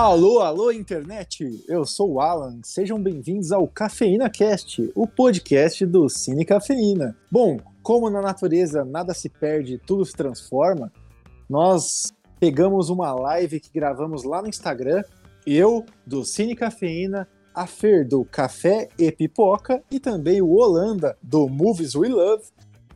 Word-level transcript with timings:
Alô, 0.00 0.40
alô, 0.40 0.72
internet! 0.72 1.62
Eu 1.68 1.84
sou 1.84 2.12
o 2.12 2.20
Alan. 2.22 2.58
Sejam 2.64 2.98
bem-vindos 2.98 3.52
ao 3.52 3.68
Cafeína 3.68 4.30
Cast, 4.30 4.90
o 4.94 5.06
podcast 5.06 5.84
do 5.84 6.08
Cine 6.08 6.42
Cafeína. 6.42 7.14
Bom, 7.30 7.58
como 7.82 8.08
na 8.08 8.22
natureza 8.22 8.82
nada 8.82 9.12
se 9.12 9.28
perde, 9.28 9.76
tudo 9.76 10.06
se 10.06 10.14
transforma, 10.14 10.90
nós 11.46 12.14
pegamos 12.40 12.88
uma 12.88 13.12
live 13.12 13.60
que 13.60 13.68
gravamos 13.70 14.24
lá 14.24 14.40
no 14.40 14.48
Instagram, 14.48 15.04
eu 15.46 15.84
do 16.06 16.24
Cine 16.24 16.56
Cafeína, 16.56 17.28
a 17.54 17.66
Fer 17.66 18.08
do 18.08 18.24
Café 18.24 18.88
e 18.98 19.12
Pipoca 19.12 19.84
e 19.90 20.00
também 20.00 20.40
o 20.40 20.52
Holanda 20.52 21.14
do 21.22 21.46
Movies 21.46 21.94
We 21.94 22.08
Love 22.08 22.44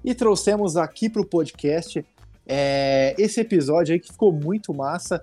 e 0.02 0.14
trouxemos 0.14 0.74
aqui 0.74 1.10
para 1.10 1.20
o 1.20 1.26
podcast 1.26 2.02
é, 2.46 3.14
esse 3.18 3.42
episódio 3.42 3.92
aí 3.92 4.00
que 4.00 4.10
ficou 4.10 4.32
muito 4.32 4.72
massa 4.72 5.22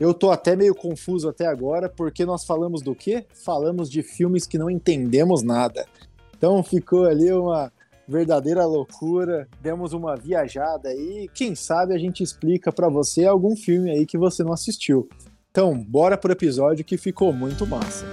eu 0.00 0.14
tô 0.14 0.30
até 0.30 0.56
meio 0.56 0.74
confuso 0.74 1.28
até 1.28 1.46
agora, 1.46 1.86
porque 1.86 2.24
nós 2.24 2.42
falamos 2.42 2.80
do 2.80 2.94
quê? 2.94 3.26
Falamos 3.34 3.90
de 3.90 4.02
filmes 4.02 4.46
que 4.46 4.56
não 4.56 4.70
entendemos 4.70 5.42
nada. 5.42 5.86
Então 6.34 6.62
ficou 6.62 7.04
ali 7.04 7.30
uma 7.30 7.70
verdadeira 8.08 8.64
loucura, 8.64 9.46
demos 9.60 9.92
uma 9.92 10.16
viajada 10.16 10.88
aí, 10.88 11.28
quem 11.34 11.54
sabe 11.54 11.94
a 11.94 11.98
gente 11.98 12.22
explica 12.22 12.72
para 12.72 12.88
você 12.88 13.26
algum 13.26 13.54
filme 13.54 13.90
aí 13.90 14.06
que 14.06 14.16
você 14.16 14.42
não 14.42 14.54
assistiu. 14.54 15.06
Então, 15.50 15.78
bora 15.78 16.16
pro 16.16 16.32
episódio 16.32 16.84
que 16.84 16.96
ficou 16.96 17.30
muito 17.30 17.66
massa. 17.66 18.06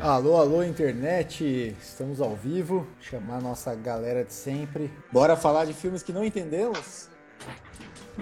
Alô, 0.00 0.36
alô, 0.36 0.62
internet! 0.62 1.76
Estamos 1.82 2.20
ao 2.20 2.36
vivo, 2.36 2.86
chamar 3.00 3.38
a 3.38 3.40
nossa 3.40 3.74
galera 3.74 4.24
de 4.24 4.32
sempre. 4.32 4.90
Bora 5.12 5.36
falar 5.36 5.64
de 5.64 5.74
filmes 5.74 6.02
que 6.02 6.12
não 6.12 6.24
entendemos? 6.24 7.09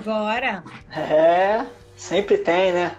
Bora! 0.04 0.62
É, 0.96 1.66
sempre 1.96 2.38
tem, 2.38 2.72
né? 2.72 2.96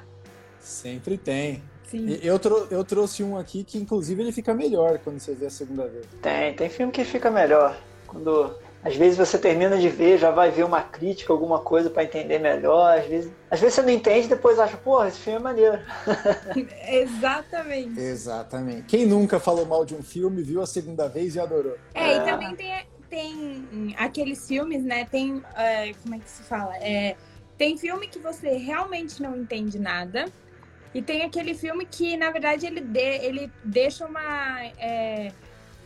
Sempre 0.59 1.17
tem. 1.17 1.63
Sim. 1.87 2.19
Eu, 2.21 2.37
trou 2.37 2.67
eu 2.69 2.83
trouxe 2.83 3.23
um 3.23 3.37
aqui 3.37 3.63
que, 3.63 3.77
inclusive, 3.77 4.21
ele 4.21 4.31
fica 4.31 4.53
melhor 4.53 4.99
quando 4.99 5.19
você 5.19 5.33
vê 5.33 5.47
a 5.47 5.49
segunda 5.49 5.87
vez. 5.87 6.05
Tem, 6.21 6.53
tem 6.53 6.69
filme 6.69 6.91
que 6.91 7.03
fica 7.03 7.31
melhor. 7.31 7.75
Quando 8.05 8.55
às 8.83 8.95
vezes 8.95 9.17
você 9.17 9.37
termina 9.37 9.77
de 9.77 9.89
ver, 9.89 10.17
já 10.17 10.31
vai 10.31 10.51
ver 10.51 10.63
uma 10.63 10.81
crítica, 10.81 11.33
alguma 11.33 11.59
coisa 11.59 11.89
para 11.89 12.03
entender 12.03 12.39
melhor. 12.39 12.97
Às 12.97 13.05
vezes, 13.05 13.31
às 13.51 13.59
vezes 13.59 13.75
você 13.75 13.81
não 13.81 13.89
entende 13.89 14.27
e 14.27 14.29
depois 14.29 14.57
acha, 14.57 14.77
pô, 14.77 15.03
esse 15.03 15.19
filme 15.19 15.39
é 15.39 15.41
maneiro. 15.41 15.79
Exatamente. 16.87 17.99
Exatamente. 17.99 18.83
Quem 18.83 19.05
nunca 19.05 19.39
falou 19.39 19.65
mal 19.65 19.83
de 19.83 19.95
um 19.95 20.01
filme, 20.01 20.41
viu 20.41 20.61
a 20.61 20.67
segunda 20.67 21.09
vez 21.09 21.35
e 21.35 21.39
adorou? 21.39 21.75
É, 21.93 22.13
é. 22.13 22.17
e 22.17 22.21
também 22.21 22.55
tem 22.55 22.73
tem 23.09 23.95
aqueles 23.97 24.47
filmes, 24.47 24.83
né? 24.83 25.05
Tem. 25.05 25.41
É, 25.55 25.93
como 26.01 26.15
é 26.15 26.19
que 26.19 26.29
se 26.29 26.43
fala? 26.43 26.75
É, 26.77 27.15
tem 27.57 27.77
filme 27.77 28.07
que 28.07 28.19
você 28.19 28.57
realmente 28.57 29.21
não 29.21 29.35
entende 29.35 29.79
nada. 29.79 30.25
E 30.93 31.01
tem 31.01 31.21
aquele 31.21 31.53
filme 31.53 31.85
que, 31.85 32.17
na 32.17 32.31
verdade, 32.31 32.65
ele, 32.65 32.81
de, 32.81 32.99
ele 32.99 33.51
deixa 33.63 34.05
uma. 34.05 34.63
É, 34.77 35.31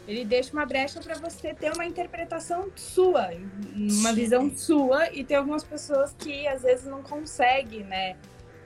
ele 0.08 0.26
deixa 0.26 0.52
uma 0.54 0.66
brecha 0.66 1.00
para 1.02 1.16
você 1.16 1.54
ter 1.54 1.72
uma 1.74 1.86
interpretação 1.86 2.70
sua, 2.76 3.30
uma 3.74 4.12
visão 4.12 4.52
sua, 4.56 5.10
e 5.14 5.24
tem 5.24 5.38
algumas 5.38 5.64
pessoas 5.64 6.14
que 6.18 6.46
às 6.46 6.62
vezes 6.62 6.86
não 6.86 7.02
conseguem, 7.02 7.86
né, 7.86 8.18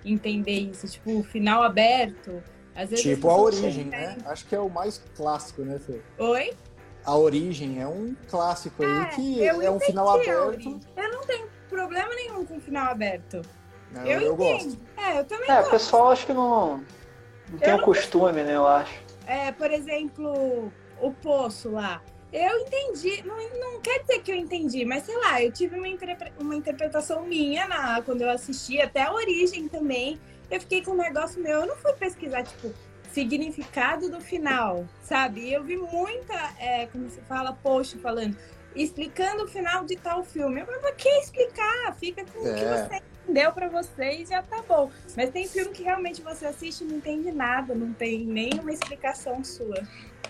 entender 0.03 0.59
isso, 0.71 0.87
tipo, 0.87 1.21
final 1.23 1.61
aberto. 1.61 2.41
Às 2.75 2.89
vezes 2.89 3.05
tipo 3.05 3.29
a 3.29 3.37
origem, 3.37 3.85
né? 3.85 4.17
Acho 4.25 4.47
que 4.47 4.55
é 4.55 4.59
o 4.59 4.69
mais 4.69 5.01
clássico, 5.15 5.61
né, 5.61 5.79
Fê? 5.79 6.01
Oi? 6.17 6.53
A 7.07 7.15
Origem 7.15 7.81
é 7.81 7.87
um 7.87 8.13
clássico 8.29 8.83
aí 8.83 9.01
é, 9.01 9.05
que 9.05 9.47
é 9.47 9.71
um 9.71 9.79
final 9.79 10.09
aberto. 10.09 10.77
Eu 10.97 11.11
não 11.13 11.21
tenho 11.21 11.47
problema 11.69 12.13
nenhum 12.13 12.43
com 12.43 12.59
final 12.59 12.91
aberto. 12.91 13.41
Não, 13.93 14.05
eu, 14.05 14.19
eu 14.19 14.35
gosto. 14.35 14.77
É, 14.97 15.19
eu 15.19 15.23
também 15.23 15.49
é, 15.49 15.55
gosto. 15.55 15.67
o 15.67 15.71
pessoal 15.71 16.11
acho 16.11 16.25
que 16.25 16.33
não, 16.33 16.83
não 17.49 17.59
tem 17.59 17.73
o 17.73 17.77
um 17.77 17.81
costume, 17.81 18.43
né, 18.43 18.53
eu 18.53 18.67
acho. 18.67 18.93
É, 19.25 19.53
por 19.53 19.71
exemplo, 19.71 20.69
o 20.99 21.11
Poço 21.13 21.71
lá. 21.71 22.01
Eu 22.33 22.59
entendi, 22.59 23.23
não, 23.25 23.37
não 23.57 23.79
quer 23.79 24.01
dizer 24.01 24.19
que 24.19 24.29
eu 24.29 24.35
entendi, 24.35 24.83
mas 24.83 25.03
sei 25.03 25.15
lá, 25.15 25.41
eu 25.41 25.49
tive 25.49 25.77
uma, 25.77 25.87
interpre 25.87 26.33
uma 26.37 26.57
interpretação 26.57 27.23
minha 27.23 27.69
na, 27.69 28.01
quando 28.01 28.21
eu 28.21 28.29
assisti, 28.29 28.81
até 28.81 29.03
a 29.03 29.13
origem 29.13 29.69
também. 29.69 30.19
Eu 30.51 30.59
fiquei 30.59 30.83
com 30.83 30.91
um 30.91 30.97
negócio 30.97 31.41
meu, 31.41 31.61
eu 31.61 31.67
não 31.67 31.77
fui 31.77 31.93
pesquisar, 31.93 32.43
tipo, 32.43 32.73
significado 33.13 34.09
do 34.09 34.21
final, 34.21 34.85
sabe? 35.01 35.51
Eu 35.51 35.63
vi 35.63 35.77
muita, 35.77 36.33
é, 36.59 36.87
como 36.87 37.09
se 37.09 37.19
fala, 37.21 37.53
post 37.53 37.97
falando, 37.97 38.35
explicando 38.75 39.43
o 39.43 39.47
final 39.47 39.85
de 39.85 39.95
tal 39.95 40.23
filme. 40.23 40.63
Mas 40.65 40.77
pra 40.79 40.91
que 40.93 41.09
explicar? 41.09 41.95
Fica 41.99 42.23
com 42.25 42.47
é. 42.47 42.51
o 42.51 42.55
que 42.55 42.63
é. 42.63 42.87
você 42.87 43.01
entendeu 43.23 43.51
para 43.51 43.67
você 43.67 44.21
e 44.21 44.25
já 44.25 44.41
tá 44.41 44.63
bom. 44.67 44.89
Mas 45.15 45.29
tem 45.31 45.47
filme 45.47 45.71
que 45.71 45.83
realmente 45.83 46.21
você 46.21 46.45
assiste 46.45 46.81
e 46.81 46.87
não 46.87 46.97
entende 46.97 47.31
nada, 47.31 47.73
não 47.73 47.93
tem 47.93 48.25
nenhuma 48.25 48.71
explicação 48.71 49.43
sua. 49.43 49.83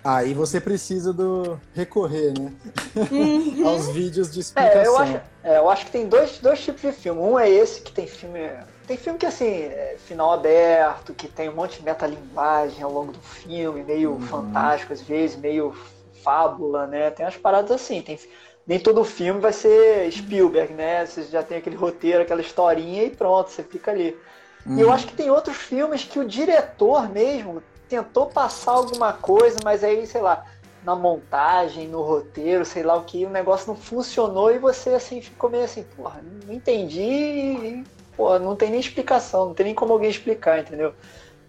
Aí 0.03 0.33
você 0.33 0.61
precisa 0.61 1.11
do 1.11 1.59
recorrer, 1.73 2.33
né? 2.39 2.53
Uhum. 2.95 3.67
Aos 3.67 3.89
vídeos 3.89 4.31
de 4.31 4.39
explicação. 4.39 4.81
É 4.81 4.87
eu, 4.87 4.97
acho, 4.97 5.21
é, 5.43 5.57
eu 5.57 5.69
acho 5.69 5.85
que 5.85 5.91
tem 5.91 6.07
dois, 6.07 6.37
dois 6.39 6.63
tipos 6.63 6.81
de 6.81 6.91
filme. 6.91 7.19
Um 7.19 7.37
é 7.37 7.49
esse 7.49 7.81
que 7.81 7.91
tem 7.91 8.07
filme 8.07 8.39
tem 8.87 8.95
filme 8.95 9.19
que, 9.19 9.25
assim, 9.25 9.45
é 9.45 9.97
final 9.99 10.31
aberto, 10.31 11.13
que 11.13 11.27
tem 11.27 11.49
um 11.49 11.55
monte 11.55 11.79
de 11.79 11.83
metalinguagem 11.83 12.81
ao 12.81 12.91
longo 12.91 13.11
do 13.11 13.19
filme, 13.19 13.83
meio 13.83 14.13
uhum. 14.13 14.21
fantástico 14.21 14.93
às 14.93 15.01
vezes, 15.01 15.35
meio 15.35 15.75
fábula, 16.23 16.87
né? 16.87 17.11
Tem 17.11 17.25
umas 17.25 17.35
paradas 17.35 17.69
assim. 17.69 18.01
Tem, 18.01 18.17
nem 18.65 18.79
todo 18.79 19.03
filme 19.03 19.41
vai 19.41 19.51
ser 19.51 20.09
Spielberg, 20.11 20.73
né? 20.73 21.05
Você 21.05 21.23
já 21.23 21.43
tem 21.43 21.57
aquele 21.57 21.75
roteiro, 21.75 22.21
aquela 22.21 22.41
historinha 22.41 23.03
e 23.03 23.09
pronto, 23.09 23.51
você 23.51 23.61
fica 23.61 23.91
ali. 23.91 24.17
Uhum. 24.65 24.77
E 24.77 24.81
eu 24.81 24.87
uhum. 24.87 24.93
acho 24.93 25.07
que 25.07 25.15
tem 25.15 25.29
outros 25.29 25.57
filmes 25.57 26.05
que 26.05 26.17
o 26.17 26.25
diretor 26.25 27.09
mesmo 27.09 27.61
tentou 27.89 28.27
passar 28.27 28.71
alguma 28.71 29.11
coisa, 29.11 29.57
mas 29.63 29.83
aí, 29.83 30.07
sei 30.07 30.21
lá, 30.21 30.45
na 30.83 30.95
montagem, 30.95 31.89
no 31.89 32.01
roteiro, 32.01 32.63
sei 32.63 32.83
lá 32.83 32.95
o 32.95 33.03
que, 33.03 33.25
o 33.25 33.29
negócio 33.29 33.67
não 33.67 33.75
funcionou 33.75 34.49
e 34.49 34.57
você 34.57 34.91
assim 34.91 35.21
ficou 35.21 35.49
meio 35.49 35.65
assim, 35.65 35.83
porra, 35.95 36.21
não 36.45 36.53
entendi 36.53 37.01
e 37.01 37.96
pô, 38.17 38.37
não 38.39 38.55
tem 38.55 38.71
nem 38.71 38.79
explicação, 38.79 39.45
não 39.45 39.53
tem 39.53 39.67
nem 39.67 39.75
como 39.75 39.93
alguém 39.93 40.09
explicar, 40.09 40.59
entendeu? 40.59 40.93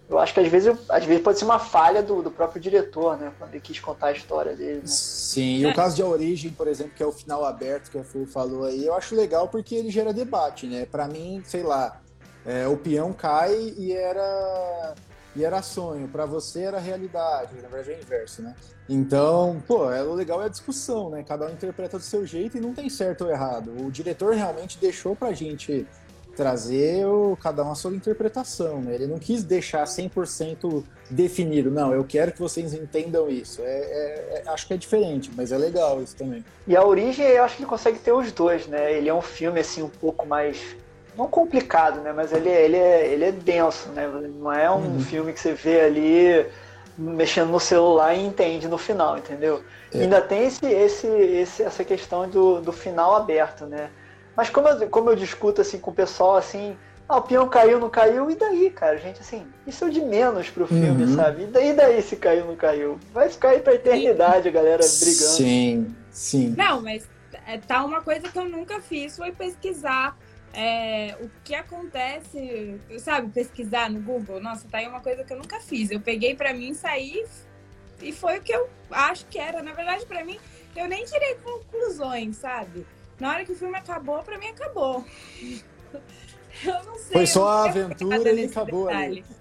Eu 0.07 0.17
acho 0.17 0.33
que 0.33 0.39
às 0.39 0.47
vezes, 0.47 0.75
às 0.89 1.05
vezes 1.05 1.21
pode 1.21 1.37
ser 1.37 1.45
uma 1.45 1.59
falha 1.59 2.01
do, 2.01 2.23
do 2.23 2.31
próprio 2.31 2.59
diretor, 2.59 3.17
né? 3.17 3.31
Quando 3.37 3.51
ele 3.51 3.61
quis 3.61 3.79
contar 3.79 4.07
a 4.07 4.11
história 4.11 4.55
dele. 4.55 4.77
Né? 4.77 4.87
Sim, 4.87 5.57
e 5.57 5.65
o 5.67 5.73
caso 5.73 5.95
de 5.95 6.01
A 6.01 6.05
Origem, 6.05 6.51
por 6.51 6.67
exemplo, 6.67 6.93
que 6.95 7.03
é 7.03 7.05
o 7.05 7.11
final 7.11 7.45
aberto 7.45 7.91
que 7.91 7.97
a 7.97 8.03
Fu 8.03 8.25
falou 8.25 8.65
aí, 8.65 8.85
eu 8.85 8.93
acho 8.93 9.15
legal 9.15 9.47
porque 9.47 9.75
ele 9.75 9.91
gera 9.91 10.11
debate, 10.11 10.65
né? 10.65 10.87
Para 10.89 11.07
mim, 11.07 11.43
sei 11.45 11.61
lá, 11.61 12.01
é, 12.45 12.67
o 12.67 12.77
peão 12.77 13.13
cai 13.13 13.53
e 13.77 13.91
era 13.91 14.95
e 15.35 15.45
era 15.45 15.61
sonho, 15.61 16.07
para 16.07 16.25
você 16.25 16.63
era 16.63 16.79
realidade, 16.79 17.53
na 17.61 17.69
verdade 17.69 17.91
é 17.91 17.97
o 17.97 18.01
inverso, 18.01 18.41
né? 18.41 18.55
Então, 18.89 19.61
pô, 19.67 19.91
é, 19.91 20.03
o 20.03 20.13
legal 20.15 20.41
é 20.41 20.45
a 20.45 20.49
discussão, 20.49 21.11
né? 21.11 21.23
Cada 21.23 21.45
um 21.45 21.51
interpreta 21.51 21.99
do 21.99 22.03
seu 22.03 22.25
jeito 22.25 22.57
e 22.57 22.59
não 22.59 22.73
tem 22.73 22.89
certo 22.89 23.25
ou 23.25 23.29
errado. 23.29 23.71
O 23.85 23.91
diretor 23.91 24.33
realmente 24.33 24.79
deixou 24.79 25.15
pra 25.15 25.31
gente 25.31 25.85
trazer 26.39 27.05
o, 27.05 27.37
cada 27.43 27.65
um 27.65 27.71
a 27.71 27.75
sua 27.75 27.91
interpretação, 27.91 28.79
né? 28.79 28.95
Ele 28.95 29.07
não 29.07 29.19
quis 29.19 29.43
deixar 29.43 29.83
100% 29.83 30.85
definido, 31.09 31.69
não, 31.69 31.93
eu 31.93 32.05
quero 32.05 32.31
que 32.31 32.39
vocês 32.39 32.73
entendam 32.73 33.29
isso. 33.29 33.61
É, 33.61 33.65
é, 33.65 34.43
é, 34.45 34.49
acho 34.49 34.65
que 34.65 34.73
é 34.73 34.77
diferente, 34.77 35.29
mas 35.35 35.51
é 35.51 35.57
legal 35.57 36.01
isso 36.01 36.15
também. 36.15 36.45
E 36.65 36.77
a 36.77 36.85
origem, 36.85 37.25
eu 37.25 37.43
acho 37.43 37.57
que 37.57 37.63
ele 37.63 37.69
consegue 37.69 37.99
ter 37.99 38.13
os 38.13 38.31
dois, 38.31 38.67
né? 38.67 38.93
Ele 38.93 39.09
é 39.09 39.13
um 39.13 39.21
filme, 39.21 39.59
assim, 39.59 39.83
um 39.83 39.89
pouco 39.89 40.25
mais... 40.25 40.77
Não 41.17 41.27
complicado, 41.27 41.99
né? 41.99 42.13
Mas 42.13 42.31
ele, 42.31 42.47
ele, 42.47 42.77
é, 42.77 43.07
ele 43.07 43.25
é 43.25 43.31
denso, 43.33 43.89
né? 43.89 44.07
Não 44.07 44.53
é 44.53 44.71
um 44.71 44.75
uhum. 44.75 44.99
filme 45.01 45.33
que 45.33 45.41
você 45.41 45.51
vê 45.51 45.81
ali 45.81 46.45
mexendo 46.97 47.49
no 47.49 47.59
celular 47.59 48.15
e 48.15 48.25
entende 48.25 48.69
no 48.69 48.77
final, 48.77 49.17
entendeu? 49.17 49.61
É. 49.93 50.03
Ainda 50.03 50.21
tem 50.21 50.45
esse, 50.45 50.65
esse, 50.65 51.07
esse, 51.07 51.63
essa 51.63 51.83
questão 51.83 52.29
do, 52.29 52.61
do 52.61 52.71
final 52.71 53.13
aberto, 53.13 53.65
né? 53.65 53.89
Mas 54.39 54.49
como 54.49 54.69
eu, 54.69 54.89
como 54.89 55.09
eu 55.09 55.17
discuto 55.17 55.59
assim 55.59 55.77
com 55.77 55.91
o 55.91 55.93
pessoal, 55.93 56.37
assim, 56.37 56.77
ah, 57.09 57.17
o 57.17 57.21
peão 57.23 57.49
caiu, 57.49 57.77
não 57.77 57.89
caiu, 57.89 58.31
e 58.31 58.35
daí, 58.35 58.69
cara? 58.69 58.97
Gente, 58.97 59.19
assim, 59.19 59.45
isso 59.67 59.83
é 59.83 59.89
de 59.89 59.99
menos 59.99 60.49
pro 60.49 60.65
filme, 60.65 61.03
uhum. 61.03 61.13
sabe? 61.13 61.43
E 61.43 61.47
daí, 61.47 61.73
daí 61.73 62.01
se 62.01 62.15
caiu, 62.15 62.45
não 62.45 62.55
caiu? 62.55 62.97
Vai 63.11 63.27
ficar 63.27 63.49
aí 63.49 63.59
pra 63.59 63.73
eternidade 63.75 64.47
a 64.47 64.51
galera 64.51 64.77
brigando. 64.77 65.35
Sim, 65.35 65.93
sim. 66.09 66.55
Não, 66.57 66.81
mas 66.81 67.05
é, 67.45 67.57
tá 67.57 67.83
uma 67.83 68.01
coisa 68.01 68.29
que 68.29 68.39
eu 68.39 68.47
nunca 68.47 68.79
fiz, 68.79 69.17
foi 69.17 69.33
pesquisar 69.33 70.17
é, 70.53 71.17
o 71.19 71.29
que 71.43 71.53
acontece, 71.53 72.79
sabe, 72.99 73.33
pesquisar 73.33 73.89
no 73.89 73.99
Google. 73.99 74.39
Nossa, 74.39 74.65
tá 74.71 74.77
aí 74.77 74.87
uma 74.87 75.01
coisa 75.01 75.21
que 75.25 75.33
eu 75.33 75.37
nunca 75.37 75.59
fiz. 75.59 75.91
Eu 75.91 75.99
peguei 75.99 76.33
para 76.33 76.53
mim, 76.53 76.73
saí 76.73 77.25
e 78.01 78.13
foi 78.13 78.37
o 78.37 78.41
que 78.41 78.53
eu 78.53 78.69
acho 78.89 79.25
que 79.25 79.37
era. 79.37 79.61
Na 79.61 79.73
verdade, 79.73 80.05
para 80.05 80.23
mim, 80.23 80.39
eu 80.77 80.87
nem 80.87 81.03
tirei 81.03 81.35
conclusões, 81.43 82.37
sabe? 82.37 82.85
Na 83.19 83.31
hora 83.31 83.45
que 83.45 83.51
o 83.51 83.55
filme 83.55 83.77
acabou, 83.77 84.23
pra 84.23 84.37
mim 84.37 84.47
acabou. 84.47 85.03
Eu 86.65 86.83
não 86.83 86.95
sei. 86.95 87.13
Foi 87.13 87.27
só 87.27 87.47
a 87.47 87.65
aventura 87.65 88.31
e 88.31 88.45
acabou 88.45 88.87
detalhe. 88.87 89.23
ali. 89.23 89.39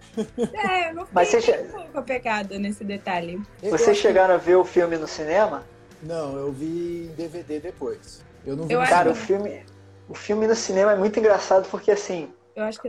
É, 0.54 0.90
eu 0.90 0.94
não 0.94 1.06
Mas 1.12 1.28
você 1.28 1.40
che... 1.40 1.52
com 1.92 1.98
a 1.98 2.02
pecada 2.02 2.58
nesse 2.58 2.84
detalhe. 2.84 3.40
Vocês 3.62 3.96
chegaram 3.96 4.34
a 4.34 4.36
ver 4.36 4.56
o 4.56 4.64
filme 4.64 4.96
no 4.96 5.06
cinema? 5.06 5.64
Não, 6.02 6.36
eu 6.36 6.52
vi 6.52 7.08
em 7.10 7.14
DVD 7.14 7.60
depois. 7.60 8.24
Eu 8.44 8.56
não 8.56 8.66
vi 8.66 8.74
eu 8.74 8.80
Cara, 8.80 9.10
o 9.10 9.14
filme, 9.14 9.64
o 10.08 10.14
filme 10.14 10.46
no 10.46 10.54
cinema 10.54 10.92
é 10.92 10.96
muito 10.96 11.18
engraçado 11.18 11.68
porque 11.70 11.90
assim, 11.90 12.32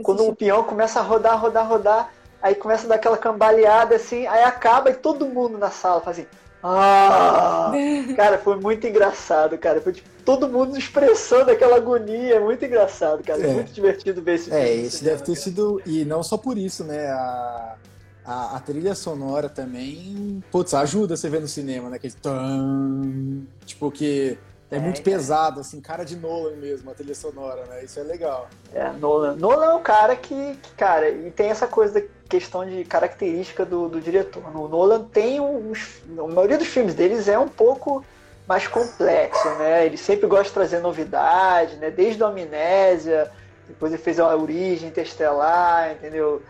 quando 0.02 0.20
assisti... 0.20 0.32
o 0.32 0.36
peão 0.36 0.64
começa 0.64 1.00
a 1.00 1.02
rodar, 1.02 1.40
rodar, 1.40 1.68
rodar, 1.68 2.12
aí 2.42 2.54
começa 2.54 2.86
a 2.86 2.88
dar 2.88 2.94
aquela 2.96 3.18
cambaleada 3.18 3.96
assim, 3.96 4.26
aí 4.26 4.44
acaba 4.44 4.90
e 4.90 4.94
todo 4.94 5.26
mundo 5.26 5.58
na 5.58 5.70
sala 5.70 6.00
faz 6.00 6.18
assim. 6.18 6.28
Ah! 6.62 7.72
cara, 8.16 8.38
foi 8.38 8.56
muito 8.56 8.86
engraçado, 8.86 9.56
cara. 9.56 9.80
Foi 9.80 9.92
tipo, 9.92 10.08
todo 10.24 10.48
mundo 10.48 10.76
expressando 10.76 11.50
aquela 11.50 11.76
agonia. 11.76 12.36
É 12.36 12.40
muito 12.40 12.64
engraçado, 12.64 13.22
cara. 13.22 13.42
É. 13.42 13.52
Muito 13.54 13.72
divertido 13.72 14.22
ver 14.22 14.34
esse 14.34 14.50
é, 14.50 14.66
filme. 14.66 14.82
É, 14.82 14.86
esse 14.86 15.04
deve 15.04 15.22
ter 15.22 15.36
sido. 15.36 15.80
E 15.86 16.04
não 16.04 16.22
só 16.22 16.36
por 16.36 16.58
isso, 16.58 16.84
né? 16.84 17.06
A, 17.06 17.76
a, 18.24 18.56
a, 18.56 18.60
trilha 18.60 18.94
sonora 18.94 19.48
também. 19.48 20.44
Putz, 20.50 20.74
ajuda 20.74 21.16
você 21.16 21.30
ver 21.30 21.40
no 21.40 21.48
cinema, 21.48 21.88
né? 21.88 21.96
Aquele. 21.96 22.12
Tum, 22.14 23.46
tipo, 23.64 23.90
que 23.90 24.38
é, 24.70 24.76
é 24.76 24.78
muito 24.78 25.02
pesado, 25.02 25.60
assim, 25.60 25.80
cara 25.80 26.04
de 26.04 26.16
Nolan 26.16 26.56
mesmo, 26.56 26.90
a 26.90 26.94
trilha 26.94 27.14
sonora, 27.14 27.64
né? 27.66 27.84
Isso 27.84 27.98
é 27.98 28.02
legal. 28.04 28.48
É, 28.72 28.90
Nolan. 28.92 29.34
Nolan 29.34 29.66
é 29.66 29.74
um 29.74 29.82
cara 29.82 30.14
que, 30.14 30.56
que 30.62 30.72
cara, 30.76 31.10
e 31.10 31.30
tem 31.30 31.50
essa 31.50 31.66
coisa 31.66 32.00
da 32.00 32.06
questão 32.28 32.64
de 32.64 32.84
característica 32.84 33.66
do, 33.66 33.88
do 33.88 34.00
diretor. 34.00 34.42
O 34.56 34.68
Nolan 34.68 35.04
tem 35.04 35.40
uns. 35.40 36.00
A 36.16 36.26
maioria 36.28 36.56
dos 36.56 36.68
filmes 36.68 36.94
deles 36.94 37.26
é 37.26 37.38
um 37.38 37.48
pouco 37.48 38.04
mais 38.46 38.68
complexo, 38.68 39.48
né? 39.58 39.84
Ele 39.86 39.96
sempre 39.96 40.28
gosta 40.28 40.44
de 40.44 40.52
trazer 40.52 40.80
novidade, 40.80 41.76
né? 41.76 41.90
Desde 41.90 42.22
a 42.22 42.28
Amnésia, 42.28 43.30
depois 43.66 43.92
ele 43.92 44.02
fez 44.02 44.20
a 44.20 44.36
Origem 44.36 44.88
Interestelar, 44.88 45.92
entendeu? 45.92 46.42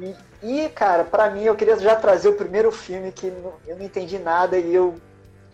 E, 0.00 0.14
e 0.42 0.68
cara, 0.70 1.04
para 1.04 1.30
mim, 1.30 1.44
eu 1.44 1.54
queria 1.54 1.76
já 1.78 1.94
trazer 1.94 2.28
o 2.28 2.34
primeiro 2.34 2.72
filme 2.72 3.12
que 3.12 3.26
eu 3.66 3.76
não 3.76 3.84
entendi 3.84 4.18
nada 4.18 4.58
e 4.58 4.74
eu 4.74 4.96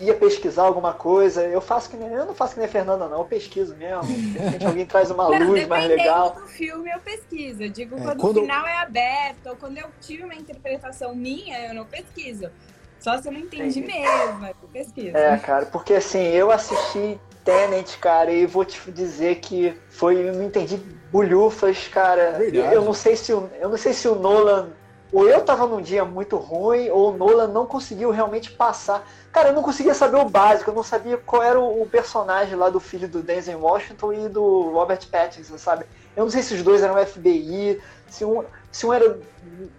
ia 0.00 0.14
pesquisar 0.14 0.64
alguma 0.64 0.92
coisa. 0.92 1.42
Eu 1.42 1.60
faço 1.60 1.90
que 1.90 1.96
nem, 1.96 2.08
eu 2.08 2.26
não 2.26 2.34
faço 2.34 2.54
que 2.54 2.60
nem 2.60 2.68
a 2.68 2.72
Fernanda, 2.72 3.08
não. 3.08 3.18
Eu 3.18 3.24
pesquiso 3.24 3.76
mesmo. 3.76 4.02
De 4.02 4.38
repente 4.38 4.66
alguém 4.66 4.86
traz 4.86 5.10
uma 5.10 5.28
não, 5.38 5.46
luz 5.48 5.66
mais 5.66 5.88
legal. 5.88 6.32
do 6.32 6.46
filme, 6.48 6.90
eu 6.90 7.00
pesquiso. 7.00 7.62
Eu 7.62 7.70
digo 7.70 7.96
é, 7.96 8.02
quando, 8.02 8.20
quando, 8.20 8.36
o 8.38 8.40
final 8.42 8.66
é 8.66 8.78
aberto, 8.78 9.46
ou 9.48 9.56
quando 9.56 9.78
eu 9.78 9.88
tive 10.00 10.24
uma 10.24 10.34
interpretação 10.34 11.14
minha, 11.14 11.68
eu 11.68 11.74
não 11.74 11.84
pesquiso. 11.84 12.50
Só 12.98 13.20
se 13.20 13.28
eu 13.28 13.32
não 13.32 13.40
entendi 13.40 13.80
Entendi. 13.80 14.00
mesmo, 14.00 14.46
eu 14.46 14.68
pesquiso. 14.72 15.16
É, 15.16 15.36
cara, 15.36 15.66
porque 15.66 15.94
assim, 15.94 16.26
eu 16.28 16.50
assisti 16.50 17.20
Tenet, 17.44 17.98
cara, 17.98 18.32
e 18.32 18.46
vou 18.46 18.64
te 18.64 18.90
dizer 18.90 19.36
que 19.36 19.78
foi, 19.90 20.28
eu 20.28 20.32
não 20.32 20.44
entendi 20.44 20.78
bulhufas, 21.12 21.86
cara. 21.88 22.38
É 22.42 22.74
eu 22.74 22.82
não 22.82 22.94
sei 22.94 23.14
se 23.14 23.32
o, 23.34 23.50
eu 23.60 23.68
não 23.68 23.76
sei 23.76 23.92
se 23.92 24.08
o 24.08 24.14
Nolan 24.14 24.70
ou 25.14 25.28
eu 25.28 25.42
tava 25.44 25.64
num 25.64 25.80
dia 25.80 26.04
muito 26.04 26.36
ruim, 26.36 26.90
ou 26.90 27.12
o 27.12 27.16
Nolan 27.16 27.46
não 27.46 27.66
conseguiu 27.66 28.10
realmente 28.10 28.50
passar. 28.50 29.06
Cara, 29.32 29.50
eu 29.50 29.52
não 29.54 29.62
conseguia 29.62 29.94
saber 29.94 30.16
o 30.16 30.28
básico, 30.28 30.70
eu 30.70 30.74
não 30.74 30.82
sabia 30.82 31.16
qual 31.16 31.40
era 31.40 31.60
o 31.60 31.86
personagem 31.86 32.56
lá 32.56 32.68
do 32.68 32.80
filho 32.80 33.06
do 33.06 33.22
Denzel 33.22 33.60
Washington 33.60 34.12
e 34.12 34.28
do 34.28 34.72
Robert 34.72 35.06
Pattinson, 35.08 35.56
sabe? 35.56 35.84
Eu 36.16 36.24
não 36.24 36.30
sei 36.32 36.42
se 36.42 36.54
os 36.54 36.64
dois 36.64 36.82
eram 36.82 36.96
FBI, 37.06 37.80
se 38.10 38.24
um, 38.24 38.44
se 38.72 38.84
um 38.84 38.92
era 38.92 39.16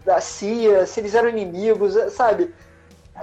da 0.05 0.21
CIA, 0.21 0.85
se 0.85 1.01
eles 1.01 1.13
eram 1.13 1.27
inimigos, 1.27 1.95
sabe? 2.13 2.55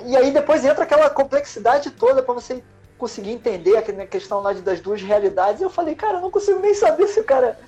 E 0.04 0.14
aí 0.14 0.30
depois 0.32 0.66
entra 0.66 0.84
aquela 0.84 1.08
complexidade 1.08 1.90
toda 1.92 2.22
para 2.22 2.34
você 2.34 2.62
conseguir 2.98 3.30
entender 3.30 3.78
a 3.78 4.06
questão 4.06 4.42
lá 4.42 4.52
das 4.52 4.82
duas 4.82 5.00
realidades. 5.00 5.62
E 5.62 5.64
eu 5.64 5.70
falei, 5.70 5.94
cara, 5.94 6.18
eu 6.18 6.20
não 6.20 6.30
consigo 6.30 6.60
nem 6.60 6.74
saber 6.74 7.08
se 7.08 7.20
o 7.20 7.24
cara 7.24 7.58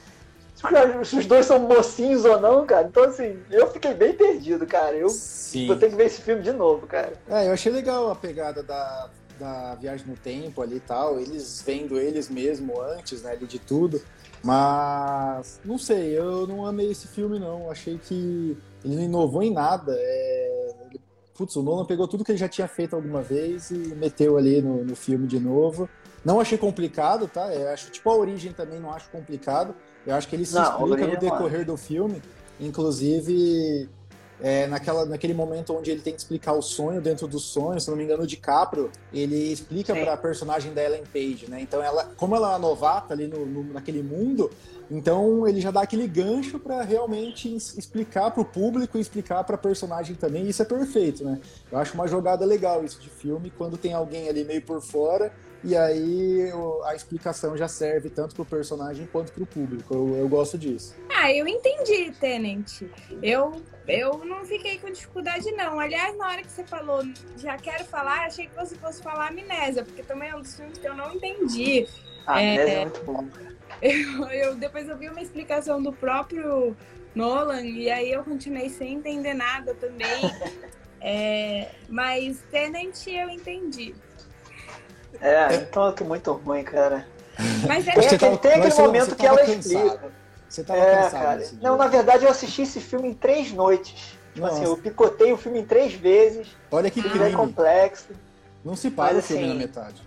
se 1.05 1.17
os 1.17 1.27
dois 1.27 1.47
são 1.47 1.59
mocinhos 1.59 2.25
ou 2.25 2.41
não, 2.41 2.67
cara. 2.67 2.87
Então, 2.87 3.05
assim, 3.05 3.39
eu 3.51 3.71
fiquei 3.71 3.95
bem 3.95 4.13
perdido, 4.15 4.67
cara. 4.67 4.97
Eu 4.97 5.09
Sim. 5.09 5.67
vou 5.67 5.77
ter 5.77 5.91
que 5.91 5.97
ver 5.97 6.07
esse 6.07 6.21
filme 6.21 6.43
de 6.43 6.53
novo, 6.53 6.87
cara. 6.87 7.13
É, 7.29 7.49
eu 7.49 7.53
achei 7.53 7.71
legal 7.71 8.11
a 8.11 8.17
pegada 8.17 8.63
da, 8.63 9.11
da 9.39 9.75
viagem 9.77 10.07
no 10.07 10.17
tempo 10.17 10.63
ali 10.63 10.77
e 10.77 10.81
tal. 10.81 11.19
Eles 11.19 11.63
vendo 11.65 11.99
eles 11.99 12.29
mesmo 12.29 12.81
antes, 12.81 13.23
né, 13.23 13.37
de 13.37 13.59
tudo. 13.59 14.01
Mas, 14.43 15.61
não 15.65 15.79
sei, 15.79 16.19
eu 16.19 16.47
não 16.47 16.67
amei 16.67 16.91
esse 16.91 17.09
filme, 17.09 17.39
não. 17.39 17.71
Achei 17.71 17.99
que 17.99 18.57
ele 18.85 18.97
não 18.97 19.03
inovou 19.03 19.43
em 19.43 19.53
nada. 19.53 19.95
É... 19.97 20.75
Putz, 21.35 21.57
o 21.57 21.63
Nolan 21.63 21.85
pegou 21.85 22.07
tudo 22.07 22.25
que 22.25 22.31
ele 22.31 22.39
já 22.39 22.49
tinha 22.49 22.69
feito 22.69 22.95
alguma 22.95 23.23
vez 23.23 23.71
e 23.71 23.75
meteu 23.75 24.37
ali 24.37 24.63
no, 24.63 24.85
no 24.85 24.95
filme 24.95 25.27
de 25.27 25.41
novo. 25.41 25.89
Não 26.25 26.41
achei 26.41 26.57
complicado, 26.57 27.27
tá? 27.27 27.53
Eu 27.53 27.69
acho, 27.71 27.91
tipo, 27.91 28.09
a 28.09 28.17
origem 28.17 28.53
também 28.53 28.79
não 28.79 28.93
acho 28.93 29.11
complicado. 29.11 29.75
Eu 30.07 30.15
acho 30.15 30.29
que 30.29 30.37
ele 30.37 30.45
se 30.45 30.55
não, 30.55 30.63
explica 30.63 31.07
no 31.07 31.17
decorrer 31.19 31.65
do 31.65 31.77
filme. 31.77 32.23
Inclusive, 32.61 33.89
é, 34.41 34.67
naquela, 34.67 35.05
naquele 35.07 35.35
momento 35.35 35.75
onde 35.75 35.91
ele 35.91 36.01
tem 36.01 36.13
que 36.13 36.21
explicar 36.21 36.53
o 36.53 36.63
sonho 36.63 37.01
dentro 37.01 37.27
do 37.27 37.39
sonho, 37.39 37.81
se 37.81 37.89
não 37.89 37.97
me 37.97 38.05
engano, 38.05 38.25
o 38.25 38.27
DiCaprio, 38.27 38.91
ele 39.13 39.53
explica 39.53 39.95
para 39.95 40.13
a 40.13 40.17
personagem 40.17 40.73
da 40.73 40.83
Ellen 40.83 41.05
Page, 41.13 41.47
né? 41.49 41.61
Então, 41.61 41.83
ela, 41.83 42.05
como 42.17 42.37
ela 42.37 42.49
é 42.49 42.51
uma 42.51 42.59
novata 42.59 43.15
ali 43.15 43.27
no, 43.27 43.47
no 43.47 43.73
naquele 43.73 44.03
mundo, 44.03 44.51
então 44.91 45.49
ele 45.49 45.61
já 45.61 45.71
dá 45.71 45.83
aquele 45.83 46.07
gancho 46.07 46.59
para 46.59 46.83
realmente 46.83 47.55
explicar 47.55 48.31
para 48.31 48.43
o 48.43 48.45
público 48.45 48.99
e 48.99 49.01
explicar 49.01 49.43
para 49.45 49.55
a 49.55 49.59
personagem 49.59 50.15
também. 50.15 50.45
E 50.45 50.51
isso 50.51 50.63
é 50.63 50.65
perfeito, 50.65 51.25
né? 51.25 51.41
Eu 51.73 51.79
acho 51.79 51.95
uma 51.95 52.07
jogada 52.07 52.45
legal 52.45 52.85
isso 52.85 53.01
de 53.01 53.09
filme, 53.09 53.51
quando 53.57 53.79
tem 53.79 53.95
alguém 53.95 54.29
ali 54.29 54.45
meio 54.45 54.63
por 54.63 54.83
fora 54.83 55.33
e 55.65 55.75
aí 55.75 56.53
a 56.85 56.95
explicação 56.95 57.57
já 57.57 57.67
serve 57.67 58.11
tanto 58.11 58.35
pro 58.35 58.45
personagem 58.45 59.09
quanto 59.11 59.33
pro 59.33 59.47
público. 59.47 59.95
Eu, 59.95 60.17
eu 60.19 60.29
gosto 60.29 60.59
disso. 60.59 60.95
Ah, 61.09 61.33
eu 61.33 61.49
entendi, 61.49 62.13
Tenant. 62.21 62.83
Eu, 63.23 63.63
eu 63.89 64.25
não 64.27 64.45
fiquei 64.45 64.79
com 64.79 64.91
dificuldade, 64.91 65.51
não. 65.53 65.81
Aliás, 65.81 66.17
na 66.19 66.29
hora 66.29 66.43
que 66.43 66.53
você 66.53 66.65
falou, 66.65 67.03
já 67.39 67.57
quero 67.57 67.85
falar, 67.85 68.27
achei 68.27 68.47
que 68.47 68.55
você 68.55 68.75
fosse 68.77 69.03
falar 69.03 69.29
amnésia, 69.31 69.83
porque 69.83 70.03
também 70.03 70.29
é 70.29 70.37
um 70.37 70.43
dos 70.43 70.55
filmes 70.55 70.77
que 70.77 70.87
eu 70.87 70.95
não 70.95 71.15
entendi. 71.15 71.89
A 72.27 72.35
amnésia 72.35 72.69
é, 72.69 72.75
é 72.75 72.85
muito 72.85 73.05
bom. 73.05 73.29
Eu, 73.81 74.25
eu, 74.29 74.55
depois 74.57 74.87
eu 74.87 74.99
vi 74.99 75.09
uma 75.09 75.23
explicação 75.23 75.83
do 75.83 75.95
próprio 75.95 76.77
Nolan, 77.15 77.63
e 77.63 77.91
aí 77.91 78.13
eu 78.13 78.23
continuei 78.23 78.69
sem 78.69 78.93
entender 78.93 79.33
nada 79.33 79.75
também. 79.75 80.31
é, 81.01 81.71
mas 81.89 82.43
Tenant 82.51 83.07
eu 83.07 83.31
entendi. 83.31 83.95
É, 85.21 85.55
então 85.55 85.87
eu 85.87 85.93
tô 85.93 86.05
muito 86.05 86.33
ruim, 86.33 86.65
cara. 86.65 87.07
Mas 87.67 87.87
é 87.89 87.93
tem, 87.93 88.19
tava, 88.19 88.37
tem 88.39 88.53
aquele 88.53 88.75
momento 88.75 89.17
que 89.17 89.27
ela 89.27 89.39
cansado. 89.39 89.59
explica. 89.59 90.13
Você 90.49 90.65
tava 90.65 90.79
é, 90.79 91.03
cansado 91.03 91.23
cara. 91.23 91.51
Não, 91.61 91.77
na 91.77 91.87
verdade 91.89 92.25
eu 92.25 92.31
assisti 92.31 92.63
esse 92.63 92.81
filme 92.81 93.09
em 93.09 93.15
três 93.15 93.53
noites. 93.53 94.17
Tipo 94.35 94.47
assim, 94.47 94.65
eu 94.65 94.77
picotei 94.77 95.33
o 95.33 95.37
filme 95.37 95.61
em 95.61 95.65
três 95.65 95.95
vezes. 95.95 96.49
Olha 96.71 96.91
que 96.91 97.03
crime. 97.03 97.31
É 97.31 97.33
complexo. 97.33 98.09
Não 98.65 98.75
se 98.75 98.91
para 98.91 99.15
Mas, 99.15 99.25
o 99.25 99.29
filme 99.29 99.45
assim, 99.45 99.53
na 99.53 99.59
metade. 99.59 100.03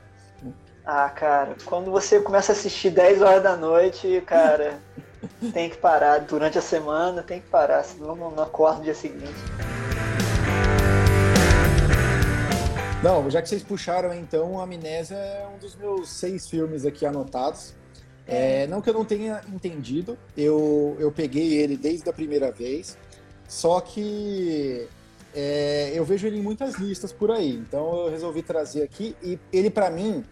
Ah, 0.86 1.10
cara, 1.10 1.56
quando 1.66 1.92
você 1.92 2.20
começa 2.20 2.52
a 2.52 2.56
assistir 2.56 2.90
10 2.90 3.22
horas 3.22 3.44
da 3.44 3.58
noite, 3.58 4.24
cara, 4.26 4.80
tem 5.54 5.70
que 5.70 5.78
parar. 5.78 6.20
Durante 6.20 6.58
a 6.58 6.62
semana 6.62 7.22
tem 7.22 7.42
que 7.42 7.48
parar, 7.48 7.84
senão 7.84 8.16
não 8.16 8.42
acorda 8.42 8.80
no 8.80 8.84
dia 8.86 8.96
seguinte. 8.96 9.36
Não, 13.08 13.30
já 13.30 13.42
que 13.42 13.48
vocês 13.48 13.64
puxaram, 13.64 14.14
então, 14.14 14.60
Amnésia 14.60 15.16
é 15.16 15.48
um 15.48 15.58
dos 15.58 15.78
meus 15.78 16.10
seis 16.10 16.50
filmes 16.50 16.86
aqui 16.86 17.06
anotados. 17.06 17.74
É, 18.28 18.68
não 18.68 18.82
que 18.82 18.90
eu 18.90 18.94
não 18.94 19.06
tenha 19.06 19.42
entendido, 19.48 20.18
eu, 20.36 20.94
eu 21.00 21.10
peguei 21.10 21.54
ele 21.54 21.78
desde 21.78 22.10
a 22.10 22.12
primeira 22.12 22.52
vez, 22.52 22.98
só 23.48 23.80
que 23.80 24.90
é, 25.34 25.94
eu 25.96 26.04
vejo 26.04 26.28
ele 26.28 26.40
em 26.40 26.42
muitas 26.42 26.76
listas 26.76 27.14
por 27.14 27.32
aí, 27.32 27.54
então 27.54 28.08
eu 28.08 28.12
resolvi 28.12 28.44
trazer 28.44 28.84
aqui. 28.84 29.16
E 29.24 29.40
ele, 29.54 29.70
para 29.70 29.90
mim, 29.90 30.26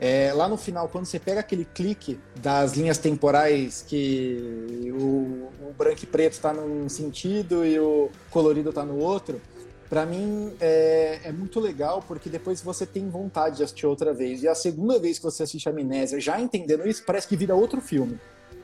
é, 0.00 0.32
lá 0.32 0.48
no 0.48 0.56
final, 0.56 0.88
quando 0.88 1.04
você 1.04 1.18
pega 1.18 1.40
aquele 1.40 1.66
clique 1.66 2.18
das 2.36 2.72
linhas 2.72 2.96
temporais 2.96 3.84
que 3.86 4.90
o, 4.98 5.68
o 5.68 5.74
branco 5.76 6.00
e 6.02 6.06
preto 6.06 6.32
está 6.32 6.50
num 6.54 6.88
sentido 6.88 7.62
e 7.62 7.78
o 7.78 8.10
colorido 8.30 8.70
está 8.70 8.86
no 8.86 8.96
outro, 9.00 9.38
para 9.88 10.04
mim 10.04 10.52
é, 10.60 11.20
é, 11.24 11.32
muito 11.32 11.60
legal 11.60 12.02
porque 12.06 12.28
depois 12.28 12.60
você 12.60 12.84
tem 12.84 13.08
vontade 13.08 13.58
de 13.58 13.62
assistir 13.62 13.86
outra 13.86 14.12
vez. 14.12 14.42
E 14.42 14.48
a 14.48 14.54
segunda 14.54 14.98
vez 14.98 15.18
que 15.18 15.24
você 15.24 15.42
assiste 15.42 15.68
Amnésia, 15.68 16.20
já 16.20 16.40
entendendo 16.40 16.86
isso, 16.86 17.04
parece 17.04 17.28
que 17.28 17.36
vira 17.36 17.54
outro 17.54 17.80
filme. 17.80 18.18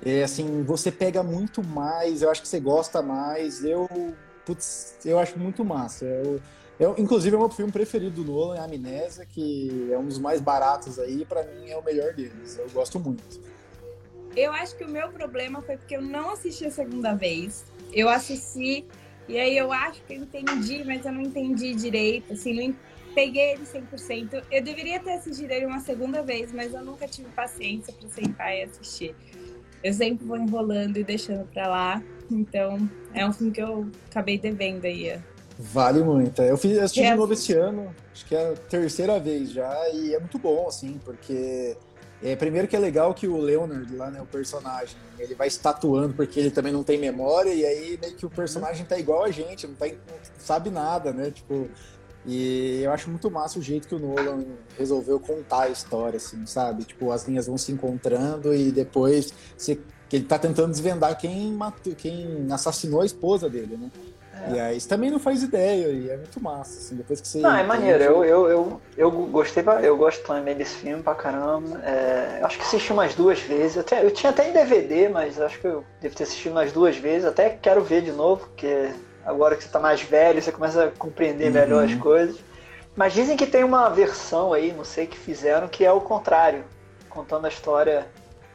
É 0.05 0.25
assim, 0.25 0.63
você 0.65 0.91
pega 0.91 1.23
muito 1.23 1.63
mais, 1.63 2.23
eu 2.23 2.31
acho 2.31 2.43
que 2.43 2.49
você 2.49 2.59
gosta 2.59 3.01
mais. 3.01 3.65
Eu, 3.65 3.89
putz, 4.45 4.97
eu 5.05 5.19
acho 5.19 5.39
muito 5.39 5.65
massa. 5.65 6.05
Eu, 6.05 6.41
eu, 6.81 6.95
inclusive, 6.99 7.35
é 7.35 7.39
o 7.39 7.41
meu 7.41 7.51
filme 7.51 7.71
preferido 7.71 8.23
do 8.23 8.33
Nolan, 8.33 8.57
é 8.57 8.61
Amnésia, 8.61 9.25
que 9.25 9.89
é 9.93 9.97
um 9.97 10.07
dos 10.07 10.19
mais 10.19 10.41
baratos 10.41 10.99
aí, 10.99 11.25
para 11.25 11.45
mim 11.45 11.71
é 11.71 11.77
o 11.77 11.85
melhor 11.85 12.13
deles. 12.15 12.59
Eu 12.59 12.69
gosto 12.71 12.99
muito. 12.99 13.41
Eu 14.35 14.53
acho 14.53 14.75
que 14.77 14.85
o 14.85 14.89
meu 14.89 15.09
problema 15.11 15.63
foi 15.63 15.77
porque 15.77 15.95
eu 15.95 16.03
não 16.03 16.31
assisti 16.31 16.67
a 16.67 16.71
segunda 16.71 17.15
vez. 17.15 17.65
Eu 17.93 18.09
assisti 18.09 18.85
e 19.29 19.39
aí 19.39 19.57
eu 19.57 19.73
acho 19.73 20.03
que 20.03 20.15
eu 20.15 20.23
entendi, 20.23 20.83
mas 20.85 21.05
eu 21.05 21.13
não 21.13 21.23
entendi 21.23 21.75
direito, 21.75 22.33
assim, 22.33 22.69
não 22.69 22.75
peguei 23.15 23.53
ele 23.53 23.65
100%. 23.65 24.43
Eu 24.51 24.63
deveria 24.63 24.99
ter 25.01 25.13
assistido 25.13 25.51
ele 25.51 25.67
uma 25.67 25.81
segunda 25.81 26.23
vez, 26.23 26.53
mas 26.53 26.75
eu 26.75 26.85
nunca 26.85 27.07
tive 27.07 27.29
paciência 27.31 27.93
para 27.93 28.09
sentar 28.09 28.57
e 28.57 28.63
assistir. 28.63 29.15
Eu 29.83 29.93
sempre 29.93 30.25
vou 30.25 30.37
enrolando 30.37 30.97
e 30.97 31.05
deixando 31.05 31.47
para 31.53 31.67
lá. 31.69 32.03
Então, 32.31 32.89
é 33.13 33.27
um 33.27 33.33
filme 33.33 33.53
que 33.53 33.61
eu 33.61 33.87
acabei 34.11 34.39
devendo 34.39 34.85
aí. 34.85 35.19
Vale 35.59 36.03
muito. 36.03 36.41
Eu 36.43 36.57
fiz 36.57 36.79
assisti 36.79 37.03
de 37.03 37.15
novo 37.15 37.33
esse 37.33 37.53
ano, 37.53 37.95
acho 38.13 38.25
que 38.27 38.35
é 38.35 38.51
a 38.51 38.57
terceira 38.57 39.21
vez 39.21 39.51
já, 39.51 39.89
e 39.91 40.15
é 40.15 40.19
muito 40.19 40.39
bom, 40.39 40.67
assim, 40.67 40.99
porque 41.05 41.77
É, 42.23 42.37
primeiro 42.37 42.69
que 42.69 42.77
é 42.77 42.79
legal 42.79 43.13
que 43.13 43.27
o 43.27 43.37
Leonard, 43.37 43.97
lá, 43.97 44.11
né, 44.11 44.21
o 44.21 44.27
personagem, 44.27 44.97
ele 45.19 45.35
vai 45.35 45.51
se 45.51 45.59
tatuando 45.59 46.15
porque 46.15 46.39
ele 46.39 46.53
também 46.53 46.73
não 46.73 46.85
tem 46.85 46.97
memória, 46.97 47.53
e 47.53 47.65
aí 47.67 47.99
meio 48.01 48.15
que 48.15 48.25
o 48.25 48.31
personagem 48.31 48.87
tá 48.87 48.97
igual 48.97 49.25
a 49.25 49.31
gente, 49.31 49.67
não, 49.67 49.75
tá, 49.75 49.87
não 49.87 49.95
sabe 50.39 50.71
nada, 50.71 51.13
né? 51.13 51.33
Tipo, 51.33 51.69
e 52.25 52.81
eu 52.83 52.93
acho 52.93 53.11
muito 53.11 53.29
massa 53.29 53.59
o 53.59 53.63
jeito 53.63 53.89
que 53.89 53.95
o 53.97 53.99
Nolan 53.99 54.45
resolveu 54.79 55.19
contar 55.19 55.63
a 55.63 55.69
história, 55.71 56.17
assim, 56.17 56.47
sabe? 56.47 56.85
Tipo, 56.85 57.11
as 57.11 57.27
linhas 57.27 57.49
vão 57.49 57.59
se 57.59 57.73
encontrando 57.73 58.55
e 58.55 58.71
depois 58.71 59.35
você, 59.57 59.81
que 60.09 60.17
ele 60.17 60.25
tá 60.25 60.39
tentando 60.39 60.71
desvendar 60.71 61.19
quem 61.19 61.53
matou, 61.53 61.93
quem 61.97 62.47
assassinou 62.53 63.01
a 63.01 63.07
esposa 63.07 63.51
dele, 63.51 63.77
né? 63.77 63.91
E 64.51 64.59
aí 64.59 64.81
você 64.81 64.89
também 64.89 65.11
não 65.11 65.19
faz 65.19 65.43
ideia, 65.43 65.89
e 65.89 66.11
é 66.11 66.17
muito 66.17 66.43
massa, 66.43 66.79
assim, 66.79 66.97
depois 66.97 67.21
que 67.21 67.29
você. 67.29 67.39
Não, 67.39 67.57
é 67.57 67.63
maneiro, 67.63 68.03
eu, 68.03 68.25
eu, 68.25 68.49
eu, 68.49 68.81
eu 68.97 69.11
gostei, 69.11 69.63
eu 69.83 69.97
gosto 69.97 70.25
também 70.25 70.57
desse 70.57 70.77
filme 70.77 71.03
pra 71.03 71.15
caramba. 71.15 71.79
É, 71.85 72.41
acho 72.43 72.59
que 72.59 72.65
assisti 72.65 72.93
umas 72.93 73.15
duas 73.15 73.41
vezes. 73.41 73.79
Até, 73.79 74.05
eu 74.05 74.11
tinha 74.11 74.31
até 74.31 74.49
em 74.49 74.53
DVD, 74.53 75.09
mas 75.09 75.41
acho 75.41 75.61
que 75.61 75.67
eu 75.67 75.85
devo 76.01 76.15
ter 76.15 76.25
assistido 76.25 76.53
umas 76.53 76.73
duas 76.73 76.97
vezes. 76.97 77.27
Até 77.27 77.51
quero 77.51 77.83
ver 77.83 78.03
de 78.03 78.13
novo, 78.13 78.47
porque 78.47 78.91
agora 79.25 79.55
que 79.55 79.63
você 79.63 79.69
tá 79.69 79.79
mais 79.79 80.03
velho, 80.03 80.43
você 80.43 80.51
começa 80.51 80.87
a 80.87 80.91
compreender 80.91 81.47
uhum. 81.47 81.53
melhor 81.53 81.85
as 81.85 81.95
coisas. 81.95 82.37
Mas 82.97 83.13
dizem 83.13 83.37
que 83.37 83.47
tem 83.47 83.65
uma 83.65 83.89
versão 83.89 84.53
aí, 84.53 84.73
não 84.73 84.85
sei 84.85 85.07
que 85.07 85.17
fizeram, 85.17 85.69
que 85.69 85.85
é 85.85 85.93
o 85.93 86.01
contrário, 86.01 86.65
contando 87.09 87.47
a 87.47 87.49
história 87.49 88.07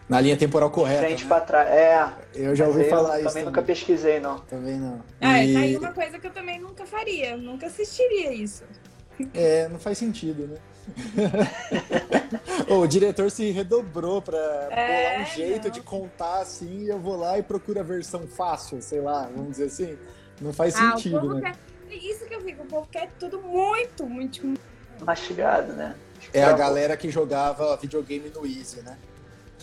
na 0.07 0.21
linha 0.21 0.37
temporal 0.37 0.69
correta. 0.69 1.01
Frente 1.01 1.23
né? 1.23 1.29
para 1.29 1.41
trás. 1.41 1.69
É. 1.69 2.13
Eu 2.33 2.55
já 2.55 2.65
ouvi 2.67 2.85
falar 2.85 3.09
também 3.09 3.19
isso. 3.19 3.29
Também 3.29 3.45
nunca 3.45 3.61
pesquisei, 3.61 4.19
não. 4.19 4.39
Também 4.39 4.75
não. 4.77 5.01
Ah, 5.19 5.43
e... 5.43 5.53
tá 5.53 5.59
aí 5.59 5.77
uma 5.77 5.93
coisa 5.93 6.19
que 6.19 6.27
eu 6.27 6.31
também 6.31 6.59
nunca 6.59 6.85
faria. 6.85 7.35
Nunca 7.35 7.67
assistiria 7.67 8.33
isso. 8.33 8.63
É, 9.33 9.67
não 9.67 9.79
faz 9.79 9.97
sentido, 9.97 10.47
né? 10.47 10.57
o 12.69 12.87
diretor 12.87 13.29
se 13.29 13.51
redobrou 13.51 14.21
pra 14.21 14.37
é, 14.71 15.17
bolar 15.17 15.21
um 15.21 15.35
jeito 15.35 15.65
não. 15.65 15.71
de 15.71 15.81
contar 15.81 16.39
assim, 16.39 16.83
e 16.83 16.87
eu 16.87 16.99
vou 16.99 17.17
lá 17.17 17.37
e 17.37 17.43
procuro 17.43 17.79
a 17.79 17.83
versão 17.83 18.25
fácil, 18.25 18.81
sei 18.81 19.01
lá, 19.01 19.29
vamos 19.35 19.51
dizer 19.51 19.65
assim. 19.65 19.97
Não 20.39 20.53
faz 20.53 20.75
ah, 20.75 20.91
sentido, 20.91 21.33
né? 21.33 21.41
Quer... 21.41 21.95
Isso 21.95 22.25
que 22.25 22.35
eu 22.35 22.41
fico, 22.41 22.63
o 22.63 22.65
povo 22.65 22.87
quer 22.91 23.09
tudo 23.19 23.41
muito, 23.41 24.05
muito. 24.05 24.53
Mastigado, 25.01 25.73
né? 25.73 25.95
É 26.33 26.43
a 26.43 26.53
galera 26.53 26.95
que 26.95 27.09
jogava 27.09 27.75
videogame 27.77 28.29
no 28.29 28.45
Easy, 28.45 28.81
né? 28.81 28.97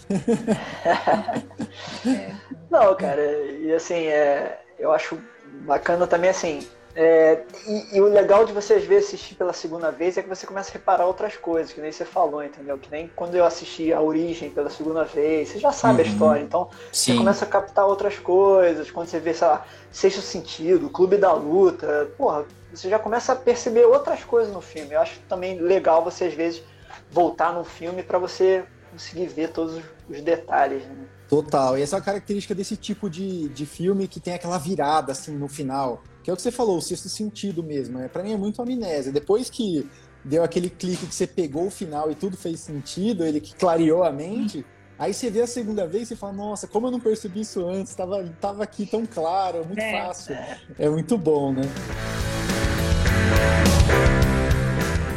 Não, 2.70 2.94
cara, 2.96 3.22
e 3.22 3.72
assim, 3.72 4.06
é, 4.06 4.60
eu 4.78 4.92
acho 4.92 5.18
bacana 5.66 6.06
também 6.06 6.30
assim. 6.30 6.66
É, 6.96 7.42
e, 7.66 7.96
e, 7.96 8.00
o 8.00 8.04
legal 8.04 8.44
de 8.44 8.52
você 8.52 8.74
às 8.74 8.84
vezes 8.84 9.08
assistir 9.08 9.34
pela 9.34 9.52
segunda 9.52 9.90
vez 9.90 10.16
é 10.16 10.22
que 10.22 10.28
você 10.28 10.46
começa 10.46 10.70
a 10.70 10.74
reparar 10.74 11.06
outras 11.06 11.36
coisas, 11.36 11.72
que 11.72 11.80
nem 11.80 11.90
você 11.90 12.04
falou, 12.04 12.42
entendeu? 12.42 12.78
Que 12.78 12.88
nem 12.88 13.10
quando 13.16 13.34
eu 13.34 13.44
assisti 13.44 13.92
a 13.92 14.00
origem 14.00 14.48
pela 14.48 14.70
segunda 14.70 15.02
vez, 15.02 15.48
você 15.48 15.58
já 15.58 15.72
sabe 15.72 16.02
uhum. 16.02 16.08
a 16.08 16.12
história, 16.12 16.42
então 16.42 16.68
Sim. 16.92 17.12
você 17.12 17.18
começa 17.18 17.44
a 17.44 17.48
captar 17.48 17.86
outras 17.86 18.20
coisas, 18.20 18.92
quando 18.92 19.08
você 19.08 19.18
vê, 19.18 19.34
sei 19.34 19.48
lá, 19.48 19.66
Sexto 19.90 20.20
Sentido, 20.20 20.88
Clube 20.88 21.16
da 21.16 21.32
Luta, 21.32 22.08
porra, 22.16 22.44
você 22.72 22.88
já 22.88 22.98
começa 22.98 23.32
a 23.32 23.36
perceber 23.36 23.86
outras 23.86 24.22
coisas 24.22 24.52
no 24.52 24.60
filme. 24.60 24.94
Eu 24.94 25.00
acho 25.00 25.18
também 25.28 25.58
legal 25.58 26.04
você 26.04 26.26
às 26.26 26.34
vezes 26.34 26.62
voltar 27.10 27.52
no 27.52 27.64
filme 27.64 28.04
para 28.04 28.18
você 28.18 28.64
conseguir 28.92 29.26
ver 29.26 29.48
todos 29.48 29.76
os 29.76 29.82
detalhes. 30.08 30.84
Né? 30.84 31.06
Total. 31.28 31.78
E 31.78 31.82
essa 31.82 31.96
é 31.96 31.98
a 31.98 32.02
característica 32.02 32.54
desse 32.54 32.76
tipo 32.76 33.08
de, 33.08 33.48
de 33.48 33.66
filme 33.66 34.06
que 34.06 34.20
tem 34.20 34.34
aquela 34.34 34.58
virada 34.58 35.12
assim 35.12 35.36
no 35.36 35.48
final. 35.48 36.02
Que 36.22 36.30
é 36.30 36.32
o 36.32 36.36
que 36.36 36.42
você 36.42 36.50
falou, 36.50 36.78
o 36.78 36.82
sexto 36.82 37.08
sentido 37.08 37.62
mesmo. 37.62 37.98
Né? 37.98 38.08
Para 38.08 38.22
mim 38.22 38.32
é 38.32 38.36
muito 38.36 38.60
amnésia. 38.60 39.12
Depois 39.12 39.50
que 39.50 39.88
deu 40.24 40.42
aquele 40.42 40.70
clique 40.70 41.06
que 41.06 41.14
você 41.14 41.26
pegou 41.26 41.66
o 41.66 41.70
final 41.70 42.10
e 42.10 42.14
tudo 42.14 42.36
fez 42.36 42.60
sentido, 42.60 43.24
ele 43.24 43.40
que 43.40 43.54
clareou 43.54 44.04
a 44.04 44.12
mente. 44.12 44.64
Aí 44.98 45.12
você 45.12 45.28
vê 45.28 45.42
a 45.42 45.46
segunda 45.46 45.86
vez 45.86 46.10
e 46.10 46.16
fala, 46.16 46.32
nossa, 46.32 46.68
como 46.68 46.86
eu 46.86 46.90
não 46.92 47.00
percebi 47.00 47.40
isso 47.40 47.66
antes? 47.66 47.94
Tava, 47.94 48.24
tava 48.40 48.62
aqui 48.62 48.86
tão 48.86 49.04
claro, 49.04 49.58
é 49.58 49.64
muito 49.64 49.80
é. 49.80 50.00
fácil. 50.00 50.36
É 50.78 50.88
muito 50.88 51.18
bom, 51.18 51.52
né? 51.52 51.62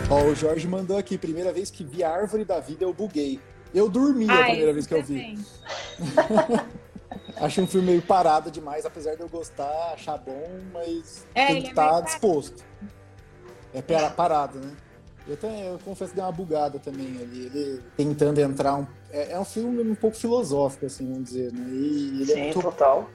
Ó, 0.09 0.23
o 0.23 0.33
Jorge 0.33 0.67
mandou 0.67 0.97
aqui, 0.97 1.17
primeira 1.17 1.53
vez 1.53 1.69
que 1.69 1.83
vi 1.83 2.03
a 2.03 2.09
árvore 2.09 2.43
da 2.43 2.59
vida 2.59 2.83
eu 2.83 2.93
buguei. 2.93 3.39
Eu 3.73 3.89
dormi 3.89 4.27
Ai, 4.29 4.41
a 4.41 4.45
primeira 4.45 4.73
vez 4.73 4.87
que 4.87 4.93
eu 4.93 5.03
vi. 5.03 5.37
Acho 7.37 7.61
um 7.61 7.67
filme 7.67 7.87
meio 7.87 8.01
parado 8.01 8.49
demais, 8.49 8.85
apesar 8.85 9.15
de 9.15 9.21
eu 9.21 9.29
gostar, 9.29 9.93
achar 9.93 10.17
bom, 10.17 10.59
mas 10.73 11.25
é, 11.35 11.47
tem 11.47 11.61
que 11.61 11.69
estar 11.69 11.85
é 11.85 11.89
tá 11.89 12.01
disposto. 12.01 12.63
É 13.73 13.81
parado, 14.09 14.59
né? 14.59 14.71
Eu, 15.27 15.35
também, 15.35 15.61
eu 15.65 15.77
confesso 15.83 16.11
que 16.11 16.15
deu 16.15 16.25
uma 16.25 16.31
bugada 16.31 16.79
também 16.79 17.07
ali. 17.21 17.45
Ele 17.45 17.83
tentando 17.97 18.39
entrar. 18.39 18.75
Um, 18.75 18.87
é, 19.11 19.33
é, 19.33 19.39
um 19.39 19.43
filme 19.43 19.81
um 19.81 19.95
pouco 19.95 20.15
filosófico, 20.15 20.85
assim, 20.85 21.05
vamos 21.11 21.25
dizer, 21.25 21.51
né? 21.51 21.67
E 21.69 22.21
ele 22.21 22.31
é 22.31 22.35
Sim, 22.35 22.39
é 22.39 22.43
muito, 22.45 22.61
total. 22.61 23.09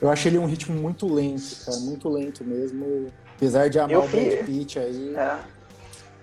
Eu 0.00 0.10
achei 0.10 0.30
ele 0.30 0.38
um 0.38 0.46
ritmo 0.46 0.76
muito 0.78 1.12
lento, 1.12 1.64
cara, 1.64 1.78
muito 1.78 2.08
lento 2.08 2.44
mesmo. 2.44 3.06
Apesar 3.36 3.68
de 3.68 3.78
amar 3.78 3.92
eu 3.92 4.04
o 4.04 4.08
Brad 4.08 4.44
Pitt 4.44 4.78
aí. 4.78 5.14
É. 5.16 5.38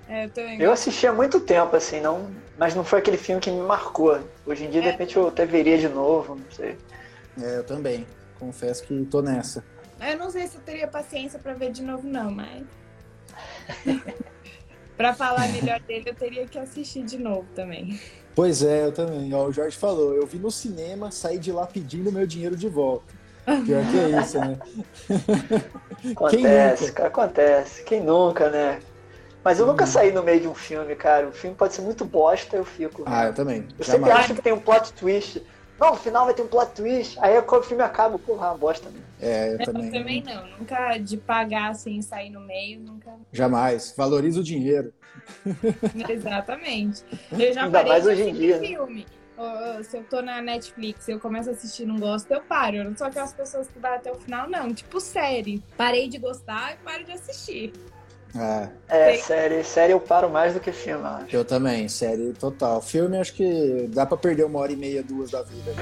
É, 0.09 0.25
eu, 0.25 0.29
também 0.31 0.59
eu 0.59 0.71
assisti 0.71 1.05
há 1.05 1.13
muito 1.13 1.39
tempo, 1.39 1.75
assim, 1.75 2.01
não, 2.01 2.31
mas 2.57 2.73
não 2.73 2.83
foi 2.83 2.97
aquele 2.97 3.15
filme 3.15 3.39
que 3.39 3.51
me 3.51 3.61
marcou. 3.61 4.19
Hoje 4.43 4.65
em 4.65 4.69
dia, 4.71 4.81
é. 4.81 4.83
de 4.85 4.89
repente, 4.89 5.15
eu 5.15 5.27
até 5.27 5.45
veria 5.45 5.77
de 5.77 5.87
novo, 5.87 6.35
não 6.35 6.51
sei. 6.51 6.75
É, 7.39 7.57
eu 7.57 7.63
também. 7.63 8.07
Confesso 8.39 8.83
que 8.83 9.05
tô 9.05 9.21
nessa. 9.21 9.63
Eu 10.01 10.17
não 10.17 10.31
sei 10.31 10.47
se 10.47 10.55
eu 10.55 10.61
teria 10.61 10.87
paciência 10.87 11.37
para 11.37 11.53
ver 11.53 11.71
de 11.71 11.83
novo, 11.83 12.07
não, 12.07 12.31
mas. 12.31 12.63
para 14.97 15.13
falar 15.13 15.47
melhor 15.49 15.79
dele, 15.81 16.09
eu 16.09 16.15
teria 16.15 16.47
que 16.47 16.57
assistir 16.57 17.03
de 17.03 17.19
novo 17.19 17.45
também. 17.53 17.99
Pois 18.33 18.63
é, 18.63 18.85
eu 18.85 18.91
também. 18.91 19.31
Ó, 19.33 19.45
o 19.45 19.51
Jorge 19.51 19.77
falou, 19.77 20.15
eu 20.15 20.25
vi 20.25 20.39
no 20.39 20.49
cinema, 20.49 21.11
saí 21.11 21.37
de 21.37 21.51
lá 21.51 21.67
pedindo 21.67 22.11
meu 22.11 22.25
dinheiro 22.25 22.55
de 22.55 22.67
volta. 22.67 23.13
Pior 23.45 23.83
que 23.91 23.99
é 23.99 24.21
isso, 24.21 24.39
né? 24.39 24.57
Acontece, 26.11 26.93
Quem 26.93 27.05
acontece. 27.05 27.83
Quem 27.83 28.03
nunca, 28.03 28.49
né? 28.49 28.79
Mas 29.43 29.59
eu 29.59 29.65
nunca 29.65 29.85
uhum. 29.85 29.91
saí 29.91 30.11
no 30.11 30.23
meio 30.23 30.41
de 30.41 30.47
um 30.47 30.53
filme, 30.53 30.95
cara. 30.95 31.27
O 31.27 31.31
filme 31.31 31.55
pode 31.55 31.73
ser 31.73 31.81
muito 31.81 32.03
bosta, 32.05 32.57
eu 32.57 32.65
fico. 32.65 33.03
Ah, 33.05 33.27
eu 33.27 33.33
também. 33.33 33.67
Eu 33.77 33.85
Jamais. 33.85 33.87
sempre 33.87 34.11
acho 34.11 34.35
que 34.35 34.41
tem 34.41 34.53
um 34.53 34.59
plot 34.59 34.93
twist. 34.93 35.41
Não, 35.79 35.91
no 35.91 35.97
final 35.97 36.25
vai 36.25 36.33
ter 36.33 36.41
um 36.41 36.47
plot 36.47 36.73
twist. 36.73 37.17
Aí 37.21 37.41
quando 37.43 37.61
o 37.61 37.65
filme 37.65 37.81
acaba, 37.81 38.19
porra, 38.19 38.47
é 38.47 38.49
uma 38.49 38.57
bosta 38.57 38.89
mesmo. 38.89 39.05
É, 39.21 39.53
eu 39.53 39.65
também. 39.65 39.85
Eu 39.85 39.91
também 39.91 40.23
não. 40.23 40.47
Nunca 40.57 40.97
de 40.97 41.17
pagar 41.17 41.71
assim, 41.71 42.01
sair 42.01 42.29
no 42.29 42.41
meio, 42.41 42.81
nunca. 42.81 43.11
Jamais. 43.31 43.93
Valoriza 43.95 44.41
o 44.41 44.43
dinheiro. 44.43 44.93
Exatamente. 46.09 47.03
Eu 47.31 47.53
já 47.53 47.63
Ainda 47.63 47.83
mais 47.83 48.05
hoje 48.05 48.23
em 48.23 48.33
dia. 48.33 48.59
Né? 48.59 48.67
Filme. 48.67 49.05
Se 49.83 49.97
eu 49.97 50.03
tô 50.03 50.21
na 50.21 50.41
Netflix 50.41 51.07
e 51.07 51.11
eu 51.11 51.19
começo 51.19 51.49
a 51.49 51.53
assistir 51.53 51.83
e 51.83 51.85
não 51.85 51.97
gosto, 51.97 52.29
eu 52.29 52.41
paro. 52.41 52.75
Eu 52.75 52.83
não 52.83 52.97
sou 52.97 53.07
aquelas 53.07 53.31
pessoas 53.31 53.69
que 53.69 53.79
vão 53.79 53.93
até 53.93 54.11
o 54.11 54.15
final, 54.15 54.49
não. 54.49 54.73
Tipo 54.73 54.99
série. 54.99 55.63
Parei 55.77 56.09
de 56.09 56.17
gostar 56.17 56.73
e 56.73 56.77
paro 56.83 57.05
de 57.05 57.13
assistir. 57.13 57.71
É, 58.35 58.69
é 58.87 59.17
série, 59.17 59.63
série 59.63 59.93
eu 59.93 59.99
paro 59.99 60.29
mais 60.29 60.53
do 60.53 60.59
que 60.59 60.71
filme, 60.71 61.03
eu 61.03 61.07
acho. 61.07 61.35
Eu 61.35 61.45
também, 61.45 61.87
série 61.89 62.33
total. 62.33 62.81
Filme 62.81 63.17
acho 63.17 63.33
que 63.33 63.87
dá 63.89 64.05
pra 64.05 64.17
perder 64.17 64.45
uma 64.45 64.59
hora 64.59 64.71
e 64.71 64.75
meia, 64.75 65.01
duas 65.01 65.31
da 65.31 65.41
vida. 65.41 65.73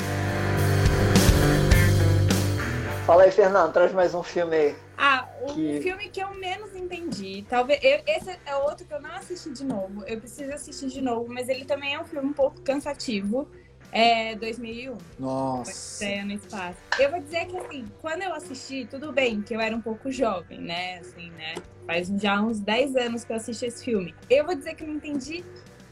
Fala 3.06 3.24
aí, 3.24 3.32
Fernando, 3.32 3.72
traz 3.72 3.94
mais 3.94 4.14
um 4.14 4.22
filme 4.22 4.56
aí. 4.56 4.76
Ah, 4.98 5.28
o 5.42 5.54
que... 5.54 5.80
filme 5.82 6.10
que 6.10 6.22
eu 6.22 6.34
menos 6.34 6.76
entendi. 6.76 7.46
Talvez. 7.48 7.80
Eu, 7.82 8.02
esse 8.06 8.38
é 8.46 8.56
outro 8.56 8.86
que 8.86 8.94
eu 8.94 9.02
não 9.02 9.12
assisti 9.12 9.50
de 9.50 9.64
novo. 9.64 10.04
Eu 10.06 10.20
preciso 10.20 10.52
assistir 10.52 10.88
de 10.88 11.02
novo, 11.02 11.32
mas 11.32 11.48
ele 11.48 11.64
também 11.64 11.94
é 11.94 12.02
um 12.02 12.04
filme 12.04 12.28
um 12.28 12.34
pouco 12.34 12.60
cansativo. 12.62 13.48
É 13.92 14.36
2001. 14.36 14.98
Nossa. 15.18 16.06
no 16.24 16.34
espaço. 16.34 16.78
Eu 17.00 17.12
vou 17.12 17.20
dizer 17.20 17.46
que 17.46 17.58
assim, 17.58 17.86
quando 18.02 18.22
eu 18.24 18.34
assisti, 18.34 18.86
tudo 18.86 19.12
bem 19.12 19.42
que 19.42 19.56
eu 19.56 19.62
era 19.62 19.76
um 19.76 19.82
pouco 19.82 20.12
jovem, 20.12 20.60
né? 20.60 21.00
Assim, 21.00 21.32
né? 21.32 21.56
Faz 21.86 22.08
já 22.22 22.42
uns 22.42 22.60
10 22.60 22.96
anos 22.96 23.24
que 23.24 23.32
eu 23.32 23.38
assisti 23.38 23.66
esse 23.66 23.84
filme. 23.84 24.14
Eu 24.30 24.46
vou 24.46 24.56
dizer 24.56 24.76
que 24.76 24.86
não 24.86 24.96
entendi 24.96 25.44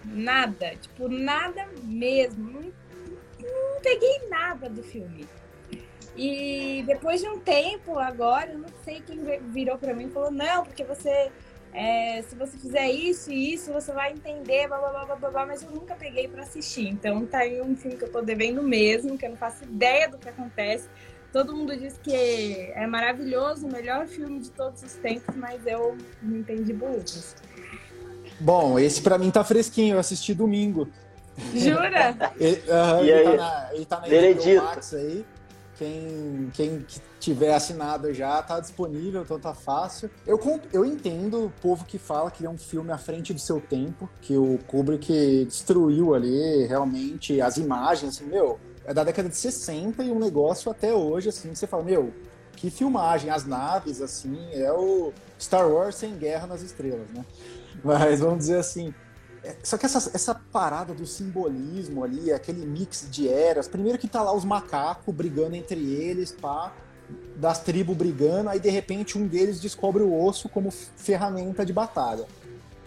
nada, 0.03 0.75
tipo, 0.75 1.07
nada 1.07 1.67
mesmo. 1.83 2.51
Não, 2.51 3.73
não 3.73 3.81
peguei 3.81 4.27
nada 4.29 4.69
do 4.69 4.83
filme. 4.83 5.25
E 6.17 6.83
depois 6.87 7.19
de 7.19 7.27
um 7.27 7.39
tempo, 7.39 7.99
agora, 7.99 8.51
eu 8.51 8.59
não 8.59 8.69
sei 8.83 9.01
quem 9.01 9.19
virou 9.51 9.77
para 9.77 9.93
mim 9.93 10.05
e 10.05 10.11
falou: 10.11 10.31
não, 10.31 10.63
porque 10.63 10.83
você 10.83 11.31
é, 11.75 12.21
se 12.21 12.35
você 12.35 12.57
fizer 12.57 12.89
isso 12.89 13.29
e 13.29 13.53
isso, 13.53 13.73
você 13.73 13.91
vai 13.91 14.13
entender, 14.13 14.65
blá, 14.69 14.77
blá, 14.77 15.05
blá, 15.05 15.15
blá, 15.17 15.29
blá, 15.29 15.45
mas 15.45 15.61
eu 15.61 15.69
nunca 15.71 15.93
peguei 15.93 16.25
para 16.25 16.43
assistir. 16.43 16.87
Então 16.87 17.25
tá 17.25 17.39
aí 17.39 17.61
um 17.61 17.75
filme 17.75 17.97
que 17.97 18.05
eu 18.05 18.11
tô 18.11 18.21
devendo 18.21 18.63
mesmo, 18.63 19.17
que 19.17 19.25
eu 19.25 19.31
não 19.31 19.37
faço 19.37 19.65
ideia 19.65 20.07
do 20.09 20.17
que 20.17 20.29
acontece. 20.29 20.87
Todo 21.33 21.53
mundo 21.53 21.75
diz 21.75 21.99
que 22.01 22.15
é 22.15 22.87
maravilhoso, 22.87 23.67
o 23.67 23.71
melhor 23.71 24.07
filme 24.07 24.39
de 24.39 24.51
todos 24.51 24.81
os 24.83 24.93
tempos, 24.93 25.35
mas 25.35 25.67
eu 25.67 25.97
não 26.21 26.37
entendi 26.37 26.71
burros. 26.71 27.35
Bom, 28.39 28.79
esse 28.79 29.01
para 29.01 29.17
mim 29.17 29.29
tá 29.29 29.43
fresquinho, 29.43 29.95
eu 29.95 29.99
assisti 29.99 30.33
domingo. 30.33 30.87
Jura? 31.53 32.15
ele, 32.39 32.63
uh, 32.69 33.03
ele, 33.03 33.23
tá 33.23 33.35
na, 33.35 33.69
ele 33.73 33.85
tá 33.85 34.01
na 34.01 34.63
Max 34.63 34.93
aí. 34.93 35.25
Quem, 35.77 36.49
quem 36.53 36.85
tiver 37.19 37.53
assinado 37.53 38.13
já 38.13 38.41
tá 38.41 38.59
disponível, 38.59 39.21
então 39.21 39.39
tá 39.39 39.53
fácil. 39.53 40.09
Eu, 40.25 40.39
eu 40.71 40.85
entendo 40.85 41.45
o 41.45 41.49
povo 41.61 41.85
que 41.85 41.97
fala 41.97 42.31
que 42.31 42.45
é 42.45 42.49
um 42.49 42.57
filme 42.57 42.91
à 42.91 42.97
frente 42.97 43.33
do 43.33 43.39
seu 43.39 43.59
tempo, 43.59 44.09
que 44.21 44.37
o 44.37 44.57
Kubrick 44.67 45.45
destruiu 45.45 46.13
ali 46.15 46.65
realmente 46.65 47.41
as 47.41 47.57
imagens, 47.57 48.15
assim, 48.15 48.25
meu, 48.25 48.59
é 48.85 48.93
da 48.93 49.03
década 49.03 49.27
de 49.27 49.35
60 49.35 50.03
e 50.03 50.11
um 50.11 50.19
negócio 50.19 50.71
até 50.71 50.93
hoje, 50.93 51.29
assim, 51.29 51.53
você 51.53 51.67
fala, 51.67 51.83
meu, 51.83 52.13
que 52.55 52.69
filmagem, 52.69 53.29
as 53.29 53.45
naves, 53.45 54.01
assim, 54.01 54.37
é 54.53 54.71
o 54.71 55.11
Star 55.39 55.69
Wars 55.69 55.95
sem 55.95 56.15
guerra 56.17 56.47
nas 56.47 56.61
estrelas, 56.61 57.09
né? 57.09 57.25
Mas 57.83 58.21
vamos 58.21 58.39
dizer 58.39 58.59
assim, 58.59 58.93
só 59.63 59.77
que 59.77 59.85
essa, 59.85 60.11
essa 60.13 60.35
parada 60.35 60.93
do 60.93 61.05
simbolismo 61.05 62.03
ali, 62.03 62.31
aquele 62.31 62.65
mix 62.65 63.07
de 63.09 63.27
eras, 63.27 63.67
primeiro 63.67 63.97
que 63.97 64.07
tá 64.07 64.21
lá 64.21 64.33
os 64.33 64.45
macacos 64.45 65.13
brigando 65.13 65.55
entre 65.55 65.79
eles, 65.79 66.31
pá, 66.31 66.73
das 67.35 67.59
tribos 67.59 67.95
brigando, 67.95 68.49
aí 68.49 68.59
de 68.59 68.69
repente 68.69 69.17
um 69.17 69.27
deles 69.27 69.59
descobre 69.59 70.01
o 70.01 70.23
osso 70.23 70.49
como 70.49 70.71
ferramenta 70.71 71.65
de 71.65 71.73
batalha. 71.73 72.25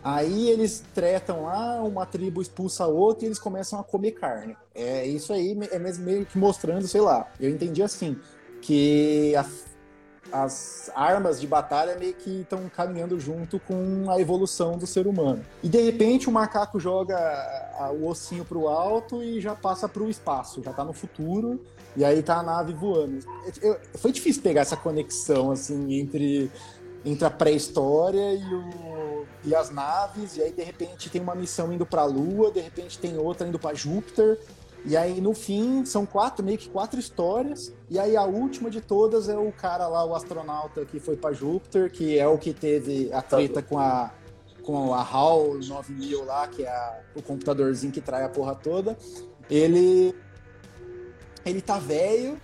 Aí 0.02 0.48
eles 0.48 0.82
tretam 0.94 1.42
lá, 1.42 1.82
uma 1.82 2.06
tribo 2.06 2.40
expulsa 2.40 2.84
a 2.84 2.86
outra 2.86 3.24
e 3.24 3.28
eles 3.28 3.38
começam 3.38 3.78
a 3.78 3.84
comer 3.84 4.12
carne. 4.12 4.56
É 4.74 5.04
isso 5.04 5.32
aí, 5.32 5.56
é 5.70 5.78
mesmo 5.78 6.04
meio 6.04 6.24
que 6.24 6.38
mostrando, 6.38 6.86
sei 6.86 7.00
lá, 7.00 7.30
eu 7.38 7.50
entendi 7.50 7.82
assim, 7.82 8.16
que 8.60 9.34
a, 9.36 9.44
as 10.32 10.90
armas 10.94 11.40
de 11.40 11.46
batalha 11.46 11.96
meio 11.96 12.14
que 12.14 12.40
estão 12.40 12.68
caminhando 12.68 13.18
junto 13.18 13.58
com 13.60 14.10
a 14.10 14.20
evolução 14.20 14.76
do 14.76 14.86
ser 14.86 15.06
humano. 15.06 15.44
E 15.62 15.68
de 15.68 15.80
repente 15.80 16.28
o 16.28 16.32
macaco 16.32 16.78
joga 16.78 17.16
o 17.98 18.06
ossinho 18.06 18.44
para 18.44 18.58
o 18.58 18.68
alto 18.68 19.22
e 19.22 19.40
já 19.40 19.54
passa 19.54 19.88
para 19.88 20.02
o 20.02 20.10
espaço, 20.10 20.62
já 20.62 20.70
está 20.70 20.84
no 20.84 20.92
futuro, 20.92 21.60
e 21.96 22.04
aí 22.04 22.22
tá 22.22 22.38
a 22.38 22.42
nave 22.42 22.72
voando. 22.72 23.18
Eu, 23.62 23.78
foi 23.94 24.12
difícil 24.12 24.42
pegar 24.42 24.62
essa 24.62 24.76
conexão 24.76 25.50
assim 25.50 25.94
entre, 25.94 26.50
entre 27.04 27.24
a 27.24 27.30
pré-história 27.30 28.34
e, 28.34 28.42
e 29.44 29.54
as 29.54 29.70
naves, 29.70 30.36
e 30.36 30.42
aí 30.42 30.52
de 30.52 30.62
repente 30.62 31.08
tem 31.08 31.20
uma 31.20 31.34
missão 31.34 31.72
indo 31.72 31.86
para 31.86 32.02
a 32.02 32.06
Lua, 32.06 32.50
de 32.50 32.60
repente 32.60 32.98
tem 32.98 33.16
outra 33.16 33.46
indo 33.46 33.58
para 33.58 33.74
Júpiter, 33.74 34.38
e 34.88 34.96
aí, 34.96 35.20
no 35.20 35.34
fim, 35.34 35.84
são 35.84 36.06
quatro, 36.06 36.42
meio 36.42 36.56
que 36.56 36.70
quatro 36.70 36.98
histórias. 36.98 37.74
E 37.90 37.98
aí, 37.98 38.16
a 38.16 38.24
última 38.24 38.70
de 38.70 38.80
todas 38.80 39.28
é 39.28 39.36
o 39.36 39.52
cara 39.52 39.86
lá, 39.86 40.02
o 40.02 40.14
astronauta 40.14 40.82
que 40.86 40.98
foi 40.98 41.14
para 41.14 41.34
Júpiter, 41.34 41.92
que 41.92 42.18
é 42.18 42.26
o 42.26 42.38
que 42.38 42.54
teve 42.54 43.12
a 43.12 43.20
treta 43.20 43.60
com 43.60 43.78
a, 43.78 44.10
com 44.62 44.94
a 44.94 45.02
HAL 45.02 45.58
9000 45.58 46.24
lá, 46.24 46.48
que 46.48 46.62
é 46.62 46.70
a, 46.70 47.00
o 47.14 47.20
computadorzinho 47.20 47.92
que 47.92 48.00
trai 48.00 48.24
a 48.24 48.30
porra 48.30 48.54
toda. 48.54 48.96
Ele. 49.50 50.14
Ele 51.44 51.60
tá 51.60 51.78
velho, 51.78 52.38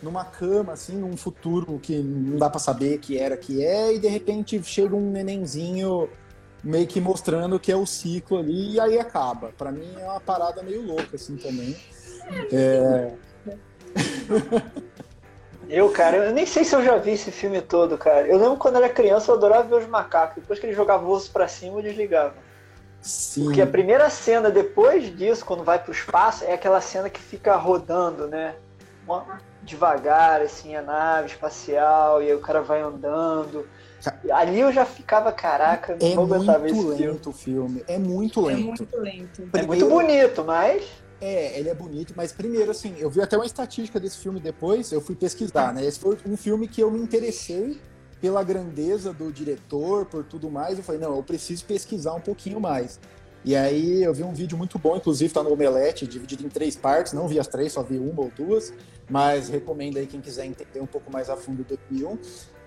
numa 0.00 0.24
cama, 0.24 0.72
assim, 0.72 0.96
num 0.96 1.16
futuro 1.16 1.78
que 1.80 1.98
não 1.98 2.38
dá 2.38 2.48
para 2.48 2.60
saber 2.60 2.98
que 2.98 3.18
era 3.18 3.36
que 3.36 3.64
é, 3.64 3.94
e 3.94 3.98
de 3.98 4.08
repente 4.08 4.60
chega 4.62 4.94
um 4.96 5.10
nenenzinho 5.10 6.08
meio 6.62 6.86
que 6.86 7.00
mostrando 7.00 7.58
que 7.58 7.72
é 7.72 7.76
o 7.76 7.86
ciclo 7.86 8.38
ali 8.38 8.74
e 8.74 8.80
aí 8.80 8.98
acaba. 8.98 9.52
Para 9.56 9.72
mim 9.72 9.90
é 9.98 10.04
uma 10.04 10.20
parada 10.20 10.62
meio 10.62 10.86
louca 10.86 11.16
assim 11.16 11.36
também. 11.36 11.76
É... 12.52 13.12
eu, 15.68 15.90
cara, 15.90 16.16
eu 16.18 16.32
nem 16.32 16.46
sei 16.46 16.64
se 16.64 16.74
eu 16.74 16.84
já 16.84 16.96
vi 16.96 17.12
esse 17.12 17.30
filme 17.30 17.60
todo, 17.60 17.96
cara. 17.96 18.26
Eu 18.26 18.38
lembro 18.38 18.56
quando 18.56 18.76
era 18.76 18.88
criança 18.88 19.30
eu 19.30 19.36
adorava 19.36 19.68
ver 19.68 19.82
os 19.82 19.88
macacos. 19.88 20.36
Depois 20.36 20.58
que 20.58 20.66
ele 20.66 20.74
jogava 20.74 21.04
o 21.04 21.10
osso 21.10 21.30
pra 21.30 21.48
cima, 21.48 21.78
eu 21.78 21.82
desligava. 21.82 22.34
Sim. 23.00 23.44
Porque 23.44 23.62
a 23.62 23.66
primeira 23.66 24.10
cena 24.10 24.50
depois 24.50 25.16
disso, 25.16 25.44
quando 25.44 25.64
vai 25.64 25.78
pro 25.78 25.92
espaço, 25.92 26.44
é 26.44 26.52
aquela 26.52 26.80
cena 26.80 27.08
que 27.08 27.20
fica 27.20 27.56
rodando, 27.56 28.28
né? 28.28 28.54
Devagar, 29.62 30.42
assim, 30.42 30.76
a 30.76 30.82
nave 30.82 31.28
espacial, 31.28 32.22
e 32.22 32.26
aí 32.26 32.34
o 32.34 32.40
cara 32.40 32.60
vai 32.60 32.80
andando. 32.80 33.66
Ali 34.32 34.60
eu 34.60 34.72
já 34.72 34.84
ficava, 34.84 35.32
caraca, 35.32 35.96
é 36.00 36.14
não 36.14 36.24
aguentava 36.24 36.66
esse 36.66 36.74
filme. 36.74 36.94
É 36.96 36.98
muito 36.98 37.12
lento 37.12 37.30
o 37.30 37.32
filme. 37.32 37.84
É 37.86 37.98
muito 37.98 38.40
lento. 38.40 38.60
É 38.60 38.62
muito 38.62 38.96
lento. 38.98 39.42
É 39.52 39.62
muito 39.62 39.88
bonito, 39.88 40.44
mas. 40.44 40.82
É, 41.20 41.58
ele 41.58 41.68
é 41.68 41.74
bonito, 41.74 42.14
mas 42.16 42.32
primeiro, 42.32 42.70
assim, 42.70 42.94
eu 42.98 43.10
vi 43.10 43.20
até 43.20 43.36
uma 43.36 43.44
estatística 43.44 44.00
desse 44.00 44.16
filme 44.16 44.40
depois, 44.40 44.90
eu 44.90 45.02
fui 45.02 45.14
pesquisar, 45.14 45.74
né? 45.74 45.84
Esse 45.84 46.00
foi 46.00 46.16
um 46.26 46.34
filme 46.34 46.66
que 46.66 46.80
eu 46.80 46.90
me 46.90 46.98
interessei 46.98 47.78
pela 48.20 48.42
grandeza 48.42 49.12
do 49.12 49.30
diretor, 49.30 50.06
por 50.06 50.24
tudo 50.24 50.50
mais. 50.50 50.78
Eu 50.78 50.84
falei, 50.84 51.00
não, 51.00 51.16
eu 51.16 51.22
preciso 51.22 51.64
pesquisar 51.66 52.14
um 52.14 52.20
pouquinho 52.20 52.58
mais. 52.58 52.98
E 53.44 53.56
aí 53.56 54.02
eu 54.02 54.12
vi 54.12 54.22
um 54.22 54.34
vídeo 54.34 54.56
muito 54.56 54.78
bom, 54.78 54.96
inclusive 54.96 55.32
tá 55.32 55.42
no 55.42 55.52
Omelete, 55.52 56.06
dividido 56.06 56.44
em 56.44 56.48
três 56.48 56.76
partes, 56.76 57.14
não 57.14 57.26
vi 57.26 57.38
as 57.38 57.46
três, 57.46 57.72
só 57.72 57.82
vi 57.82 57.98
uma 57.98 58.20
ou 58.20 58.30
duas, 58.36 58.72
mas 59.08 59.48
recomendo 59.48 59.96
aí 59.96 60.06
quem 60.06 60.20
quiser 60.20 60.44
entender 60.44 60.80
um 60.80 60.86
pouco 60.86 61.10
mais 61.10 61.30
a 61.30 61.36
fundo 61.36 61.64
do 61.64 61.78
filme. 61.88 62.18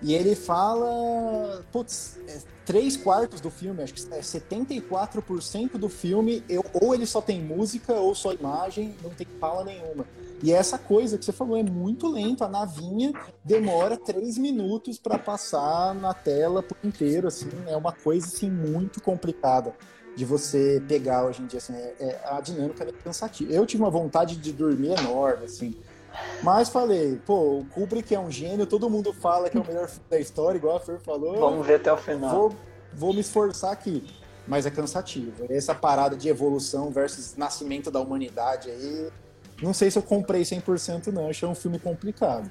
E 0.04 0.12
ele 0.12 0.36
fala, 0.36 1.64
putz, 1.72 2.18
é, 2.28 2.38
três 2.66 2.94
quartos 2.94 3.40
do 3.40 3.50
filme, 3.50 3.82
acho 3.82 3.94
que 3.94 4.02
é 4.12 4.20
74% 4.20 5.78
do 5.78 5.88
filme, 5.88 6.44
eu, 6.46 6.62
ou 6.74 6.94
ele 6.94 7.06
só 7.06 7.22
tem 7.22 7.42
música 7.42 7.94
ou 7.94 8.14
só 8.14 8.34
imagem, 8.34 8.94
não 9.02 9.08
tem 9.08 9.26
fala 9.40 9.64
nenhuma. 9.64 10.04
E 10.42 10.52
é 10.52 10.56
essa 10.56 10.76
coisa 10.76 11.16
que 11.16 11.24
você 11.24 11.32
falou 11.32 11.56
é 11.56 11.62
muito 11.62 12.06
lento, 12.06 12.44
a 12.44 12.48
navinha 12.50 13.14
demora 13.42 13.96
três 13.96 14.36
minutos 14.36 14.98
para 14.98 15.18
passar 15.18 15.94
na 15.94 16.12
tela 16.12 16.62
por 16.62 16.76
inteiro, 16.84 17.26
assim, 17.26 17.48
é 17.66 17.74
uma 17.74 17.92
coisa 17.92 18.26
assim 18.26 18.50
muito 18.50 19.00
complicada 19.00 19.74
de 20.14 20.26
você 20.26 20.82
pegar 20.86 21.24
hoje 21.24 21.40
em 21.40 21.46
dia, 21.46 21.56
assim, 21.56 21.72
é, 21.72 21.94
é, 21.98 22.20
a 22.26 22.42
dinâmica 22.42 22.84
é 22.84 22.92
cansativa. 22.92 23.50
Eu 23.50 23.64
tive 23.64 23.82
uma 23.82 23.90
vontade 23.90 24.36
de 24.36 24.52
dormir 24.52 24.90
enorme, 24.98 25.46
assim, 25.46 25.74
mas 26.42 26.68
falei, 26.68 27.20
pô, 27.24 27.58
o 27.58 27.66
Kubrick 27.66 28.14
é 28.14 28.20
um 28.20 28.30
gênio, 28.30 28.66
todo 28.66 28.88
mundo 28.88 29.12
fala 29.12 29.48
que 29.48 29.56
é 29.56 29.60
o 29.60 29.66
melhor 29.66 29.88
filme 29.88 30.06
da 30.08 30.18
história, 30.18 30.58
igual 30.58 30.76
a 30.76 30.80
Fer 30.80 31.00
falou. 31.00 31.38
Vamos 31.38 31.66
ver 31.66 31.76
até 31.76 31.92
o 31.92 31.96
final. 31.96 32.30
Vou, 32.30 32.56
vou 32.92 33.14
me 33.14 33.20
esforçar 33.20 33.72
aqui, 33.72 34.06
mas 34.46 34.66
é 34.66 34.70
cansativo. 34.70 35.46
Essa 35.48 35.74
parada 35.74 36.16
de 36.16 36.28
evolução 36.28 36.90
versus 36.90 37.36
nascimento 37.36 37.90
da 37.90 38.00
humanidade 38.00 38.70
aí, 38.70 39.10
não 39.62 39.72
sei 39.72 39.90
se 39.90 39.98
eu 39.98 40.02
comprei 40.02 40.42
100% 40.42 41.08
não, 41.08 41.28
achei 41.28 41.48
um 41.48 41.54
filme 41.54 41.78
complicado. 41.78 42.50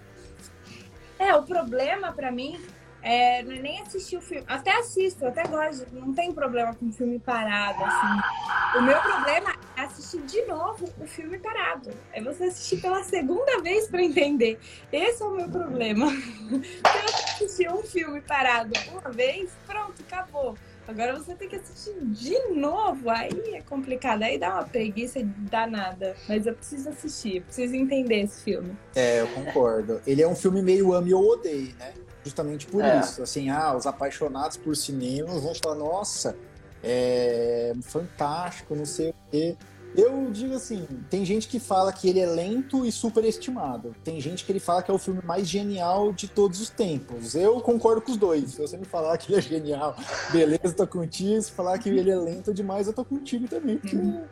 É, 1.19 1.35
o 1.35 1.43
problema 1.43 2.11
para 2.11 2.31
mim 2.31 2.59
é, 3.03 3.39
é 3.39 3.43
nem 3.43 3.81
assistir 3.81 4.17
o 4.17 4.21
filme. 4.21 4.45
Até 4.47 4.71
assisto, 4.79 5.25
até 5.25 5.43
gosto. 5.43 5.85
Não 5.91 6.13
tem 6.13 6.31
problema 6.31 6.73
com 6.73 6.87
o 6.87 6.91
filme 6.91 7.19
parado, 7.19 7.83
assim. 7.83 8.79
O 8.79 8.81
meu 8.81 8.99
problema 9.01 9.53
é 9.75 9.81
assistir 9.81 10.21
de 10.21 10.41
novo 10.45 10.89
o 10.99 11.05
filme 11.05 11.37
parado. 11.37 11.91
É 12.13 12.21
você 12.21 12.45
assistir 12.45 12.81
pela 12.81 13.03
segunda 13.03 13.61
vez 13.61 13.87
para 13.87 14.01
entender. 14.01 14.57
Esse 14.91 15.21
é 15.21 15.25
o 15.25 15.31
meu 15.31 15.49
problema. 15.49 16.09
Se 16.15 16.97
eu 16.97 17.05
assistir 17.05 17.69
um 17.71 17.83
filme 17.83 18.21
parado 18.21 18.73
uma 18.91 19.11
vez, 19.11 19.51
pronto, 19.67 20.01
acabou. 20.07 20.55
Agora 20.85 21.17
você 21.17 21.33
tem 21.33 21.47
que 21.47 21.55
assistir 21.55 21.95
de 22.01 22.37
novo, 22.49 23.09
aí 23.09 23.53
é 23.53 23.61
complicado, 23.61 24.23
aí 24.23 24.37
dá 24.37 24.55
uma 24.55 24.65
preguiça 24.65 25.21
danada. 25.49 26.15
Mas 26.27 26.45
eu 26.45 26.53
preciso 26.53 26.89
assistir, 26.89 27.41
preciso 27.41 27.73
entender 27.73 28.23
esse 28.23 28.43
filme. 28.43 28.75
É, 28.93 29.21
eu 29.21 29.27
concordo. 29.27 30.01
Ele 30.05 30.21
é 30.21 30.27
um 30.27 30.35
filme 30.35 30.61
meio 30.61 30.93
ame 30.93 31.13
ou 31.13 31.25
odeie, 31.25 31.73
né? 31.79 31.93
Justamente 32.23 32.65
por 32.67 32.83
é. 32.83 32.99
isso. 32.99 33.21
Assim, 33.21 33.49
ah, 33.49 33.75
os 33.75 33.85
apaixonados 33.85 34.57
por 34.57 34.75
cinema 34.75 35.39
vão 35.39 35.53
falar, 35.55 35.75
nossa, 35.75 36.35
é 36.83 37.73
fantástico, 37.81 38.75
não 38.75 38.85
sei 38.85 39.09
o 39.09 39.15
quê. 39.31 39.57
Eu 39.95 40.31
digo 40.31 40.55
assim, 40.55 40.87
tem 41.07 41.23
gente 41.23 41.47
que 41.47 41.59
fala 41.59 41.93
que 41.93 42.09
ele 42.09 42.19
é 42.19 42.25
lento 42.25 42.83
e 42.83 42.91
superestimado. 42.91 43.95
Tem 44.03 44.19
gente 44.19 44.43
que 44.43 44.51
ele 44.51 44.59
fala 44.59 44.81
que 44.81 44.89
é 44.89 44.93
o 44.93 44.97
filme 44.97 45.21
mais 45.23 45.47
genial 45.47 46.11
de 46.11 46.27
todos 46.27 46.59
os 46.59 46.69
tempos. 46.69 47.35
Eu 47.35 47.61
concordo 47.61 48.01
com 48.01 48.11
os 48.11 48.17
dois. 48.17 48.51
Se 48.51 48.57
você 48.59 48.75
me 48.75 48.85
falar 48.85 49.15
que 49.19 49.31
ele 49.31 49.37
é 49.37 49.41
genial, 49.41 49.95
beleza, 50.31 50.73
tô 50.75 50.87
contigo. 50.87 51.39
Se 51.39 51.51
falar 51.51 51.77
que 51.77 51.89
ele 51.89 52.09
é 52.09 52.15
lento 52.15 52.51
demais, 52.51 52.87
eu 52.87 52.93
tô 52.93 53.05
contigo 53.05 53.47
também. 53.47 53.77
Porque 53.77 53.95
uhum. 53.95 54.23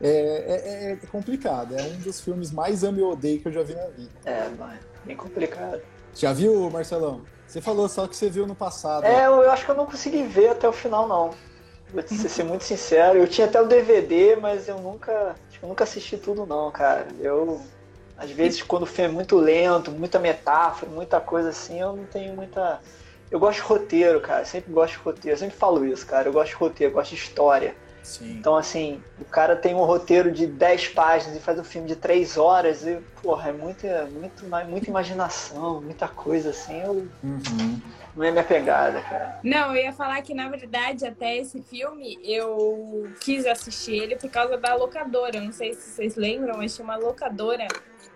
é, 0.00 0.10
é, 0.10 0.92
é, 0.92 0.96
complicado. 1.10 1.74
É 1.76 1.82
um 1.82 1.98
dos 1.98 2.20
filmes 2.20 2.52
mais 2.52 2.84
ame 2.84 3.02
odeio 3.02 3.40
que 3.40 3.48
eu 3.48 3.52
já 3.52 3.64
vi 3.64 3.74
na 3.74 3.86
vida. 3.86 4.10
É, 4.24 4.48
bem 5.04 5.16
complicado. 5.16 5.82
Já 6.14 6.32
viu, 6.32 6.68
Marcelão? 6.70 7.22
Você 7.46 7.60
falou 7.60 7.88
só 7.88 8.06
que 8.06 8.14
você 8.16 8.28
viu 8.28 8.46
no 8.46 8.54
passado. 8.54 9.04
É, 9.04 9.26
eu 9.26 9.50
acho 9.50 9.64
que 9.64 9.70
eu 9.70 9.74
não 9.74 9.86
consegui 9.86 10.22
ver 10.22 10.50
até 10.50 10.68
o 10.68 10.72
final, 10.72 11.08
não. 11.08 11.30
Vou 11.92 12.02
ser 12.06 12.44
muito 12.44 12.62
sincero. 12.62 13.18
Eu 13.18 13.26
tinha 13.26 13.46
até 13.46 13.60
o 13.60 13.66
DVD, 13.66 14.36
mas 14.36 14.68
eu 14.68 14.78
nunca, 14.78 15.34
eu 15.60 15.68
nunca 15.68 15.84
assisti 15.84 16.16
tudo, 16.16 16.46
não, 16.46 16.70
cara. 16.70 17.08
Eu, 17.18 17.60
às 18.16 18.30
vezes, 18.30 18.62
quando 18.62 18.84
o 18.84 18.86
filme 18.86 19.10
é 19.10 19.12
muito 19.12 19.36
lento, 19.36 19.90
muita 19.90 20.18
metáfora, 20.18 20.90
muita 20.92 21.20
coisa 21.20 21.48
assim, 21.48 21.80
eu 21.80 21.94
não 21.94 22.04
tenho 22.04 22.34
muita. 22.34 22.80
Eu 23.30 23.40
gosto 23.40 23.56
de 23.56 23.64
roteiro, 23.64 24.20
cara. 24.20 24.44
Sempre 24.44 24.72
gosto 24.72 24.92
de 24.92 24.98
roteiro. 25.00 25.34
Eu 25.34 25.38
sempre 25.38 25.56
falo 25.56 25.84
isso, 25.84 26.06
cara. 26.06 26.28
Eu 26.28 26.32
gosto 26.32 26.50
de 26.50 26.56
roteiro, 26.56 26.92
eu 26.92 26.94
gosto 26.94 27.10
de 27.10 27.16
história. 27.16 27.74
Sim. 28.02 28.36
Então, 28.38 28.56
assim, 28.56 29.02
o 29.20 29.24
cara 29.24 29.54
tem 29.56 29.74
um 29.74 29.84
roteiro 29.84 30.30
de 30.30 30.46
10 30.46 30.88
páginas 30.88 31.36
e 31.36 31.40
faz 31.40 31.58
um 31.58 31.64
filme 31.64 31.86
de 31.86 31.96
3 31.96 32.36
horas 32.36 32.86
e, 32.86 32.98
porra, 33.22 33.50
é 33.50 33.52
muita, 33.52 34.06
muito, 34.06 34.44
muita 34.68 34.88
imaginação, 34.88 35.80
muita 35.80 36.08
coisa, 36.08 36.50
assim, 36.50 36.80
eu... 36.82 37.08
Uhum. 37.22 37.80
Não 38.16 38.24
é 38.24 38.30
minha 38.32 38.44
pegada, 38.44 39.00
cara. 39.02 39.38
Não, 39.42 39.74
eu 39.74 39.84
ia 39.84 39.92
falar 39.92 40.20
que, 40.22 40.34
na 40.34 40.48
verdade, 40.48 41.06
até 41.06 41.36
esse 41.36 41.62
filme, 41.62 42.18
eu 42.24 43.08
quis 43.20 43.46
assistir 43.46 43.92
ele 43.92 44.16
por 44.16 44.28
causa 44.28 44.56
da 44.56 44.74
locadora. 44.74 45.40
Não 45.40 45.52
sei 45.52 45.74
se 45.74 45.90
vocês 45.90 46.16
lembram, 46.16 46.56
mas 46.56 46.74
tinha 46.74 46.84
uma 46.84 46.96
locadora 46.96 47.68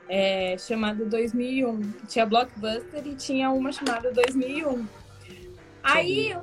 é, 0.08 0.56
chamada 0.58 1.04
2001. 1.04 1.92
Tinha 2.08 2.26
Blockbuster 2.26 3.06
e 3.06 3.14
tinha 3.14 3.50
uma 3.50 3.70
chamada 3.70 4.10
2001. 4.10 4.84
Aí 5.82 6.32
eu 6.32 6.42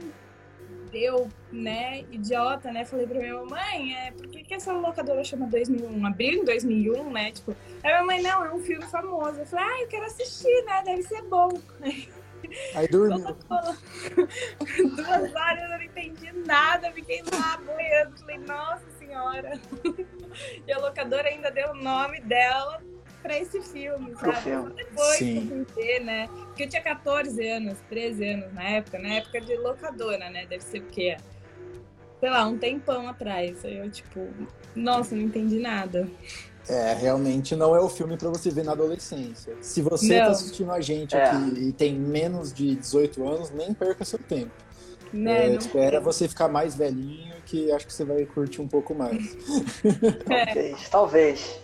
eu, 0.93 1.29
né, 1.51 2.01
idiota, 2.11 2.71
né, 2.71 2.85
falei 2.85 3.07
pra 3.07 3.19
minha 3.19 3.35
mamãe, 3.35 3.95
é, 3.95 4.11
por 4.11 4.27
que, 4.27 4.43
que 4.43 4.53
essa 4.53 4.73
locadora 4.73 5.23
chama 5.23 5.47
2001? 5.47 6.05
Abriu 6.05 6.41
em 6.41 6.45
2001, 6.45 7.11
né, 7.11 7.31
tipo, 7.31 7.55
a 7.83 7.87
minha 7.87 8.03
mãe, 8.03 8.21
não, 8.21 8.45
é 8.45 8.53
um 8.53 8.59
filme 8.59 8.85
famoso. 8.85 9.39
Eu 9.39 9.45
falei, 9.45 9.65
ah, 9.65 9.81
eu 9.81 9.87
quero 9.87 10.05
assistir, 10.05 10.65
né, 10.65 10.81
deve 10.85 11.03
ser 11.03 11.21
bom. 11.23 11.49
Aí 12.75 12.87
dormiu. 12.87 13.19
Duas 14.95 15.35
horas 15.35 15.61
eu 15.61 15.69
não 15.69 15.81
entendi 15.81 16.31
nada, 16.45 16.91
fiquei 16.91 17.21
lá 17.31 17.57
boiando, 17.57 18.17
falei, 18.17 18.37
nossa 18.39 18.85
senhora. 18.99 19.59
E 20.65 20.71
a 20.71 20.77
locadora 20.77 21.27
ainda 21.27 21.51
deu 21.51 21.71
o 21.71 21.75
nome 21.75 22.21
dela 22.21 22.81
pra 23.21 23.37
esse 23.37 23.61
filme, 23.61 24.13
sabe? 24.15 24.41
Filme. 24.41 24.73
Depois 24.75 25.17
Sim. 25.17 25.65
né? 26.03 26.27
Porque 26.47 26.63
eu 26.63 26.69
tinha 26.69 26.81
14 26.81 27.47
anos, 27.47 27.77
13 27.89 28.27
anos 28.27 28.53
na 28.53 28.63
época, 28.63 28.99
na 28.99 29.09
época 29.15 29.41
de 29.41 29.55
locadora, 29.57 30.29
né? 30.29 30.45
Deve 30.45 30.63
ser 30.63 30.79
o 30.79 30.85
quê? 30.85 31.17
Sei 32.19 32.29
lá, 32.29 32.45
um 32.45 32.57
tempão 32.57 33.07
atrás. 33.07 33.63
Aí 33.65 33.77
eu, 33.77 33.89
tipo, 33.89 34.27
nossa, 34.75 35.15
não 35.15 35.23
entendi 35.23 35.59
nada. 35.59 36.07
É, 36.69 36.93
realmente 36.93 37.55
não 37.55 37.75
é 37.75 37.79
o 37.79 37.89
filme 37.89 38.15
para 38.17 38.29
você 38.29 38.49
ver 38.49 38.63
na 38.63 38.73
adolescência. 38.73 39.55
Se 39.61 39.81
você 39.81 40.13
está 40.13 40.31
assistindo 40.31 40.71
a 40.71 40.79
gente 40.79 41.15
é. 41.15 41.23
aqui 41.23 41.59
e 41.59 41.71
tem 41.71 41.95
menos 41.95 42.53
de 42.53 42.75
18 42.75 43.27
anos, 43.27 43.49
nem 43.51 43.73
perca 43.73 44.05
seu 44.05 44.19
tempo. 44.19 44.51
Né, 45.11 45.47
é, 45.47 45.55
espera 45.55 45.99
você 45.99 46.25
ficar 46.25 46.47
mais 46.47 46.73
velhinho 46.73 47.35
que 47.45 47.69
acho 47.73 47.85
que 47.85 47.91
você 47.91 48.05
vai 48.05 48.25
curtir 48.25 48.61
um 48.61 48.67
pouco 48.67 48.95
mais. 48.95 49.35
É. 50.29 50.53
talvez, 50.53 50.89
talvez. 50.89 51.59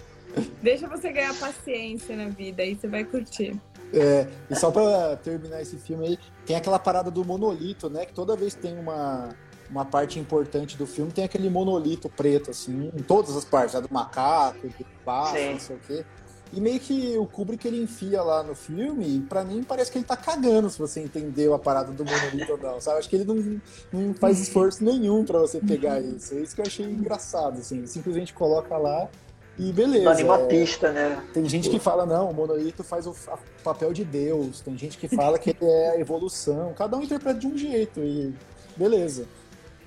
Deixa 0.62 0.88
você 0.88 1.12
ganhar 1.12 1.34
paciência 1.36 2.16
na 2.16 2.30
vida, 2.30 2.62
aí 2.62 2.76
você 2.76 2.88
vai 2.88 3.04
curtir. 3.04 3.60
É, 3.94 4.28
e 4.50 4.56
só 4.56 4.70
para 4.70 5.16
terminar 5.18 5.62
esse 5.62 5.78
filme 5.78 6.08
aí, 6.08 6.20
tem 6.46 6.56
aquela 6.56 6.78
parada 6.78 7.10
do 7.10 7.24
monolito, 7.24 7.90
né? 7.90 8.06
Que 8.06 8.14
toda 8.14 8.36
vez 8.36 8.54
tem 8.54 8.78
uma, 8.78 9.30
uma 9.70 9.86
parte 9.86 10.20
importante 10.20 10.78
do 10.78 10.86
filme, 10.86 11.12
tem 11.12 11.24
aquele 11.24 11.50
monolito 11.50 12.10
preto, 12.10 12.52
assim, 12.52 12.92
em 12.96 13.02
todas 13.02 13.36
as 13.36 13.46
partes, 13.46 13.76
a 13.76 13.80
do 13.80 13.88
macaco, 13.92 14.68
do 14.68 14.86
passo, 15.06 15.36
não 15.36 15.60
sei 15.60 15.76
o 15.76 15.80
quê. 15.80 16.06
E 16.54 16.62
meio 16.62 16.80
que 16.80 17.18
o 17.18 17.26
Kubrick 17.26 17.68
ele 17.68 17.82
enfia 17.82 18.22
lá 18.22 18.42
no 18.42 18.56
filme, 18.56 19.18
e 19.18 19.20
pra 19.20 19.44
mim 19.44 19.64
parece 19.64 19.92
que 19.92 19.98
ele 19.98 20.06
tá 20.06 20.16
cagando 20.16 20.70
se 20.70 20.80
você 20.80 21.02
entendeu 21.02 21.54
a 21.54 21.60
parada 21.60 21.92
do 21.92 22.06
monolito 22.06 22.54
ou 22.54 22.58
não, 22.58 22.80
sabe? 22.80 23.00
Acho 23.00 23.10
que 23.10 23.18
ele 23.18 23.26
não, 23.26 23.62
não 23.92 24.14
faz 24.14 24.40
esforço 24.42 24.84
nenhum 24.84 25.26
para 25.26 25.40
você 25.40 25.60
pegar 25.60 26.00
isso. 26.00 26.34
É 26.36 26.40
isso 26.40 26.56
que 26.56 26.62
eu 26.62 26.66
achei 26.66 26.86
engraçado, 26.86 27.60
assim. 27.60 27.86
Simplesmente 27.86 28.34
coloca 28.34 28.78
lá 28.78 29.10
e 29.58 29.72
beleza. 29.72 30.12
Anima 30.12 30.40
é, 30.40 30.46
pista, 30.46 30.92
né? 30.92 31.24
Tem 31.34 31.48
gente 31.48 31.70
que 31.70 31.80
fala, 31.80 32.06
não, 32.06 32.30
o 32.30 32.34
monolito 32.34 32.84
faz 32.84 33.08
o 33.08 33.16
papel 33.64 33.92
de 33.92 34.06
Deus. 34.06 34.62
Tem 34.62 34.78
gente 34.78 34.98
que 34.98 35.08
fala 35.08 35.40
que 35.40 35.50
ele 35.50 35.66
é 35.66 35.92
a 35.92 36.00
evolução. 36.00 36.74
Cada 36.74 36.96
um 36.96 37.04
interpreta 37.04 37.40
de 37.40 37.48
um 37.48 37.58
jeito 37.58 38.00
e 38.00 38.34
beleza. 38.76 39.28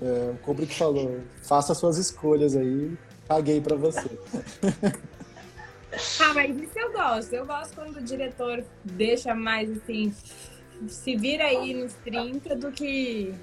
É, 0.02 0.30
o 0.33 0.38
Kubrick 0.38 0.74
falou, 0.74 1.20
faça 1.42 1.74
suas 1.74 1.98
escolhas 1.98 2.56
aí, 2.56 2.96
paguei 3.28 3.61
para 3.61 3.76
você. 3.76 4.11
ah, 6.20 6.35
mas 6.35 6.56
isso 6.56 6.78
eu 6.78 6.92
gosto. 6.92 7.33
Eu 7.33 7.46
gosto 7.46 7.74
quando 7.74 7.96
o 7.96 8.02
diretor 8.02 8.64
deixa 8.85 9.35
mais 9.35 9.70
assim 9.70 10.12
se 10.88 11.16
vira 11.16 11.44
aí 11.44 11.74
nos 11.74 11.92
30 11.94 12.56
do 12.56 12.72
que 12.72 13.34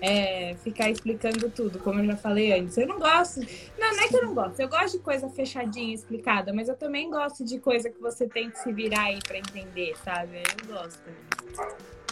é, 0.00 0.54
ficar 0.62 0.90
explicando 0.90 1.50
tudo, 1.50 1.78
como 1.78 2.00
eu 2.00 2.06
já 2.06 2.16
falei 2.16 2.58
antes. 2.58 2.76
Eu 2.76 2.86
não 2.86 2.98
gosto. 2.98 3.40
Não, 3.78 3.94
não 3.94 4.02
é 4.02 4.08
que 4.08 4.16
eu 4.16 4.22
não 4.24 4.34
gosto. 4.34 4.60
Eu 4.60 4.68
gosto 4.68 4.96
de 4.96 5.02
coisa 5.02 5.28
fechadinha, 5.28 5.94
explicada, 5.94 6.52
mas 6.52 6.68
eu 6.68 6.76
também 6.76 7.10
gosto 7.10 7.44
de 7.44 7.58
coisa 7.58 7.90
que 7.90 8.00
você 8.00 8.26
tem 8.26 8.50
que 8.50 8.58
se 8.58 8.72
virar 8.72 9.04
aí 9.04 9.18
para 9.26 9.38
entender, 9.38 9.94
sabe? 10.04 10.42
Eu 10.68 10.74
gosto. 10.74 11.02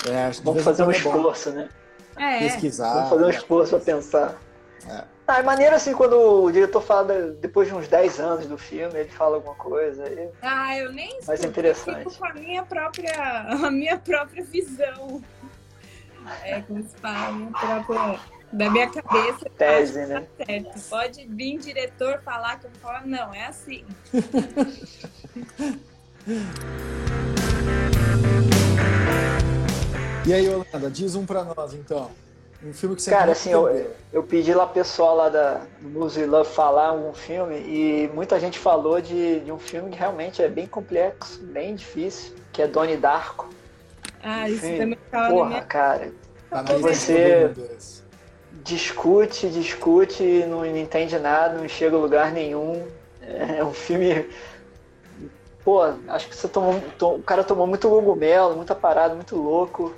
É, 0.09 0.31
Vamos 0.43 0.63
fazer 0.63 0.83
um 0.83 0.91
é 0.91 0.97
esforço, 0.97 1.51
né? 1.51 1.69
É. 2.17 2.39
Pesquisar. 2.41 2.95
Vamos 2.95 3.11
fazer 3.11 3.25
um 3.25 3.31
esforço 3.31 3.77
para 3.77 3.85
pensar. 3.85 4.41
É. 4.89 5.05
Ah, 5.27 5.39
é 5.39 5.43
maneiro 5.43 5.75
assim 5.75 5.95
quando 5.95 6.19
o 6.19 6.53
diretor 6.53 6.83
fala 6.83 7.31
depois 7.41 7.67
de 7.67 7.75
uns 7.75 7.89
10 7.89 8.21
anos 8.21 8.45
do 8.47 8.59
filme, 8.59 9.01
ele 9.01 9.09
fala 9.09 9.37
alguma 9.37 9.55
coisa. 9.55 10.05
Aí... 10.05 10.29
Ah, 10.43 10.79
eu 10.79 10.93
nem 10.93 11.19
Mais 11.27 11.43
interessante. 11.43 12.05
Eu 12.05 12.13
com 12.13 12.27
a 12.27 12.35
minha 12.35 12.63
própria, 12.63 13.47
a 13.49 13.71
minha 13.71 13.97
própria 13.99 14.45
visão. 14.45 15.25
É, 16.43 16.61
como 16.63 16.83
se 16.83 16.97
fala, 16.97 17.29
a 17.29 17.33
minha 17.33 17.53
própria. 17.53 18.19
Da 18.53 18.71
minha 18.71 18.89
cabeça. 18.89 19.51
Tese, 19.57 20.01
tá 20.01 20.07
né? 20.07 20.21
Tá 20.21 20.27
certo. 20.45 20.81
Pode 20.89 21.27
vir 21.27 21.59
diretor 21.59 22.23
falar 22.23 22.61
que 22.61 22.67
eu 22.67 22.71
vou 22.71 22.81
falar, 22.81 23.05
não, 23.07 23.35
é 23.35 23.47
assim. 23.47 23.85
e 30.25 30.33
aí, 30.33 30.49
Holanda, 30.49 30.89
diz 30.91 31.17
um 31.17 31.27
pra 31.27 31.43
nós 31.43 31.75
então. 31.75 32.13
Um 32.65 32.73
filme 32.73 32.97
que 32.97 33.03
você 33.03 33.11
Cara, 33.11 33.33
assim, 33.33 33.51
eu, 33.51 33.91
eu 34.11 34.23
pedi 34.23 34.55
lá 34.55 34.67
pessoal 34.67 35.15
lá 35.15 35.29
da 35.29 35.61
Music 35.83 36.25
Love 36.25 36.49
falar 36.49 36.93
um 36.95 37.13
filme 37.13 37.57
e 37.57 38.11
muita 38.15 38.41
gente 38.41 38.59
falou 38.59 39.01
de, 39.01 39.41
de 39.41 39.53
um 39.53 39.59
filme 39.59 39.91
que 39.91 39.99
realmente 39.99 40.43
é 40.43 40.49
bem 40.49 40.67
complexo, 40.67 41.43
bem 41.43 41.75
difícil, 41.75 42.35
que 42.53 42.63
é 42.63 42.67
Donnie 42.67 42.97
Darko. 42.97 43.51
Ah, 44.23 44.49
isso 44.49 44.63
também 44.63 44.99
fala 45.11 45.29
Porra, 45.29 45.49
minha... 45.49 45.63
cara. 45.63 46.13
Tá 46.49 46.63
você 46.63 47.53
discute, 48.63 49.51
discute, 49.51 50.23
não, 50.47 50.61
não 50.61 50.77
entende 50.77 51.19
nada, 51.19 51.59
não 51.59 51.69
chega 51.69 51.97
a 51.97 52.01
lugar 52.01 52.33
nenhum. 52.33 52.87
É 53.21 53.63
um 53.63 53.73
filme 53.73 54.27
pô, 55.65 55.83
acho 56.09 56.29
que 56.29 56.37
você 56.37 56.47
tomou, 56.47 56.81
o 57.01 57.23
cara 57.23 57.43
tomou 57.43 57.67
muito 57.67 57.89
cogumelo, 57.89 58.55
muita 58.55 58.75
parada, 58.75 59.15
muito 59.15 59.35
louco. 59.35 59.95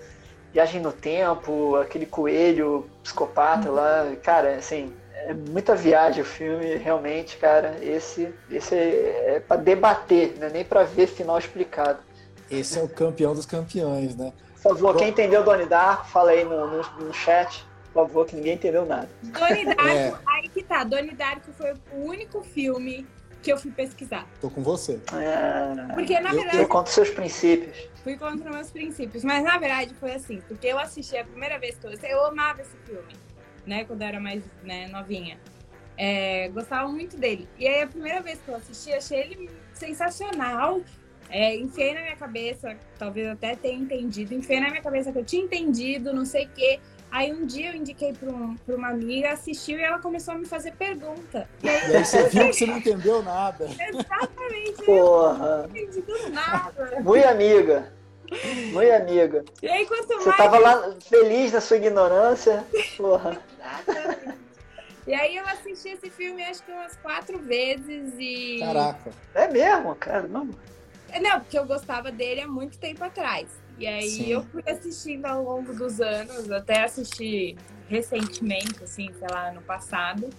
Viagem 0.56 0.80
no 0.80 0.90
Tempo, 0.90 1.76
aquele 1.76 2.06
coelho 2.06 2.88
psicopata 3.02 3.70
lá. 3.70 4.10
Cara, 4.22 4.56
assim, 4.56 4.90
é 5.12 5.34
muita 5.34 5.76
viagem 5.76 6.22
o 6.22 6.24
filme, 6.24 6.76
realmente, 6.76 7.36
cara. 7.36 7.76
Esse, 7.82 8.32
esse 8.50 8.74
é, 8.74 9.34
é 9.36 9.40
para 9.40 9.60
debater, 9.60 10.34
não 10.40 10.46
é 10.46 10.50
nem 10.50 10.64
para 10.64 10.82
ver 10.84 11.08
final 11.08 11.38
explicado. 11.38 11.98
Esse 12.50 12.78
é 12.78 12.82
o 12.82 12.88
campeão 12.88 13.34
dos 13.34 13.44
campeões, 13.44 14.16
né? 14.16 14.32
Por 14.54 14.62
favor, 14.62 14.96
quem 14.96 15.10
entendeu 15.10 15.44
Donnie 15.44 15.66
Darko, 15.66 16.06
fala 16.06 16.30
aí 16.30 16.42
no, 16.42 16.66
no, 16.66 16.82
no, 17.00 17.12
chat. 17.12 17.62
Por 17.92 18.06
favor, 18.06 18.24
que 18.24 18.34
ninguém 18.34 18.54
entendeu 18.54 18.86
nada. 18.86 19.10
Donnie 19.24 19.66
Darko, 19.66 19.86
é. 19.86 20.14
aí 20.26 20.48
que 20.48 20.62
tá. 20.62 20.84
Donnie 20.84 21.14
Darko 21.14 21.52
foi 21.52 21.74
o 21.92 22.02
único 22.06 22.40
filme 22.40 23.06
que 23.46 23.52
eu 23.52 23.58
fui 23.58 23.70
pesquisar. 23.70 24.26
Tô 24.40 24.50
com 24.50 24.60
você. 24.60 25.00
É... 25.12 25.94
Porque, 25.94 26.18
na 26.18 26.32
verdade. 26.32 26.58
Eu 26.58 26.66
conto 26.66 26.90
seus 26.90 27.10
princípios. 27.10 27.88
Fui 28.02 28.16
contra 28.16 28.50
meus 28.50 28.70
princípios. 28.72 29.22
Mas, 29.22 29.44
na 29.44 29.56
verdade, 29.56 29.94
foi 29.94 30.14
assim. 30.14 30.42
Porque 30.48 30.66
eu 30.66 30.76
assisti 30.76 31.16
a 31.16 31.24
primeira 31.24 31.56
vez 31.56 31.78
que 31.78 31.86
eu. 31.86 31.92
Eu 31.92 32.26
amava 32.26 32.60
esse 32.60 32.76
filme, 32.84 33.12
né? 33.64 33.84
Quando 33.84 34.02
eu 34.02 34.08
era 34.08 34.18
mais 34.18 34.42
né, 34.64 34.88
novinha. 34.88 35.38
É, 35.96 36.48
gostava 36.48 36.88
muito 36.88 37.16
dele. 37.16 37.48
E 37.56 37.68
aí, 37.68 37.82
a 37.82 37.86
primeira 37.86 38.20
vez 38.20 38.40
que 38.44 38.48
eu 38.48 38.56
assisti, 38.56 38.92
achei 38.92 39.20
ele 39.20 39.50
sensacional. 39.72 40.80
É, 41.28 41.54
enfiei 41.54 41.94
na 41.94 42.02
minha 42.02 42.16
cabeça, 42.16 42.76
talvez 42.98 43.28
até 43.28 43.56
tenha 43.56 43.76
entendido, 43.76 44.32
enfiei 44.32 44.60
na 44.60 44.70
minha 44.70 44.82
cabeça 44.82 45.10
que 45.10 45.18
eu 45.18 45.24
tinha 45.24 45.44
entendido, 45.44 46.12
não 46.12 46.24
sei 46.24 46.46
o 46.46 46.50
quê. 46.50 46.80
Aí 47.10 47.32
um 47.32 47.46
dia 47.46 47.70
eu 47.70 47.76
indiquei 47.76 48.12
para 48.12 48.28
um, 48.30 48.56
uma 48.68 48.88
amiga, 48.88 49.32
assistiu 49.32 49.78
e 49.78 49.82
ela 49.82 49.98
começou 49.98 50.34
a 50.34 50.38
me 50.38 50.44
fazer 50.46 50.72
pergunta. 50.72 51.48
E 51.62 51.68
aí, 51.68 51.90
e 51.90 51.96
aí 51.96 52.04
você 52.04 52.28
viu 52.28 52.46
que 52.46 52.52
você 52.52 52.66
não 52.66 52.78
entendeu 52.78 53.22
nada. 53.22 53.64
Exatamente. 53.64 54.84
Porra. 54.84 55.46
Eu 55.46 55.68
não 55.68 55.76
entendi 55.76 56.30
nada. 56.30 57.00
Muito 57.00 57.26
amiga. 57.26 57.92
Muito 58.72 58.92
amiga. 58.92 59.44
E 59.62 59.68
aí, 59.68 59.86
quanto 59.86 60.08
mais. 60.08 60.24
Você 60.24 60.36
tava 60.36 60.58
lá 60.58 60.96
feliz 61.00 61.52
na 61.52 61.60
sua 61.60 61.76
ignorância. 61.76 62.64
Porra. 62.96 63.40
E 65.06 65.14
aí 65.14 65.36
eu 65.36 65.46
assisti 65.46 65.90
esse 65.90 66.10
filme 66.10 66.42
acho 66.42 66.64
que 66.64 66.72
umas 66.72 66.96
quatro 66.96 67.38
vezes 67.38 68.12
e. 68.18 68.58
Caraca. 68.58 69.10
É 69.34 69.46
mesmo, 69.46 69.94
cara? 69.94 70.26
Não. 70.26 70.50
Não, 71.20 71.40
porque 71.40 71.58
eu 71.58 71.64
gostava 71.64 72.10
dele 72.10 72.40
há 72.40 72.48
muito 72.48 72.76
tempo 72.78 73.04
atrás. 73.04 73.46
E 73.78 73.86
aí 73.86 74.10
Sim. 74.10 74.30
eu 74.30 74.42
fui 74.44 74.62
assistindo 74.66 75.26
ao 75.26 75.42
longo 75.42 75.74
dos 75.74 76.00
anos, 76.00 76.50
até 76.50 76.84
assisti 76.84 77.56
recentemente, 77.88 78.82
assim, 78.82 79.10
sei 79.18 79.28
lá, 79.30 79.48
ano 79.48 79.62
passado. 79.62 80.30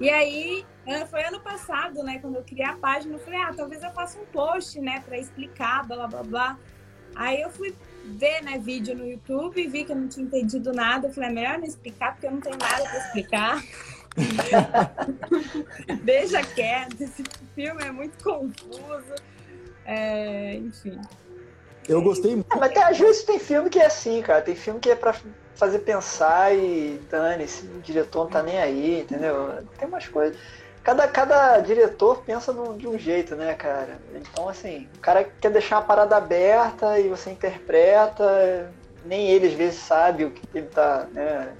E 0.00 0.08
aí, 0.08 0.64
foi 1.10 1.22
ano 1.24 1.40
passado, 1.40 2.02
né, 2.02 2.18
quando 2.20 2.36
eu 2.36 2.42
criei 2.42 2.64
a 2.64 2.74
página, 2.74 3.14
eu 3.14 3.18
falei, 3.18 3.40
ah, 3.40 3.52
talvez 3.54 3.82
eu 3.82 3.90
faça 3.90 4.18
um 4.18 4.24
post, 4.26 4.80
né, 4.80 5.02
para 5.04 5.18
explicar, 5.18 5.86
blá, 5.86 6.06
blá, 6.06 6.22
blá. 6.22 6.58
Aí 7.14 7.42
eu 7.42 7.50
fui 7.50 7.74
ver, 8.04 8.42
né, 8.42 8.58
vídeo 8.58 8.96
no 8.96 9.06
YouTube 9.06 9.66
vi 9.66 9.84
que 9.84 9.92
eu 9.92 9.96
não 9.96 10.08
tinha 10.08 10.24
entendido 10.24 10.72
nada. 10.72 11.08
Eu 11.08 11.12
falei, 11.12 11.30
é 11.30 11.32
melhor 11.32 11.58
não 11.58 11.66
explicar, 11.66 12.12
porque 12.12 12.26
eu 12.26 12.30
não 12.30 12.40
tenho 12.40 12.56
nada 12.56 12.82
para 12.82 12.98
explicar. 12.98 13.64
Deixa 16.02 16.42
quieto, 16.42 17.00
esse 17.00 17.22
filme 17.54 17.82
é 17.82 17.92
muito 17.92 18.22
confuso. 18.22 19.14
É, 19.84 20.54
enfim. 20.54 20.98
Eu 21.88 22.02
gostei 22.02 22.34
muito. 22.34 22.46
Ah, 22.50 22.56
mas 22.56 22.72
tem, 22.72 22.82
às 22.82 22.98
vezes 22.98 23.24
tem 23.24 23.38
filme 23.38 23.70
que 23.70 23.78
é 23.78 23.86
assim, 23.86 24.22
cara. 24.22 24.42
Tem 24.42 24.54
filme 24.54 24.80
que 24.80 24.90
é 24.90 24.94
pra 24.94 25.14
fazer 25.54 25.80
pensar 25.80 26.54
e 26.54 27.00
dane-se, 27.10 27.66
o 27.66 27.80
diretor 27.80 28.24
não 28.24 28.30
tá 28.30 28.42
nem 28.42 28.58
aí, 28.58 29.00
entendeu? 29.00 29.62
Tem 29.78 29.86
umas 29.86 30.08
coisas. 30.08 30.38
Cada, 30.82 31.06
cada 31.06 31.58
diretor 31.58 32.22
pensa 32.24 32.54
de 32.54 32.88
um 32.88 32.98
jeito, 32.98 33.36
né, 33.36 33.52
cara? 33.52 33.98
Então, 34.14 34.48
assim, 34.48 34.88
o 34.96 35.00
cara 35.00 35.24
quer 35.24 35.50
deixar 35.50 35.78
a 35.78 35.82
parada 35.82 36.16
aberta 36.16 36.98
e 36.98 37.08
você 37.08 37.30
interpreta, 37.30 38.72
nem 39.04 39.28
ele 39.28 39.48
às 39.48 39.52
vezes 39.52 39.78
sabe 39.80 40.24
o 40.24 40.30
que 40.30 40.42
ele 40.54 40.68
tá 40.68 41.06
né, 41.12 41.52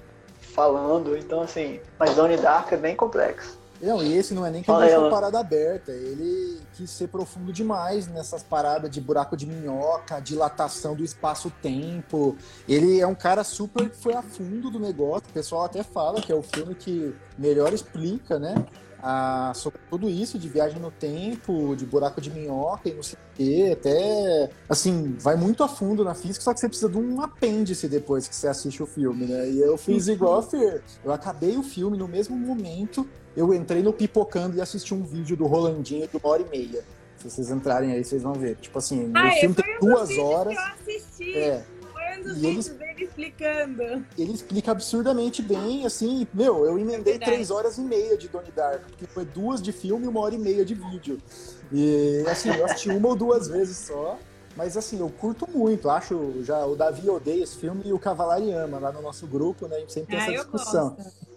falando. 0.54 1.14
Então, 1.18 1.42
assim, 1.42 1.78
mas 1.98 2.14
Donnie 2.14 2.38
Dark 2.38 2.72
é 2.72 2.78
bem 2.78 2.96
complexo. 2.96 3.59
Não, 3.82 4.02
e 4.02 4.14
esse 4.16 4.34
não 4.34 4.44
é 4.44 4.50
nem 4.50 4.62
que 4.62 4.70
ele 4.70 4.78
deixou 4.86 5.06
a 5.06 5.10
parada 5.10 5.38
aberta, 5.40 5.90
ele 5.90 6.60
quis 6.74 6.90
ser 6.90 7.08
profundo 7.08 7.52
demais 7.52 8.06
nessas 8.06 8.42
paradas 8.42 8.90
de 8.90 9.00
buraco 9.00 9.36
de 9.36 9.46
minhoca, 9.46 10.20
dilatação 10.20 10.94
do 10.94 11.02
espaço-tempo. 11.02 12.36
Ele 12.68 13.00
é 13.00 13.06
um 13.06 13.14
cara 13.14 13.42
super 13.44 13.88
que 13.88 13.96
foi 13.96 14.14
a 14.14 14.22
fundo 14.22 14.70
do 14.70 14.78
negócio. 14.78 15.28
O 15.28 15.32
pessoal 15.32 15.64
até 15.64 15.82
fala 15.82 16.20
que 16.20 16.30
é 16.30 16.34
o 16.34 16.42
filme 16.42 16.74
que 16.74 17.14
melhor 17.38 17.72
explica, 17.72 18.38
né? 18.38 18.54
a- 19.02 19.52
sobre 19.54 19.80
tudo 19.88 20.10
isso 20.10 20.38
de 20.38 20.46
viagem 20.46 20.78
no 20.78 20.90
tempo, 20.90 21.74
de 21.74 21.86
buraco 21.86 22.20
de 22.20 22.28
minhoca 22.30 22.86
e 22.90 22.92
não 22.92 23.02
sei 23.02 23.14
o 23.18 23.34
quê, 23.34 23.70
até 23.72 24.50
assim, 24.68 25.16
vai 25.18 25.36
muito 25.36 25.64
a 25.64 25.68
fundo 25.68 26.04
na 26.04 26.14
física, 26.14 26.44
só 26.44 26.52
que 26.52 26.60
você 26.60 26.68
precisa 26.68 26.90
de 26.90 26.98
um 26.98 27.18
apêndice 27.22 27.88
depois 27.88 28.28
que 28.28 28.36
você 28.36 28.46
assiste 28.46 28.82
o 28.82 28.86
filme, 28.86 29.24
né? 29.24 29.48
E 29.48 29.58
eu 29.58 29.78
fiz 29.78 30.06
igual 30.06 30.40
a 30.40 30.42
Fer. 30.42 30.82
Eu 31.02 31.12
acabei 31.12 31.56
o 31.56 31.62
filme 31.62 31.96
no 31.96 32.06
mesmo 32.06 32.36
momento, 32.36 33.08
eu 33.36 33.52
entrei 33.54 33.82
no 33.82 33.92
Pipocando 33.92 34.56
e 34.56 34.60
assisti 34.60 34.94
um 34.94 35.02
vídeo 35.02 35.36
do 35.36 35.46
Rolandinho 35.46 36.06
de 36.08 36.16
uma 36.16 36.28
hora 36.28 36.42
e 36.42 36.48
meia. 36.48 36.82
Se 37.18 37.28
vocês 37.30 37.50
entrarem 37.50 37.92
aí, 37.92 38.02
vocês 38.04 38.22
vão 38.22 38.32
ver. 38.32 38.56
Tipo 38.56 38.78
assim, 38.78 39.10
Ah, 39.14 39.24
o 39.24 39.26
é, 39.26 39.40
filme 39.40 39.54
tem 39.54 39.78
duas 39.78 40.16
horas. 40.18 40.54
que 40.54 40.60
eu 40.60 40.94
assisti. 40.94 41.34
É, 41.36 41.64
Foi 41.92 42.18
um 42.18 42.22
dos 42.22 42.36
E 42.36 42.40
vídeos 42.40 42.68
dele 42.68 43.04
explicando. 43.04 43.82
ele 44.18 44.32
explica 44.32 44.72
absurdamente 44.72 45.42
bem, 45.42 45.84
assim, 45.84 46.26
meu, 46.32 46.64
eu 46.64 46.78
emendei 46.78 47.12
Verdade. 47.14 47.30
três 47.32 47.50
horas 47.50 47.76
e 47.78 47.82
meia 47.82 48.16
de 48.16 48.26
Donnie 48.28 48.50
Darko, 48.52 48.86
porque 48.86 49.06
foi 49.06 49.24
duas 49.26 49.60
de 49.60 49.70
filme 49.70 50.06
e 50.06 50.08
uma 50.08 50.20
hora 50.20 50.34
e 50.34 50.38
meia 50.38 50.64
de 50.64 50.74
vídeo. 50.74 51.18
E 51.72 52.24
assim, 52.28 52.48
eu 52.50 52.64
assisti 52.64 52.88
uma 52.90 53.08
ou 53.08 53.14
duas 53.16 53.48
vezes 53.48 53.76
só, 53.76 54.18
mas 54.56 54.76
assim, 54.76 54.98
eu 54.98 55.08
curto 55.10 55.46
muito, 55.48 55.88
acho, 55.90 56.42
já 56.42 56.64
o 56.66 56.74
Davi 56.74 57.08
odeia 57.08 57.44
esse 57.44 57.56
filme 57.56 57.82
e 57.84 57.92
o 57.92 57.98
Cavalari 57.98 58.50
ama, 58.52 58.78
lá 58.78 58.90
no 58.90 59.02
nosso 59.02 59.26
grupo, 59.26 59.68
né, 59.68 59.76
a 59.76 59.80
gente 59.80 59.92
sempre 59.92 60.16
tem 60.16 60.18
Ah, 60.18 60.22
essa 60.32 60.42
discussão. 60.42 60.90
gosto. 60.96 61.29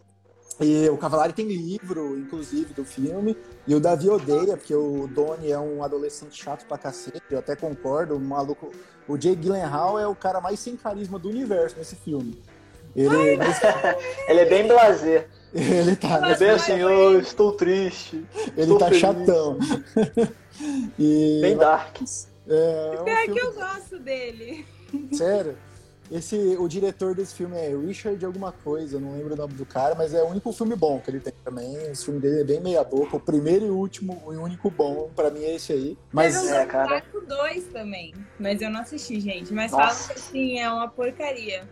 E 0.61 0.87
o 0.89 0.97
Cavalari 0.97 1.33
tem 1.33 1.47
livro, 1.47 2.17
inclusive, 2.17 2.73
do 2.73 2.85
filme, 2.85 3.35
e 3.67 3.73
o 3.73 3.79
Davi 3.79 4.09
odeia, 4.09 4.55
porque 4.55 4.75
o 4.75 5.07
Donnie 5.07 5.51
é 5.51 5.59
um 5.59 5.83
adolescente 5.83 6.41
chato 6.41 6.65
pra 6.67 6.77
cacete, 6.77 7.21
eu 7.31 7.39
até 7.39 7.55
concordo, 7.55 8.15
o 8.15 8.19
maluco. 8.19 8.71
O 9.07 9.19
Jay 9.19 9.35
Gyllenhaal 9.35 9.99
é 9.99 10.07
o 10.07 10.15
cara 10.15 10.39
mais 10.39 10.59
sem 10.59 10.77
carisma 10.77 11.17
do 11.19 11.29
universo 11.29 11.75
nesse 11.77 11.95
filme. 11.95 12.39
Ele, 12.95 13.15
Ele 14.29 14.39
é 14.39 14.45
bem 14.45 14.67
blazer. 14.67 15.27
ele 15.53 15.95
tá, 15.95 16.29
É 16.29 16.37
bem 16.37 16.49
assim, 16.51 16.73
eu 16.79 17.19
estou 17.19 17.53
triste. 17.53 18.23
ele 18.55 18.61
estou 18.61 18.77
tá 18.77 18.85
feliz. 18.85 19.01
chatão. 19.01 19.57
E, 20.99 21.39
Bem 21.41 21.57
dark. 21.57 21.97
é, 22.47 22.93
é 22.95 23.01
um 23.01 23.05
Pior 23.05 23.23
que 23.23 23.39
eu 23.39 23.53
gosto 23.53 23.97
dele. 23.99 24.63
Sério? 25.11 25.57
Esse, 26.11 26.35
o 26.59 26.67
diretor 26.67 27.15
desse 27.15 27.33
filme 27.33 27.57
é 27.57 27.75
Richard 27.75 28.23
alguma 28.25 28.51
coisa, 28.51 28.99
não 28.99 29.13
lembro 29.13 29.33
o 29.33 29.37
nome 29.37 29.53
do 29.53 29.65
cara, 29.65 29.95
mas 29.95 30.13
é 30.13 30.21
o 30.21 30.27
único 30.27 30.51
filme 30.51 30.75
bom 30.75 30.99
que 30.99 31.09
ele 31.09 31.19
tem 31.19 31.33
também. 31.43 31.75
Esse 31.91 32.05
filme 32.05 32.19
dele 32.19 32.41
é 32.41 32.43
bem 32.43 32.61
meia 32.61 32.83
boca. 32.83 33.17
O 33.17 33.19
primeiro 33.19 33.65
e 33.65 33.69
último, 33.69 34.21
e 34.31 34.35
único 34.35 34.69
bom, 34.69 35.09
pra 35.15 35.31
mim 35.31 35.43
é 35.43 35.55
esse 35.55 35.73
aí. 35.73 35.97
Mas 36.11 36.35
Teve 36.35 36.53
um 36.53 36.55
É, 36.55 36.65
cara. 36.65 37.03
2 37.27 37.65
também. 37.67 38.13
Mas 38.39 38.61
eu 38.61 38.69
não 38.69 38.81
assisti, 38.81 39.19
gente. 39.19 39.53
Mas 39.53 39.71
Nossa. 39.71 39.95
falam 39.95 40.07
que 40.07 40.13
assim, 40.13 40.59
é 40.59 40.69
uma 40.69 40.87
porcaria. 40.87 41.67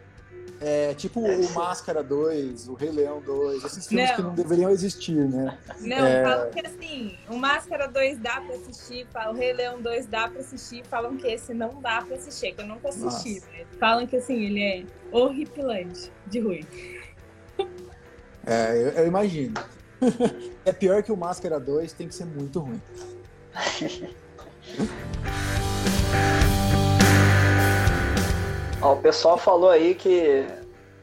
É 0.60 0.93
tipo 0.93 1.21
Deve 1.21 1.45
o. 1.45 1.54
Máscara 1.54 2.04
2, 2.04 2.67
o 2.67 2.73
Rei 2.75 2.91
Leão 2.91 3.19
2, 3.21 3.63
esses 3.63 3.88
filmes 3.88 4.10
Não. 4.10 4.15
que 4.15 4.21
não 4.21 4.36
deveriam 4.36 4.69
existir, 4.69 5.27
né? 5.27 5.58
Não, 5.80 6.06
É. 6.06 6.23
falam 6.23 6.51
que 6.51 6.67
assim, 6.67 7.17
o 7.30 7.36
Máscara 7.36 7.88
2 7.88 8.19
dá 8.19 8.41
pra 8.41 8.56
assistir, 8.56 9.08
falam, 9.12 9.34
o 9.34 9.38
Rei 9.38 9.54
Leão 9.54 9.82
2 9.82 10.06
dá 10.06 10.27
pra 10.27 10.41
assistir, 10.41 10.84
falam 10.86 11.17
que 11.17 11.27
esse 11.27 11.54
não 11.54 11.82
dá 11.82 12.01
pra 12.01 12.15
assistir, 12.15 12.54
que 12.54 12.62
eu 12.62 12.67
nunca 12.67 12.89
assisti, 12.89 13.41
né? 13.51 13.65
Falam 13.80 14.06
que 14.06 14.17
assim, 14.17 14.43
ele 14.43 14.62
é 14.62 14.84
horripilante 15.12 16.12
de 16.27 16.39
ruim. 16.39 16.65
É, 18.45 18.71
eu, 18.75 18.89
eu 18.89 19.08
imagino. 19.08 19.54
é 20.65 20.71
pior 20.71 21.01
que 21.04 21.12
o 21.12 21.17
Máscara 21.17 21.60
2, 21.60 21.93
tem 21.93 22.08
que 22.08 22.15
ser 22.15 22.25
muito 22.25 22.60
ruim. 22.60 22.82
Ó, 28.81 28.93
o 28.93 28.97
pessoal 28.97 29.37
falou 29.37 29.69
aí 29.69 29.93
que 29.95 30.45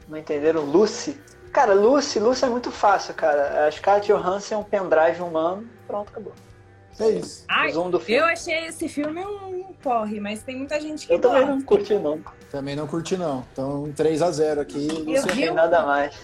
não 0.08 0.18
entenderam 0.18 0.62
Lucy. 0.62 1.20
Cara, 1.52 1.72
Lucy, 1.74 2.18
Lucy 2.18 2.44
é 2.44 2.48
muito 2.48 2.70
fácil, 2.70 3.14
cara. 3.14 3.66
A 3.66 3.70
Scarlett 3.70 4.08
Johansson 4.12 4.54
é 4.54 4.58
um 4.58 4.64
pendrive 4.64 5.22
humano, 5.22 5.66
pronto, 5.86 6.08
acabou. 6.10 6.32
É 7.00 7.10
isso. 7.10 7.44
Ai, 7.48 7.70
eu 8.08 8.24
achei 8.24 8.66
esse 8.66 8.88
filme 8.88 9.24
um 9.24 9.72
porre, 9.80 10.18
mas 10.18 10.42
tem 10.42 10.56
muita 10.56 10.80
gente 10.80 11.06
que 11.06 11.12
Eu 11.12 11.20
também 11.20 11.46
não 11.46 11.62
curti, 11.62 11.94
não. 11.94 12.20
Também 12.50 12.74
não 12.74 12.88
curti, 12.88 13.16
não. 13.16 13.44
Então, 13.52 13.92
3x0 13.96 14.58
aqui. 14.60 14.88
Eu 14.88 15.04
Lúcia, 15.04 15.26
Não 15.26 15.34
vi 15.34 15.50
um- 15.50 15.54
nada 15.54 15.86
mais. 15.86 16.16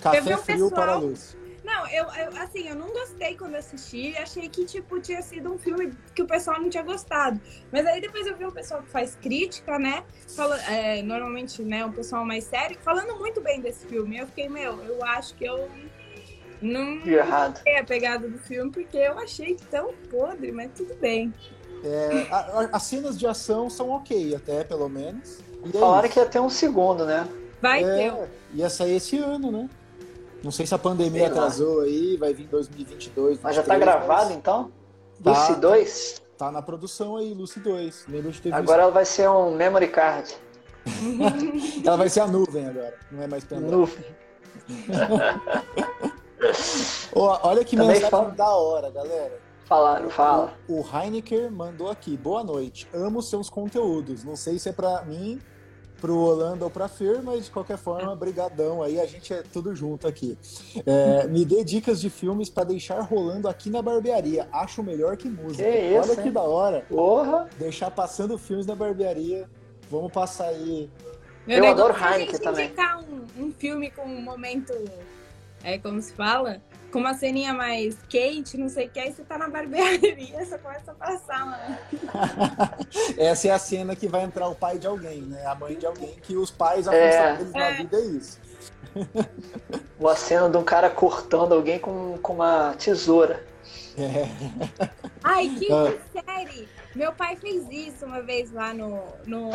Café 0.00 0.20
vi 0.22 0.34
um 0.34 0.38
frio 0.38 0.70
pessoal- 0.70 0.70
para 0.70 0.92
a 0.92 0.96
luz. 0.96 1.36
Não, 1.64 1.88
eu, 1.88 2.04
eu, 2.04 2.42
assim, 2.42 2.68
eu 2.68 2.74
não 2.74 2.88
gostei 2.88 3.36
quando 3.36 3.54
assisti. 3.54 4.14
Achei 4.18 4.48
que, 4.50 4.66
tipo, 4.66 5.00
tinha 5.00 5.22
sido 5.22 5.50
um 5.52 5.58
filme 5.58 5.92
que 6.14 6.22
o 6.22 6.26
pessoal 6.26 6.60
não 6.60 6.68
tinha 6.68 6.82
gostado. 6.82 7.40
Mas 7.72 7.86
aí 7.86 8.00
depois 8.02 8.26
eu 8.26 8.36
vi 8.36 8.44
um 8.44 8.50
pessoal 8.50 8.82
que 8.82 8.90
faz 8.90 9.14
crítica, 9.14 9.78
né? 9.78 10.04
Fala, 10.36 10.60
é, 10.70 11.02
normalmente, 11.02 11.62
né, 11.62 11.84
um 11.84 11.92
pessoal 11.92 12.24
mais 12.24 12.44
sério, 12.44 12.76
falando 12.82 13.18
muito 13.18 13.40
bem 13.40 13.60
desse 13.62 13.86
filme. 13.86 14.18
Eu 14.18 14.26
fiquei, 14.26 14.48
meu, 14.48 14.82
eu 14.84 15.02
acho 15.04 15.34
que 15.34 15.44
eu 15.46 15.70
não 16.60 17.00
sei 17.62 17.78
a 17.78 17.84
pegada 17.84 18.28
do 18.28 18.38
filme, 18.38 18.70
porque 18.70 18.96
eu 18.98 19.18
achei 19.18 19.56
tão 19.70 19.92
podre, 20.10 20.52
mas 20.52 20.70
tudo 20.74 20.94
bem. 20.96 21.32
É, 21.82 22.26
a- 22.30 22.36
a- 22.60 22.68
as 22.72 22.82
cenas 22.84 23.18
de 23.18 23.26
ação 23.26 23.68
são 23.70 23.90
ok, 23.90 24.34
até 24.34 24.64
pelo 24.64 24.88
menos. 24.88 25.38
E 25.64 25.76
é 25.76 25.80
Falaram 25.80 26.04
isso. 26.04 26.12
que 26.14 26.20
ia 26.20 26.26
ter 26.26 26.40
um 26.40 26.48
segundo, 26.50 27.04
né? 27.06 27.26
Vai 27.60 27.82
ter. 27.82 28.12
É, 28.12 28.28
ia 28.54 28.68
sair 28.70 28.96
esse 28.96 29.16
ano, 29.18 29.50
né? 29.50 29.68
Não 30.44 30.50
sei 30.50 30.66
se 30.66 30.74
a 30.74 30.78
pandemia 30.78 31.28
atrasou 31.28 31.80
aí, 31.80 32.18
vai 32.18 32.34
vir 32.34 32.46
2022. 32.48 33.40
Mas 33.42 33.56
já 33.56 33.62
tá 33.62 33.72
23, 33.74 33.80
gravado, 33.80 34.28
mas 34.28 34.36
então? 34.36 34.70
Tá. 35.22 35.30
Lucy 35.30 35.54
2? 35.58 36.22
Tá 36.36 36.52
na 36.52 36.60
produção 36.60 37.16
aí, 37.16 37.32
Lucy 37.32 37.60
2. 37.60 38.04
Lembra 38.08 38.30
de 38.30 38.42
ter 38.42 38.52
Agora 38.52 38.82
ela 38.82 38.92
vai 38.92 39.06
ser 39.06 39.26
um 39.30 39.54
memory 39.54 39.88
card. 39.88 40.36
Ela 41.82 41.96
vai 41.96 42.10
ser 42.10 42.20
a 42.20 42.26
nuvem 42.26 42.68
agora, 42.68 42.94
não 43.10 43.22
é 43.22 43.26
mais 43.26 43.42
pendrive. 43.42 43.70
Nuvem. 43.70 44.04
Ó, 47.14 47.48
olha 47.48 47.64
que 47.64 47.74
Também 47.74 47.92
mensagem 47.92 48.10
fala. 48.10 48.30
da 48.32 48.54
hora, 48.54 48.90
galera. 48.90 49.40
Falaram, 49.64 50.10
fala. 50.10 50.52
O, 50.68 50.82
o 50.82 51.50
mandou 51.50 51.90
aqui. 51.90 52.18
Boa 52.18 52.44
noite. 52.44 52.86
Amo 52.92 53.22
seus 53.22 53.48
conteúdos. 53.48 54.24
Não 54.24 54.36
sei 54.36 54.58
se 54.58 54.68
é 54.68 54.72
pra 54.72 55.02
mim, 55.06 55.40
pro 56.04 56.18
Holanda 56.18 56.66
ou 56.66 56.70
pra 56.70 56.86
Fer, 56.86 57.22
mas 57.22 57.46
de 57.46 57.50
qualquer 57.50 57.78
forma, 57.78 58.14
brigadão. 58.14 58.82
Aí 58.82 59.00
a 59.00 59.06
gente 59.06 59.32
é 59.32 59.42
tudo 59.42 59.74
junto 59.74 60.06
aqui. 60.06 60.36
É, 60.84 61.26
me 61.26 61.46
dê 61.46 61.64
dicas 61.64 61.98
de 61.98 62.10
filmes 62.10 62.50
pra 62.50 62.62
deixar 62.62 63.00
rolando 63.00 63.48
aqui 63.48 63.70
na 63.70 63.80
barbearia. 63.80 64.46
Acho 64.52 64.82
melhor 64.82 65.16
que 65.16 65.26
música. 65.30 65.62
Que 65.62 65.78
isso, 65.78 66.10
Olha 66.10 66.16
que 66.20 66.28
hein? 66.28 66.32
da 66.32 66.42
hora. 66.42 66.84
Porra! 66.90 67.48
Deixar 67.58 67.90
passando 67.90 68.36
filmes 68.36 68.66
na 68.66 68.74
barbearia. 68.74 69.48
Vamos 69.90 70.12
passar 70.12 70.48
aí. 70.48 70.90
Meu 71.46 71.64
Eu 71.64 71.70
adoro 71.70 71.94
Heineken 71.94 72.38
também. 72.38 72.66
indicar 72.66 73.00
um, 73.00 73.24
um 73.42 73.50
filme 73.50 73.90
com 73.90 74.02
um 74.02 74.20
momento, 74.20 74.74
é 75.62 75.78
como 75.78 76.02
se 76.02 76.12
fala, 76.12 76.60
com 76.94 77.00
uma 77.00 77.12
ceninha 77.14 77.52
mais 77.52 77.96
quente, 78.08 78.56
não 78.56 78.68
sei 78.68 78.86
o 78.86 78.88
que, 78.88 79.00
aí 79.00 79.12
você 79.12 79.24
tá 79.24 79.36
na 79.36 79.48
barbearia, 79.48 80.38
você 80.46 80.56
começa 80.58 80.92
a 80.92 80.94
passar 80.94 81.44
lá. 81.44 81.78
Essa 83.18 83.48
é 83.48 83.50
a 83.50 83.58
cena 83.58 83.96
que 83.96 84.06
vai 84.06 84.22
entrar 84.22 84.46
o 84.46 84.54
pai 84.54 84.78
de 84.78 84.86
alguém, 84.86 85.22
né? 85.22 85.44
A 85.44 85.56
mãe 85.56 85.74
de 85.74 85.84
alguém, 85.84 86.14
que 86.22 86.36
os 86.36 86.52
pais, 86.52 86.86
a 86.86 86.94
É. 86.94 87.36
deles 87.36 87.52
na 87.52 87.66
É. 87.66 87.74
vida 87.78 87.96
é 87.96 88.00
isso. 88.00 88.38
Uma 89.98 90.14
cena 90.14 90.48
de 90.48 90.56
um 90.56 90.62
cara 90.62 90.88
cortando 90.88 91.52
alguém 91.52 91.80
com, 91.80 92.16
com 92.22 92.34
uma 92.34 92.74
tesoura. 92.74 93.44
É. 93.98 94.28
Ai, 95.24 95.48
que 95.58 95.66
Ah. 95.72 95.92
série! 96.12 96.68
Meu 96.94 97.12
pai 97.12 97.34
fez 97.34 97.68
isso 97.70 98.06
uma 98.06 98.22
vez 98.22 98.52
lá 98.52 98.72
no, 98.72 99.02
no, 99.26 99.50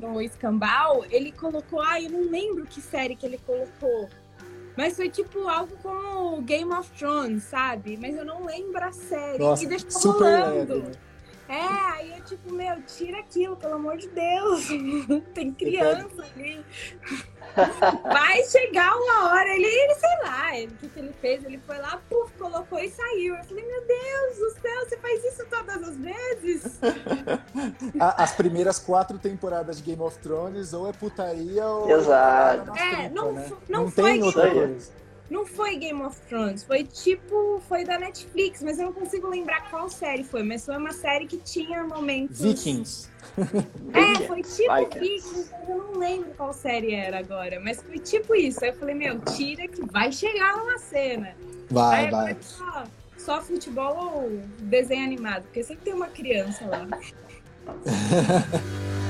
no 0.00 0.20
Escambau. 0.20 1.04
Ele 1.08 1.30
colocou, 1.30 1.80
ai, 1.80 2.06
eu 2.06 2.10
não 2.10 2.28
lembro 2.28 2.66
que 2.66 2.80
série 2.80 3.14
que 3.14 3.24
ele 3.24 3.38
colocou. 3.38 4.08
Mas 4.80 4.96
foi 4.96 5.10
tipo 5.10 5.46
algo 5.46 5.76
como 5.82 6.40
Game 6.40 6.72
of 6.72 6.90
Thrones, 6.98 7.42
sabe? 7.42 7.98
Mas 8.00 8.16
eu 8.16 8.24
não 8.24 8.46
lembro 8.46 8.82
a 8.82 8.90
série. 8.90 9.38
Nossa, 9.38 9.62
e 9.62 9.66
deixou 9.66 9.90
super 9.90 10.40
rolando. 10.40 10.74
leve, 10.76 10.86
né? 10.86 10.92
É, 11.50 11.92
aí 11.94 12.16
eu 12.16 12.24
tipo, 12.24 12.52
meu, 12.54 12.80
tira 12.82 13.18
aquilo, 13.18 13.56
pelo 13.56 13.74
amor 13.74 13.96
de 13.96 14.08
Deus. 14.08 14.68
Tem 15.34 15.52
criança 15.52 16.22
ali. 16.22 16.64
vai 18.04 18.42
chegar 18.44 18.94
uma 18.96 19.30
hora. 19.30 19.48
Ele, 19.48 19.66
ele 19.66 19.94
sei 19.96 20.18
lá, 20.22 20.56
ele, 20.56 20.72
o 20.72 20.76
que, 20.76 20.88
que 20.88 20.98
ele 21.00 21.12
fez? 21.20 21.44
Ele 21.44 21.58
foi 21.66 21.76
lá, 21.78 22.00
puf, 22.08 22.32
colocou 22.38 22.78
e 22.78 22.88
saiu. 22.90 23.34
Eu 23.34 23.42
falei, 23.44 23.66
meu 23.66 23.84
Deus 23.84 24.36
do 24.38 24.60
céu, 24.60 24.84
você 24.88 24.96
faz 24.98 25.24
isso 25.24 25.44
todas 25.50 25.82
as 25.88 25.96
vezes? 25.96 26.78
As 27.98 28.32
primeiras 28.32 28.78
quatro 28.78 29.18
temporadas 29.18 29.78
de 29.78 29.82
Game 29.82 30.00
of 30.02 30.16
Thrones, 30.18 30.72
ou 30.72 30.88
é 30.88 30.92
putaria 30.92 31.66
ou. 31.66 31.90
Exato. 31.90 32.78
É, 32.78 33.08
não, 33.08 33.32
né? 33.32 33.50
não, 33.68 33.82
não 33.82 33.90
foi 33.90 34.04
tem 34.04 34.12
Game 34.14 34.26
outra 34.26 34.46
of- 34.46 34.54
coisa. 34.54 34.99
Não 35.30 35.46
foi 35.46 35.76
Game 35.76 36.02
of 36.02 36.20
Thrones, 36.22 36.64
foi 36.64 36.82
tipo, 36.82 37.62
foi 37.68 37.84
da 37.84 37.96
Netflix, 37.96 38.60
mas 38.62 38.80
eu 38.80 38.86
não 38.86 38.92
consigo 38.92 39.28
lembrar 39.28 39.70
qual 39.70 39.88
série 39.88 40.24
foi, 40.24 40.42
mas 40.42 40.66
foi 40.66 40.76
uma 40.76 40.92
série 40.92 41.26
que 41.26 41.36
tinha 41.38 41.84
momentos. 41.84 42.40
Vikings. 42.40 43.08
É, 43.92 44.26
foi 44.26 44.42
tipo 44.42 44.74
Vikings. 44.74 45.50
Eu 45.68 45.76
não 45.76 45.98
lembro 45.98 46.30
qual 46.36 46.52
série 46.52 46.94
era 46.94 47.18
agora, 47.18 47.60
mas 47.60 47.80
foi 47.80 47.98
tipo 47.98 48.34
isso. 48.34 48.62
Aí 48.64 48.70
eu 48.70 48.74
falei, 48.74 48.94
meu, 48.94 49.20
tira 49.20 49.68
que 49.68 49.84
vai 49.86 50.10
chegar 50.10 50.56
uma 50.56 50.78
cena. 50.78 51.36
Vai, 51.70 52.06
Aí 52.06 52.10
vai. 52.10 52.36
só, 52.40 52.84
só 53.16 53.40
futebol 53.40 53.96
ou 54.14 54.42
desenho 54.62 55.04
animado, 55.04 55.42
porque 55.44 55.62
sempre 55.62 55.84
tem 55.84 55.94
uma 55.94 56.08
criança 56.08 56.66
lá. 56.66 56.88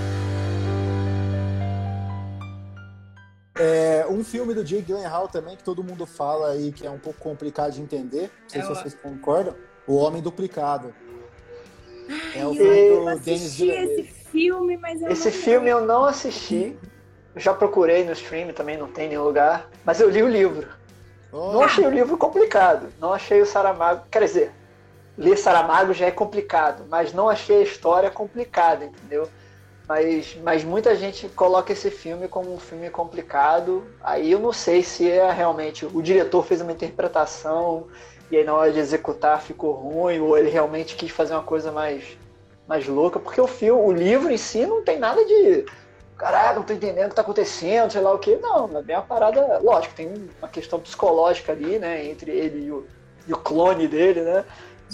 É, 3.62 4.06
um 4.08 4.24
filme 4.24 4.54
do 4.54 4.64
Jake 4.64 4.82
Gyllenhaal 4.84 5.28
também, 5.28 5.54
que 5.56 5.62
todo 5.62 5.84
mundo 5.84 6.06
fala 6.06 6.52
aí 6.52 6.72
que 6.72 6.86
é 6.86 6.90
um 6.90 6.98
pouco 6.98 7.18
complicado 7.20 7.72
de 7.72 7.82
entender. 7.82 8.30
Não 8.42 8.48
sei 8.48 8.60
É 8.60 8.64
se 8.64 8.70
o- 8.72 8.74
vocês 8.74 8.94
concordam. 8.94 9.54
O 9.86 9.96
Homem 9.96 10.22
Duplicado. 10.22 10.94
É 12.34 12.44
o 12.46 12.50
eu 12.50 12.54
filme 12.54 12.78
eu 12.88 13.04
do 13.04 13.20
Denis 13.20 13.42
esse 13.42 13.56
Villeneuve. 13.56 14.02
filme, 14.04 14.76
mas 14.78 15.02
eu 15.02 15.10
Esse 15.10 15.28
não 15.30 15.36
filme 15.36 15.68
eu 15.68 15.84
não 15.84 16.04
assisti. 16.06 16.76
Eu 17.34 17.40
já 17.40 17.52
procurei 17.54 18.04
no 18.04 18.12
stream 18.12 18.52
também, 18.52 18.76
não 18.78 18.88
tem 18.88 19.06
em 19.06 19.08
nenhum 19.10 19.24
lugar. 19.24 19.68
Mas 19.84 20.00
eu 20.00 20.08
li 20.08 20.22
o 20.22 20.28
livro. 20.28 20.66
Oh, 21.32 21.52
Não 21.52 21.62
achei 21.62 21.86
o 21.86 21.90
livro 21.90 22.16
complicado. 22.16 22.88
Não 22.98 23.12
achei 23.12 23.40
o 23.42 23.46
Saramago. 23.46 24.04
Quer 24.10 24.24
dizer, 24.24 24.52
ler 25.18 25.36
Saramago 25.36 25.92
já 25.92 26.06
é 26.06 26.10
complicado, 26.10 26.84
mas 26.88 27.12
não 27.12 27.28
achei 27.28 27.58
a 27.58 27.62
história 27.62 28.10
complicada, 28.10 28.84
entendeu? 28.86 29.28
Mas, 29.90 30.36
mas 30.44 30.62
muita 30.62 30.94
gente 30.94 31.28
coloca 31.30 31.72
esse 31.72 31.90
filme 31.90 32.28
como 32.28 32.54
um 32.54 32.60
filme 32.60 32.88
complicado. 32.90 33.84
Aí 34.00 34.30
eu 34.30 34.38
não 34.38 34.52
sei 34.52 34.84
se 34.84 35.10
é 35.10 35.32
realmente. 35.32 35.84
O 35.84 36.00
diretor 36.00 36.44
fez 36.44 36.60
uma 36.60 36.70
interpretação 36.70 37.88
e 38.30 38.36
aí 38.36 38.44
na 38.44 38.54
hora 38.54 38.70
de 38.70 38.78
executar 38.78 39.42
ficou 39.42 39.72
ruim, 39.72 40.20
ou 40.20 40.38
ele 40.38 40.48
realmente 40.48 40.94
quis 40.94 41.10
fazer 41.10 41.34
uma 41.34 41.42
coisa 41.42 41.72
mais, 41.72 42.16
mais 42.68 42.86
louca, 42.86 43.18
porque 43.18 43.40
o 43.40 43.48
filme, 43.48 43.82
o 43.82 43.90
livro 43.90 44.30
em 44.30 44.36
si 44.36 44.64
não 44.64 44.84
tem 44.84 44.96
nada 44.96 45.24
de. 45.24 45.66
Caraca, 46.16 46.54
não 46.54 46.62
tô 46.62 46.72
entendendo 46.72 47.06
o 47.06 47.08
que 47.08 47.16
tá 47.16 47.22
acontecendo, 47.22 47.90
sei 47.90 48.00
lá 48.00 48.14
o 48.14 48.18
que. 48.20 48.36
Não, 48.36 48.70
é 48.78 48.82
bem 48.82 48.94
uma 48.94 49.02
parada. 49.02 49.58
Lógico, 49.58 49.96
tem 49.96 50.30
uma 50.38 50.48
questão 50.48 50.78
psicológica 50.78 51.50
ali, 51.50 51.80
né? 51.80 52.06
Entre 52.06 52.30
ele 52.30 52.66
e 52.66 52.70
o, 52.70 52.86
e 53.26 53.32
o 53.32 53.38
clone 53.38 53.88
dele, 53.88 54.20
né? 54.20 54.44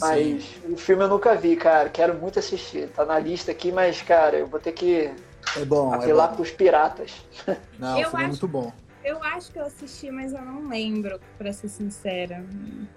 Mas 0.00 0.44
o 0.68 0.76
filme 0.76 1.04
eu 1.04 1.08
nunca 1.08 1.34
vi, 1.34 1.56
cara. 1.56 1.88
Quero 1.88 2.14
muito 2.14 2.38
assistir. 2.38 2.88
Tá 2.88 3.04
na 3.04 3.18
lista 3.18 3.50
aqui, 3.52 3.72
mas, 3.72 4.02
cara, 4.02 4.36
eu 4.36 4.46
vou 4.46 4.60
ter 4.60 4.72
que 4.72 5.10
é 5.56 5.64
bom, 5.64 5.92
é 5.94 5.96
apelar 5.98 6.28
bom. 6.28 6.36
pos 6.36 6.50
piratas. 6.50 7.12
Não, 7.78 7.98
Eu 7.98 8.08
o 8.08 8.10
filme 8.10 8.24
é 8.24 8.26
acho- 8.26 8.28
muito 8.28 8.48
bom. 8.48 8.72
Eu 9.04 9.22
acho 9.22 9.52
que 9.52 9.58
eu 9.60 9.64
assisti, 9.64 10.10
mas 10.10 10.32
eu 10.32 10.40
não 10.42 10.68
lembro, 10.68 11.20
pra 11.38 11.52
ser 11.52 11.68
sincera. 11.68 12.44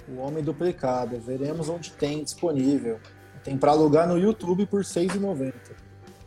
O 0.07 0.17
Homem 0.21 0.43
Duplicado. 0.43 1.19
Veremos 1.19 1.69
onde 1.69 1.91
tem 1.91 2.23
disponível. 2.23 2.99
Tem 3.43 3.55
pra 3.55 3.69
alugar 3.71 4.07
no 4.07 4.17
YouTube 4.17 4.65
por 4.65 4.79
R$ 4.79 4.85
6,90. 4.88 5.53
Deixa 5.53 5.53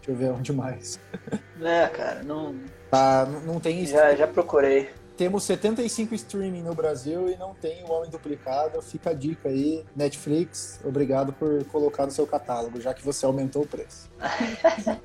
eu 0.07 0.15
ver 0.15 0.31
onde 0.31 0.53
mais. 0.53 1.01
Né, 1.57 1.89
cara? 1.95 2.23
Não, 2.23 2.55
Tá, 2.93 3.27
não 3.45 3.59
tem 3.59 3.85
já, 3.85 4.15
já 4.15 4.29
procurei. 4.29 4.89
Temos 5.23 5.45
75 5.45 6.17
streaming 6.17 6.63
no 6.63 6.75
Brasil 6.75 7.29
e 7.29 7.37
não 7.37 7.55
tem 7.55 7.85
o 7.85 7.93
Homem 7.93 8.11
Duplicado. 8.11 8.83
Fica 8.83 9.11
a 9.11 9.13
dica 9.13 9.49
aí, 9.49 9.85
Netflix, 9.95 10.81
obrigado 10.85 11.33
por 11.33 11.65
colocar 11.67 12.07
no 12.07 12.11
seu 12.11 12.27
catálogo, 12.27 12.81
já 12.81 12.93
que 12.93 13.05
você 13.05 13.25
aumentou 13.25 13.63
o 13.63 13.67
preço. 13.67 14.11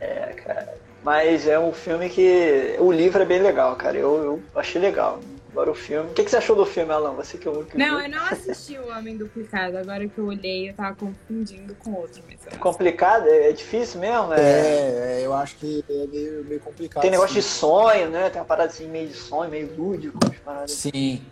É, 0.00 0.34
cara. 0.34 0.74
Mas 1.02 1.46
é 1.46 1.58
um 1.58 1.72
filme 1.72 2.10
que. 2.10 2.76
O 2.78 2.92
livro 2.92 3.22
é 3.22 3.24
bem 3.24 3.40
legal, 3.40 3.74
cara. 3.76 3.96
Eu, 3.96 4.42
eu 4.54 4.60
achei 4.60 4.78
legal. 4.78 5.18
Agora 5.54 5.70
o 5.70 5.74
filme. 5.74 6.10
O 6.10 6.14
que, 6.14 6.24
que 6.24 6.30
você 6.32 6.36
achou 6.38 6.56
do 6.56 6.66
filme, 6.66 6.92
Alan? 6.92 7.12
Você 7.12 7.38
que 7.38 7.46
é 7.46 7.50
o 7.50 7.54
único 7.58 7.78
Não, 7.78 7.96
viu. 7.98 8.00
eu 8.00 8.08
não 8.10 8.26
assisti 8.26 8.76
o 8.76 8.88
Homem 8.90 9.16
Duplicado. 9.16 9.78
Agora 9.78 10.08
que 10.08 10.18
eu 10.18 10.26
olhei, 10.26 10.70
eu 10.70 10.74
tava 10.74 10.96
confundindo 10.96 11.76
com 11.76 11.92
outro. 11.92 12.20
Mas 12.28 12.40
eu 12.44 12.52
É 12.52 12.56
complicado? 12.56 13.28
É, 13.28 13.50
é 13.50 13.52
difícil 13.52 14.00
mesmo? 14.00 14.34
É... 14.34 14.40
É, 14.40 15.20
é, 15.20 15.22
eu 15.24 15.32
acho 15.32 15.54
que 15.54 15.84
é 15.88 16.06
meio, 16.08 16.44
meio 16.44 16.60
complicado. 16.60 17.02
Tem 17.02 17.10
negócio 17.12 17.34
de 17.36 17.42
sonho, 17.42 18.10
né? 18.10 18.30
Tem 18.30 18.40
uma 18.40 18.44
parada 18.46 18.70
assim 18.70 18.88
meio 18.88 19.06
de 19.06 19.14
sonho, 19.14 19.48
meio 19.48 19.72
lúdico. 19.76 20.18
paradas. 20.44 20.72
Sim. 20.72 21.22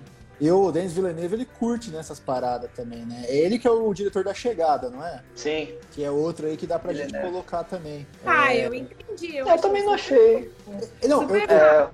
E 0.40 0.50
o 0.50 0.72
Denis 0.72 0.92
Villeneuve, 0.92 1.34
ele 1.36 1.44
curte 1.44 1.90
nessas 1.90 2.18
paradas 2.18 2.68
também, 2.74 3.04
né? 3.04 3.24
É 3.28 3.36
ele 3.36 3.58
que 3.58 3.66
é 3.68 3.70
o 3.70 3.92
diretor 3.92 4.24
da 4.24 4.32
Chegada, 4.34 4.88
não 4.88 5.04
é? 5.04 5.20
Sim. 5.36 5.74
Que 5.92 6.02
é 6.04 6.10
outro 6.10 6.46
aí 6.46 6.56
que 6.56 6.66
dá 6.66 6.78
pra 6.78 6.92
gente 6.92 7.06
Villeneuve. 7.06 7.30
colocar 7.32 7.62
também. 7.64 8.06
Ah, 8.24 8.52
É, 8.54 8.66
eu 8.66 8.74
entendi. 8.74 9.36
Eu 9.36 9.46
também 9.58 9.84
não 9.84 9.94
achei. 9.94 10.50
Não, 11.08 11.22
eu, 11.28 11.36
É, 11.36 11.88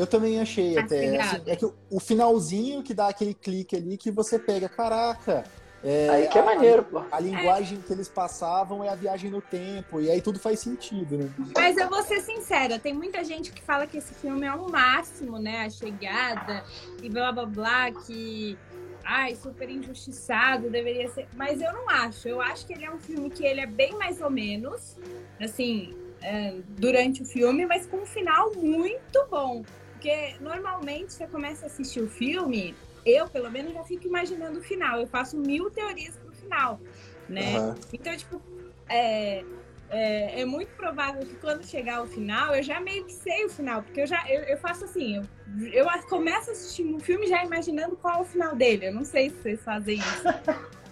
eu 0.00 0.06
também 0.06 0.40
achei 0.40 0.76
Ah, 0.78 0.80
até. 0.84 1.16
assim, 1.20 1.42
é 1.46 1.56
que 1.56 1.64
o, 1.66 1.74
o 1.90 2.00
finalzinho 2.00 2.82
que 2.82 2.94
dá 2.94 3.08
aquele 3.08 3.34
clique 3.34 3.76
ali 3.76 3.96
que 3.96 4.10
você 4.10 4.38
pega, 4.38 4.68
caraca. 4.68 5.44
é, 5.82 6.08
aí 6.10 6.28
que 6.28 6.36
é 6.38 6.40
a- 6.40 6.44
maneiro, 6.44 6.84
pô. 6.84 7.02
A 7.10 7.20
linguagem 7.20 7.80
que 7.80 7.92
eles 7.92 8.08
passavam 8.08 8.82
é 8.84 8.88
a 8.88 8.94
viagem 8.94 9.30
no 9.30 9.40
tempo, 9.40 10.00
e 10.00 10.10
aí 10.10 10.20
tudo 10.20 10.38
faz 10.38 10.60
sentido, 10.60 11.16
né? 11.16 11.30
Mas 11.54 11.76
eu 11.76 11.88
vou 11.88 12.02
ser 12.02 12.20
sincera, 12.20 12.78
tem 12.78 12.92
muita 12.94 13.22
gente 13.24 13.52
que 13.52 13.62
fala 13.62 13.86
que 13.86 13.98
esse 13.98 14.14
filme 14.14 14.46
é 14.46 14.54
um 14.54 14.68
máximo, 14.68 15.38
né? 15.38 15.62
A 15.66 15.70
chegada 15.70 16.62
e 17.02 17.08
blá 17.08 17.32
blá 17.32 17.46
blá, 17.46 17.90
que 17.92 18.58
ai, 19.04 19.34
super 19.34 19.68
injustiçado, 19.70 20.68
deveria 20.70 21.08
ser. 21.08 21.26
Mas 21.34 21.60
eu 21.60 21.72
não 21.72 21.88
acho. 21.88 22.28
Eu 22.28 22.40
acho 22.40 22.66
que 22.66 22.72
ele 22.74 22.84
é 22.84 22.90
um 22.90 22.98
filme 22.98 23.30
que 23.30 23.44
ele 23.44 23.60
é 23.60 23.66
bem 23.66 23.92
mais 23.98 24.20
ou 24.20 24.30
menos, 24.30 24.96
assim, 25.40 25.94
é, 26.22 26.54
durante 26.68 27.22
o 27.22 27.24
filme, 27.24 27.64
mas 27.66 27.86
com 27.86 27.96
um 27.98 28.06
final 28.06 28.52
muito 28.56 29.26
bom. 29.30 29.64
Porque 30.00 30.34
normalmente 30.40 31.12
você 31.12 31.26
começa 31.26 31.66
a 31.66 31.68
assistir 31.68 32.00
o 32.00 32.08
filme, 32.08 32.74
eu 33.04 33.28
pelo 33.28 33.50
menos 33.50 33.74
já 33.74 33.84
fico 33.84 34.06
imaginando 34.06 34.58
o 34.58 34.62
final. 34.62 34.98
Eu 34.98 35.06
faço 35.06 35.36
mil 35.36 35.70
teorias 35.70 36.16
pro 36.16 36.32
final, 36.32 36.80
né? 37.28 37.58
Aham. 37.58 37.74
Então, 37.92 38.16
tipo, 38.16 38.40
é, 38.88 39.44
é, 39.90 40.40
é 40.40 40.44
muito 40.46 40.70
provável 40.70 41.20
que 41.20 41.34
quando 41.36 41.66
chegar 41.66 42.02
o 42.02 42.06
final, 42.06 42.54
eu 42.54 42.62
já 42.62 42.80
meio 42.80 43.04
que 43.04 43.12
sei 43.12 43.44
o 43.44 43.50
final, 43.50 43.82
porque 43.82 44.00
eu 44.00 44.06
já 44.06 44.24
eu, 44.26 44.40
eu 44.44 44.56
faço 44.56 44.86
assim, 44.86 45.18
eu, 45.18 45.68
eu 45.70 45.86
começo 46.08 46.50
assistindo 46.50 46.96
um 46.96 46.98
filme 46.98 47.26
já 47.26 47.44
imaginando 47.44 47.94
qual 47.94 48.20
é 48.20 48.22
o 48.22 48.24
final 48.24 48.56
dele. 48.56 48.86
Eu 48.86 48.94
não 48.94 49.04
sei 49.04 49.28
se 49.28 49.36
vocês 49.36 49.62
fazem 49.62 49.98
isso. 49.98 50.24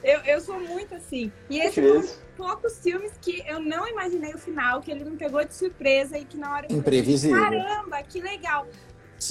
Eu, 0.05 0.21
eu 0.21 0.40
sou 0.42 0.61
muito 0.61 0.94
assim. 0.94 1.33
E 1.49 1.59
esse 1.59 1.81
foi 1.81 1.99
um 1.99 2.29
poucos 2.38 2.79
filmes 2.79 3.12
que 3.21 3.42
eu 3.47 3.59
não 3.59 3.87
imaginei 3.88 4.33
o 4.33 4.38
final, 4.38 4.81
que 4.81 4.92
ele 4.92 5.05
me 5.05 5.16
pegou 5.16 5.44
de 5.44 5.53
surpresa 5.53 6.16
e 6.16 6.25
que 6.25 6.37
na 6.37 6.53
hora 6.53 6.66
eu 6.66 6.68
falei, 6.68 6.79
Imprevisível. 6.79 7.37
caramba, 7.37 8.03
que 8.05 8.21
legal. 8.21 8.68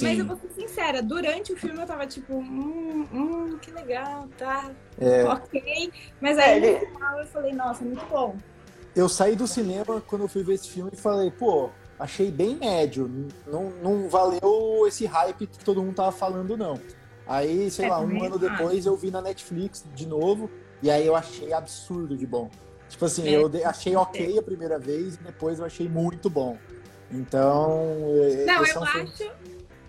eu 0.02 0.16
Sim. 0.16 0.22
vou 0.24 0.36
ser 0.36 0.50
sincera, 0.50 1.02
durante 1.02 1.52
o 1.52 1.56
filme 1.56 1.80
eu 1.80 1.86
tava 1.86 2.06
tipo, 2.06 2.34
hum, 2.36 3.06
hum, 3.12 3.58
que 3.60 3.70
legal, 3.70 4.28
tá, 4.36 4.70
É, 5.00 5.24
ok. 5.24 5.90
Mas 6.20 6.36
É, 6.36 6.42
aí 6.44 6.56
ele- 6.64 6.72
no 6.86 6.92
final 6.94 7.18
eu 7.20 7.26
falei, 7.26 7.52
nossa, 7.54 7.84
muito 7.84 8.04
bom. 8.06 8.36
eu 8.94 9.08
saí 9.08 9.34
do 9.34 9.46
cinema 9.46 10.00
quando 10.02 10.22
eu 10.22 10.28
fui 10.28 10.42
ver 10.42 10.54
esse 10.54 10.68
filme 10.68 10.90
e 10.92 10.96
falei, 10.96 11.30
pô, 11.30 11.70
achei 11.98 12.30
bem 12.30 12.56
médio. 12.56 13.08
Não, 13.46 13.70
não 13.82 14.08
valeu 14.08 14.84
esse 14.86 15.06
hype 15.06 15.46
que 15.46 15.64
todo 15.64 15.82
mundo 15.82 15.94
tava 15.94 16.12
falando, 16.12 16.56
não. 16.56 16.78
Aí, 17.26 17.70
sei 17.70 17.86
É, 17.86 17.88
lá, 17.88 18.00
um 18.00 18.22
ano 18.22 18.36
acho. 18.36 18.38
depois 18.38 18.84
eu 18.86 18.96
vi 18.96 19.10
na 19.10 19.22
Netflix 19.22 19.84
de 19.94 20.06
novo, 20.06 20.50
e 20.82 20.90
aí 20.90 21.06
eu 21.06 21.16
achei 21.16 21.52
absurdo 21.52 22.14
de 22.16 22.26
bom. 22.26 22.50
Tipo 22.90 23.04
assim, 23.06 23.26
É. 23.28 23.36
eu 23.36 23.50
achei 23.64 23.96
ok 23.96 24.38
a 24.38 24.42
primeira 24.42 24.78
vez 24.78 25.14
e 25.14 25.18
depois 25.18 25.58
eu 25.58 25.64
achei 25.64 25.88
muito 25.88 26.28
bom. 26.28 26.58
Então. 27.10 27.80
é- 28.22 28.44
Não, 28.44 28.54
é 28.56 28.60
eu 28.60 28.64
filme- 28.66 28.86
acho, 28.86 29.30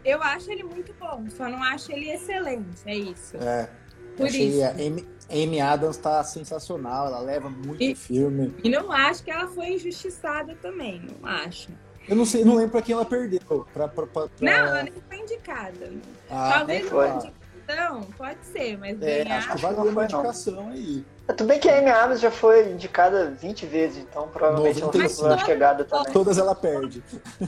eu 0.09 0.21
acho 0.23 0.51
ele 0.51 0.63
muito 0.63 0.93
bom, 0.99 1.25
só 1.29 1.47
não 1.49 1.61
acho 1.63 1.91
ele 1.91 2.09
excelente, 2.11 2.81
é 2.85 2.95
isso. 2.95 3.37
É, 3.37 3.69
Por 4.17 4.25
achei 4.27 4.47
isso. 4.49 4.63
a 4.63 4.69
Amy, 4.71 5.07
Amy 5.31 5.61
Adams 5.61 5.97
tá 5.97 6.23
sensacional, 6.23 7.07
ela 7.07 7.19
leva 7.19 7.49
muito 7.49 7.81
E- 7.83 7.95
filme. 7.95 8.53
E 8.63 8.69
não 8.69 8.91
acho 8.91 9.23
que 9.23 9.31
ela 9.31 9.47
foi 9.47 9.73
injustiçada 9.73 10.55
também, 10.61 11.01
não 11.21 11.27
acho. 11.29 11.69
Eu 12.07 12.15
não 12.15 12.25
sei, 12.25 12.43
não 12.43 12.55
lembro 12.55 12.71
pra 12.71 12.81
quem 12.81 12.93
ela 12.95 13.05
perdeu. 13.05 13.39
Pra, 13.71 13.87
pra, 13.87 14.07
pra, 14.07 14.07
pra- 14.07 14.29
Não, 14.41 14.51
ela 14.51 14.81
nem 14.83 14.93
foi 15.07 15.17
indicada. 15.19 15.91
Ah, 16.29 16.53
Talvez 16.57 16.81
nem 16.81 16.89
foi. 16.89 17.07
Indicação, 17.73 18.01
pode 18.17 18.45
ser, 18.45 18.77
mas 18.77 19.01
É, 19.01 19.23
ganhar. 19.23 19.37
acho 19.37 19.51
que 19.55 19.61
vai 19.61 19.71
não 19.73 19.83
ter 19.83 19.89
uma 19.89 20.01
não. 20.01 20.03
indicação 20.03 20.69
aí. 20.69 21.05
Tudo 21.27 21.43
bem 21.45 21.59
que 21.59 21.69
a 21.69 21.77
Amy 21.77 21.89
Adams 21.89 22.19
já 22.21 22.31
foi 22.31 22.71
indicada 22.71 23.29
20 23.31 23.65
vezes, 23.67 23.97
então 23.97 24.27
provavelmente 24.29 24.81
ela 24.81 24.87
95. 24.91 25.21
foi 25.21 25.29
uma 25.37 25.45
chegada 25.45 25.85
também. 25.85 26.11
Todas 26.13 26.37
ela 26.39 26.55
perde. 26.55 27.03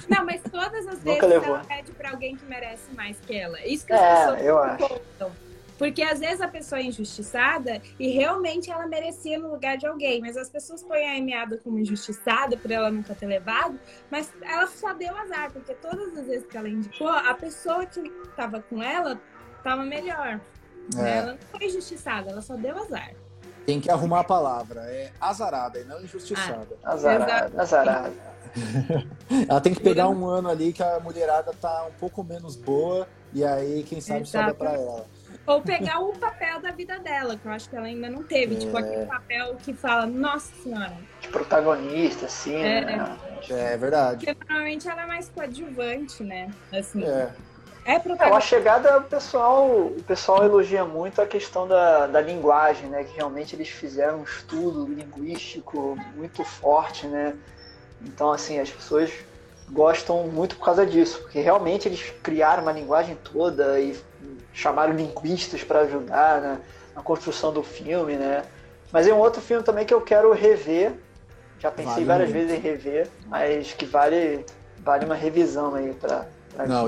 Não, 0.08 0.24
mas 0.26 0.42
todas 0.52 0.88
as 0.88 1.00
vezes 1.00 1.22
levou. 1.24 1.56
ela 1.56 1.66
pede 1.66 1.92
pra 1.94 2.12
alguém 2.12 2.36
que 2.36 2.46
merece 2.46 2.94
mais 2.96 3.18
que 3.20 3.36
ela. 3.36 3.60
Isso 3.66 3.86
que 3.86 3.94
as 3.94 4.00
pessoas 4.20 4.40
É, 4.42 4.50
eu 4.50 4.56
não 4.56 4.64
acho. 4.64 4.88
contam. 4.88 5.32
Porque 5.80 6.04
às 6.04 6.20
vezes 6.20 6.40
a 6.42 6.48
pessoa 6.48 6.78
é 6.80 6.84
injustiçada 6.84 7.82
e 8.00 8.10
realmente 8.12 8.70
ela 8.70 8.86
merecia 8.86 9.40
no 9.40 9.50
lugar 9.50 9.78
de 9.80 9.88
alguém, 9.88 10.22
mas 10.22 10.38
as 10.38 10.48
pessoas 10.48 10.84
põem 10.84 11.10
a 11.10 11.18
Amy 11.18 11.58
como 11.64 11.80
injustiçada 11.80 12.56
por 12.56 12.70
ela 12.70 12.92
nunca 12.92 13.16
ter 13.16 13.26
levado, 13.26 13.80
mas 14.12 14.32
ela 14.44 14.68
só 14.68 14.94
deu 14.94 15.18
azar, 15.18 15.52
porque 15.52 15.74
todas 15.74 16.16
as 16.16 16.28
vezes 16.28 16.46
que 16.46 16.56
ela 16.56 16.70
indicou, 16.70 17.08
a 17.10 17.34
pessoa 17.34 17.84
que 17.88 18.00
estava 18.00 18.62
com 18.62 18.84
ela 18.84 19.20
estava 19.62 19.84
melhor. 19.84 20.40
É. 20.98 21.18
Ela 21.18 21.32
não 21.34 21.38
foi 21.52 21.68
injustiçada, 21.68 22.32
ela 22.32 22.42
só 22.42 22.56
deu 22.56 22.78
azar. 22.78 23.12
Tem 23.66 23.80
que 23.80 23.90
arrumar 23.90 24.22
a 24.22 24.24
palavra, 24.24 24.82
é 24.82 25.12
azarada 25.22 25.80
e 25.80 25.84
não 25.84 26.02
injustiçada. 26.02 26.68
Ah, 26.84 26.94
azarada, 26.94 27.62
azarada. 27.62 28.14
ela 29.48 29.62
tem 29.62 29.74
que 29.74 29.82
pegar 29.82 30.10
um 30.10 30.26
ano 30.26 30.50
ali 30.50 30.74
que 30.74 30.84
a 30.84 31.00
mulherada 31.00 31.54
tá 31.54 31.86
um 31.86 31.94
pouco 31.94 32.24
menos 32.24 32.56
boa 32.56 33.08
e 33.34 33.46
aí, 33.46 33.84
quem 33.84 34.02
sabe, 34.02 34.22
Exato. 34.22 34.50
sobra 34.50 34.54
pra 34.54 34.74
ela. 34.74 35.06
Ou 35.48 35.62
pegar 35.62 36.00
o 36.00 36.14
papel 36.14 36.62
da 36.62 36.72
vida 36.72 37.00
dela, 37.00 37.36
que 37.36 37.46
eu 37.46 37.52
acho 37.52 37.70
que 37.70 37.76
ela 37.76 37.88
ainda 37.88 38.10
não 38.10 38.24
teve. 38.24 38.56
Tipo, 38.56 38.78
é... 38.78 38.82
Tipo, 38.82 38.94
aquele 38.94 39.06
papel 39.06 39.56
que 39.56 39.74
fala, 39.74 40.06
nossa 40.06 40.54
senhora. 40.62 40.94
De 41.20 41.28
protagonista, 41.30 42.26
assim, 42.26 42.56
é, 42.56 42.86
né? 42.86 43.18
É 43.50 43.78
verdade. 43.78 44.26
Porque 44.26 44.46
normalmente 44.46 44.88
ela 44.88 45.04
é 45.04 45.06
mais 45.06 45.30
coadjuvante, 45.30 46.24
né? 46.24 46.52
Assim. 46.72 47.04
É. 47.04 47.32
É, 47.84 47.94
é 47.94 48.32
a 48.32 48.40
chegada, 48.40 49.00
o 49.00 49.04
pessoal, 49.04 49.68
o 49.68 50.04
pessoal 50.06 50.44
elogia 50.44 50.86
muito 50.86 51.22
a 51.22 51.26
questão 51.26 51.68
da, 51.68 52.06
da 52.06 52.22
linguagem, 52.22 52.88
né? 52.88 53.04
Que 53.04 53.16
realmente 53.16 53.56
eles 53.56 53.70
fizeram 53.70 54.20
um 54.20 54.24
estudo 54.24 54.86
linguístico 54.86 55.98
muito 56.16 56.44
forte, 56.44 57.08
né? 57.08 57.36
Então, 58.02 58.32
assim, 58.32 58.60
as 58.60 58.70
pessoas 58.70 59.12
gostam 59.70 60.28
muito 60.28 60.58
por 60.58 60.66
causa 60.66 60.86
disso, 60.86 61.20
porque 61.22 61.40
realmente 61.40 61.88
eles 61.88 62.14
criaram 62.22 62.64
uma 62.64 62.72
linguagem 62.72 63.18
toda 63.24 63.80
e 63.80 63.98
chamaram 64.54 64.94
linguistas 64.94 65.64
para 65.64 65.82
ajudar 65.82 66.42
né, 66.42 66.60
na 66.96 67.02
construção 67.02 67.54
do 67.54 67.64
filme, 67.64 68.16
né? 68.16 68.44
Mas 68.92 69.08
é 69.08 69.14
um 69.14 69.18
outro 69.18 69.42
filme 69.42 69.64
também 69.64 69.86
que 69.86 69.94
eu 69.94 70.02
quero 70.02 70.32
rever. 70.34 70.94
Já 71.58 71.72
pensei 71.72 72.04
vale 72.04 72.06
várias 72.06 72.30
muito. 72.30 72.48
vezes 72.48 72.58
em 72.58 72.62
rever, 72.62 73.08
mas 73.28 73.72
que 73.74 73.86
vale, 73.86 74.46
vale 74.80 75.06
uma 75.06 75.16
revisão 75.16 75.74
aí 75.76 75.94
para 75.94 76.26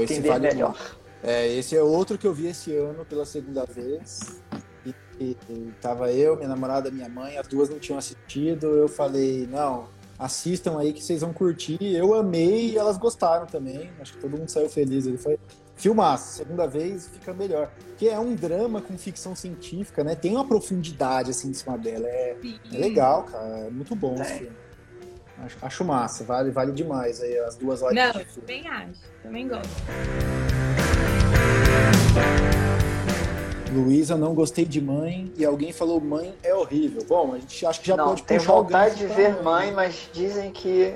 entender 0.04 0.30
vale 0.30 0.48
melhor. 0.48 0.78
É, 1.24 1.48
esse 1.48 1.76
é 1.76 1.82
outro 1.82 2.18
que 2.18 2.28
eu 2.28 2.34
vi 2.34 2.48
esse 2.48 2.76
ano 2.76 3.06
pela 3.06 3.26
segunda 3.26 3.66
vez. 3.66 4.42
E, 4.86 4.94
e, 5.20 5.38
e 5.50 5.74
tava 5.82 6.12
eu, 6.12 6.36
minha 6.36 6.50
namorada, 6.50 6.92
minha 6.92 7.08
mãe, 7.08 7.38
as 7.38 7.48
duas 7.48 7.70
não 7.70 7.80
tinham 7.80 7.98
assistido. 7.98 8.68
Eu 8.68 8.90
falei, 8.90 9.48
não, 9.50 9.88
assistam 10.20 10.78
aí 10.78 10.92
que 10.92 11.04
vocês 11.04 11.22
vão 11.22 11.32
curtir. 11.32 11.78
Eu 11.82 12.14
amei 12.14 12.72
e 12.72 12.78
elas 12.78 12.98
gostaram 12.98 13.46
também. 13.46 13.90
Acho 14.02 14.14
que 14.14 14.20
todo 14.20 14.38
mundo 14.38 14.50
saiu 14.50 14.70
feliz. 14.70 15.06
Ele 15.06 15.18
foi 15.18 15.40
filmaço. 15.76 16.38
Segunda 16.38 16.68
vez 16.68 17.08
fica 17.08 17.34
melhor. 17.34 17.72
Porque 17.88 18.08
é 18.08 18.20
um 18.20 18.36
drama 18.36 18.82
com 18.82 18.98
ficção 18.98 19.36
científica, 19.36 20.04
né? 20.04 20.16
Tem 20.16 20.32
uma 20.32 20.46
profundidade 20.46 21.32
assim 21.32 21.50
em 21.50 21.54
cima 21.54 21.78
dela. 21.78 22.08
É, 22.08 22.36
é 22.74 22.78
legal, 22.78 23.24
cara. 23.24 23.60
É 23.60 23.70
muito 23.70 23.96
bom 23.96 24.16
é. 24.18 24.22
esse 24.22 24.34
filme. 24.40 24.63
Acho, 25.44 25.58
acho, 25.62 25.84
massa, 25.84 26.24
vale, 26.24 26.52
vale 26.52 26.72
demais 26.72 27.22
aí 27.22 27.38
as 27.40 27.58
duas 27.58 27.82
horas. 27.82 27.96
Não, 27.96 28.14
também 28.14 28.66
acho, 28.66 29.00
também 29.22 29.48
gosto. 29.48 29.70
Luísa, 33.74 34.16
não 34.16 34.34
gostei 34.34 34.64
de 34.64 34.80
mãe 34.80 35.34
e 35.36 35.44
alguém 35.44 35.74
falou 35.74 36.00
mãe 36.00 36.34
é 36.44 36.54
horrível. 36.54 37.04
Bom, 37.06 37.34
a 37.34 37.40
gente 37.40 37.66
acha 37.66 37.82
que 37.82 37.88
já 37.88 37.98
não, 37.98 38.06
pode 38.06 38.24
puxar 38.24 38.54
vontade 38.54 38.96
de 38.96 39.08
ver 39.08 39.42
mãe, 39.42 39.72
mas 39.72 40.10
dizem 40.14 40.50
que 40.52 40.94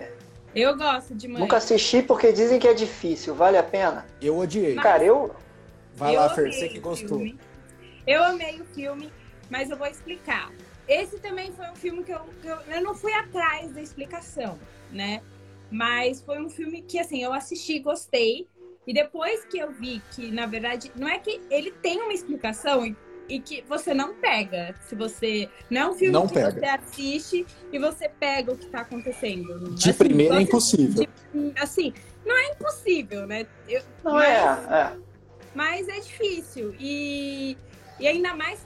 eu 0.56 0.78
gosto 0.78 1.14
de 1.14 1.28
mãe. 1.28 1.42
Nunca 1.42 1.58
assisti 1.58 2.02
porque 2.02 2.32
dizem 2.32 2.58
que 2.58 2.68
é 2.70 2.74
difícil. 2.74 3.36
Vale 3.36 3.58
a 3.58 3.64
pena? 3.64 4.06
Eu 4.22 4.38
odiei. 4.38 4.76
Mas 4.76 4.84
Cara, 4.84 5.04
eu. 5.04 5.32
Vai 5.94 6.16
eu 6.16 6.22
lá, 6.22 6.30
Fer, 6.30 6.54
você 6.54 6.70
que 6.70 6.80
gostou. 6.80 7.18
Filme. 7.18 7.38
Eu 8.06 8.24
amei 8.24 8.62
o 8.62 8.66
filme, 8.66 9.12
mas 9.50 9.70
eu 9.70 9.78
vou 9.78 9.88
explicar. 9.88 10.52
Esse 10.88 11.20
também 11.20 11.52
foi 11.52 11.70
um 11.70 11.76
filme 11.76 12.04
que 12.04 12.12
eu, 12.12 12.22
que 12.42 12.48
eu, 12.48 12.58
eu 12.76 12.82
não 12.82 12.96
fui 12.96 13.14
atrás 13.14 13.72
da 13.72 13.82
explicação, 13.82 14.58
né? 14.92 15.22
Mas 15.70 16.22
foi 16.22 16.42
um 16.42 16.50
filme 16.50 16.82
que, 16.82 16.98
assim, 16.98 17.22
eu 17.22 17.34
assisti, 17.34 17.80
gostei. 17.80 18.48
E 18.86 18.94
depois 18.94 19.44
que 19.46 19.58
eu 19.58 19.72
vi 19.72 20.02
que, 20.12 20.32
na 20.32 20.46
verdade, 20.46 20.92
não 20.96 21.08
é 21.08 21.20
que 21.20 21.42
ele 21.50 21.72
tem 21.72 22.02
uma 22.02 22.14
explicação 22.14 22.96
e 23.30 23.40
que 23.40 23.64
você 23.68 23.94
não 23.94 24.14
pega. 24.16 24.74
Se 24.88 24.96
você. 24.96 25.50
Não 25.70 25.82
é 25.82 25.90
um 25.90 25.94
filme 25.94 26.14
não 26.14 26.28
que 26.28 26.36
pega. 26.36 26.52
você 26.52 26.66
assiste 26.66 27.46
e 27.72 27.80
você 27.80 28.08
pega 28.08 28.54
o 28.54 28.58
que 28.58 28.66
está 28.66 28.82
acontecendo. 28.82 29.72
De 29.76 29.90
assim, 29.90 29.98
primeira 29.98 30.38
é 30.38 30.42
impossível. 30.42 31.06
De, 31.34 31.54
assim, 31.60 31.94
não 32.26 32.36
é 32.36 32.52
impossível, 32.52 33.28
né? 33.28 33.46
Eu, 33.68 33.82
não 34.04 34.14
mas, 34.14 34.30
é, 34.30 34.74
é. 34.74 34.98
Mas 35.54 35.88
é 35.90 36.00
difícil. 36.00 36.74
E, 36.80 37.58
e 38.00 38.08
ainda 38.08 38.34
mais 38.34 38.66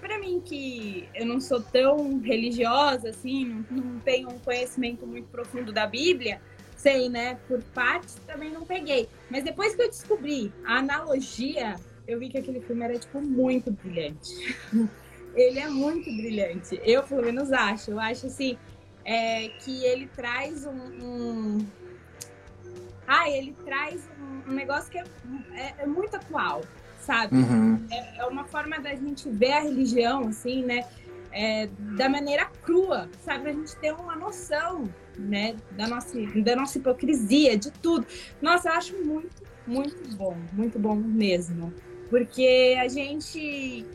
para 0.00 0.18
mim 0.18 0.40
que 0.44 1.08
eu 1.14 1.26
não 1.26 1.40
sou 1.40 1.60
tão 1.60 2.18
religiosa 2.20 3.10
assim, 3.10 3.64
não, 3.70 3.82
não 3.82 4.00
tenho 4.00 4.28
um 4.28 4.38
conhecimento 4.38 5.06
muito 5.06 5.28
profundo 5.28 5.72
da 5.72 5.86
Bíblia 5.86 6.40
sei, 6.76 7.08
né? 7.08 7.38
Por 7.48 7.62
partes 7.74 8.16
também 8.26 8.50
não 8.52 8.64
peguei. 8.64 9.08
Mas 9.30 9.42
depois 9.42 9.74
que 9.74 9.82
eu 9.82 9.88
descobri 9.88 10.52
a 10.64 10.78
analogia 10.78 11.76
eu 12.06 12.18
vi 12.20 12.28
que 12.28 12.38
aquele 12.38 12.60
filme 12.60 12.84
era, 12.84 12.98
tipo, 12.98 13.20
muito 13.20 13.70
brilhante. 13.72 14.56
ele 15.34 15.58
é 15.58 15.68
muito 15.68 16.04
brilhante. 16.04 16.80
Eu, 16.84 17.02
pelo 17.02 17.22
menos, 17.22 17.52
acho. 17.52 17.90
Eu 17.90 18.00
acho, 18.00 18.26
assim, 18.26 18.56
é, 19.04 19.48
que 19.48 19.84
ele 19.84 20.08
traz 20.14 20.64
um, 20.64 20.70
um... 20.70 21.66
Ah, 23.06 23.28
ele 23.28 23.54
traz 23.64 24.08
um, 24.20 24.50
um 24.50 24.54
negócio 24.54 24.90
que 24.90 24.98
é, 24.98 25.04
é, 25.54 25.74
é, 25.78 25.86
muito 25.86 26.14
atual, 26.16 26.62
sabe? 27.06 27.36
Uhum. 27.36 27.86
É, 27.90 28.18
é, 28.18 28.26
uma 28.26 28.44
forma 28.44 28.80
da 28.80 28.94
gente 28.94 29.30
ver 29.30 29.52
a 29.52 29.60
religião, 29.60 30.26
assim, 30.26 30.64
né? 30.64 30.84
É, 31.30 31.68
da 31.96 32.08
maneira 32.08 32.46
crua, 32.62 33.08
sabe? 33.24 33.42
Pra 33.42 33.52
gente 33.52 33.76
ter 33.76 33.92
uma 33.92 34.16
noção, 34.16 34.88
né? 35.16 35.54
Da 35.72 35.86
nossa, 35.86 36.18
da 36.42 36.56
nossa 36.56 36.78
hipocrisia, 36.78 37.56
de 37.56 37.70
tudo. 37.70 38.06
Nossa, 38.42 38.68
eu 38.68 38.72
acho 38.72 39.04
muito, 39.04 39.42
muito 39.66 40.16
bom. 40.16 40.36
Muito 40.52 40.78
bom 40.78 40.96
mesmo. 40.96 41.72
Porque 42.10 42.76
a 42.78 42.88
gente. 42.88 43.86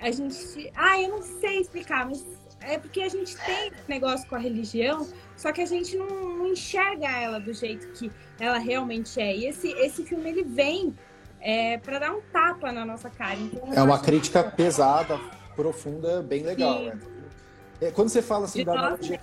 A 0.00 0.10
gente. 0.10 0.70
Ah, 0.74 1.00
eu 1.00 1.08
não 1.08 1.22
sei 1.22 1.60
explicar, 1.60 2.06
mas 2.06 2.24
é 2.60 2.78
porque 2.78 3.00
a 3.00 3.08
gente 3.08 3.36
tem 3.38 3.68
esse 3.68 3.88
negócio 3.88 4.28
com 4.28 4.34
a 4.34 4.38
religião, 4.38 5.06
só 5.36 5.50
que 5.50 5.62
a 5.62 5.66
gente 5.66 5.96
não, 5.96 6.06
não 6.06 6.46
enxerga 6.48 7.08
ela 7.08 7.40
do 7.40 7.52
jeito 7.54 7.88
que 7.92 8.10
ela 8.38 8.58
realmente 8.58 9.18
é. 9.18 9.34
E 9.34 9.46
esse, 9.46 9.68
esse 9.72 10.04
filme 10.04 10.28
ele 10.28 10.44
vem 10.44 10.94
é, 11.40 11.78
para 11.78 11.98
dar 11.98 12.12
um 12.12 12.20
tapa 12.32 12.70
na 12.70 12.84
nossa 12.84 13.08
cara. 13.10 13.36
Então, 13.36 13.72
é 13.72 13.82
uma 13.82 13.98
crítica 13.98 14.44
que... 14.44 14.56
pesada, 14.56 15.18
profunda, 15.56 16.22
bem 16.22 16.42
legal. 16.42 16.80
Né? 16.80 16.98
É, 17.80 17.90
quando 17.90 18.10
você 18.10 18.20
fala 18.20 18.44
assim 18.44 18.60
de 18.60 18.64
da 18.66 18.72
analogia. 18.72 19.20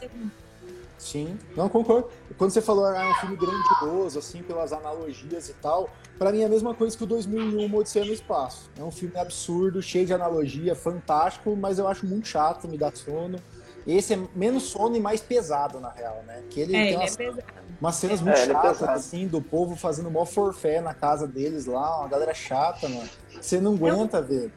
Sim, 0.98 1.38
não 1.56 1.70
concordo. 1.70 2.10
Quando 2.38 2.50
você 2.50 2.62
falou 2.62 2.86
ah, 2.86 3.04
é 3.04 3.08
um 3.08 3.16
filme 3.16 3.38
grandioso, 3.38 4.18
assim, 4.18 4.42
pelas 4.42 4.74
analogias 4.74 5.48
e 5.48 5.54
tal, 5.54 5.90
para 6.18 6.32
mim 6.32 6.42
é 6.42 6.46
a 6.46 6.50
mesma 6.50 6.74
coisa 6.74 6.98
que 6.98 7.04
o 7.04 7.08
2001 7.08 7.74
Odisseia 7.76 8.04
no 8.04 8.14
Espaço. 8.14 8.70
É 8.78 8.84
um 8.84 8.90
filme 8.90 9.16
absurdo, 9.18 9.80
cheio 9.80 10.08
de 10.08 10.14
analogia, 10.14 10.76
fantástico, 10.76 11.56
mas 11.56 11.78
eu 11.78 11.88
acho 11.88 12.06
muito 12.08 12.28
chato, 12.28 12.68
me 12.68 12.78
dá 12.78 12.92
sono. 12.92 13.40
Esse 13.88 14.16
é 14.16 14.20
menos 14.36 14.64
sono 14.64 14.98
e 14.98 15.00
mais 15.00 15.22
pesado, 15.22 15.80
na 15.80 15.90
real, 15.90 16.22
né? 16.28 16.44
Que 16.50 16.60
ele 16.60 16.76
é, 16.76 16.80
tem 16.80 16.88
ele 16.88 16.98
umas, 16.98 17.20
é 17.20 17.34
umas 17.80 17.96
cenas 17.96 18.22
muito 18.22 18.38
é, 18.38 18.44
é 18.44 18.46
chatas, 18.48 18.82
é 18.82 18.92
assim, 18.92 19.28
do 19.28 19.42
povo 19.42 19.78
fazendo 19.78 20.12
mó 20.12 20.26
forfé 20.26 20.82
na 20.82 20.94
casa 20.94 21.26
deles 21.26 21.66
lá, 21.66 22.00
uma 22.00 22.10
galera 22.10 22.34
chata, 22.34 22.90
mano. 22.90 23.10
Você 23.40 23.62
não 23.62 23.76
aguenta 23.76 24.22
ver. 24.22 24.52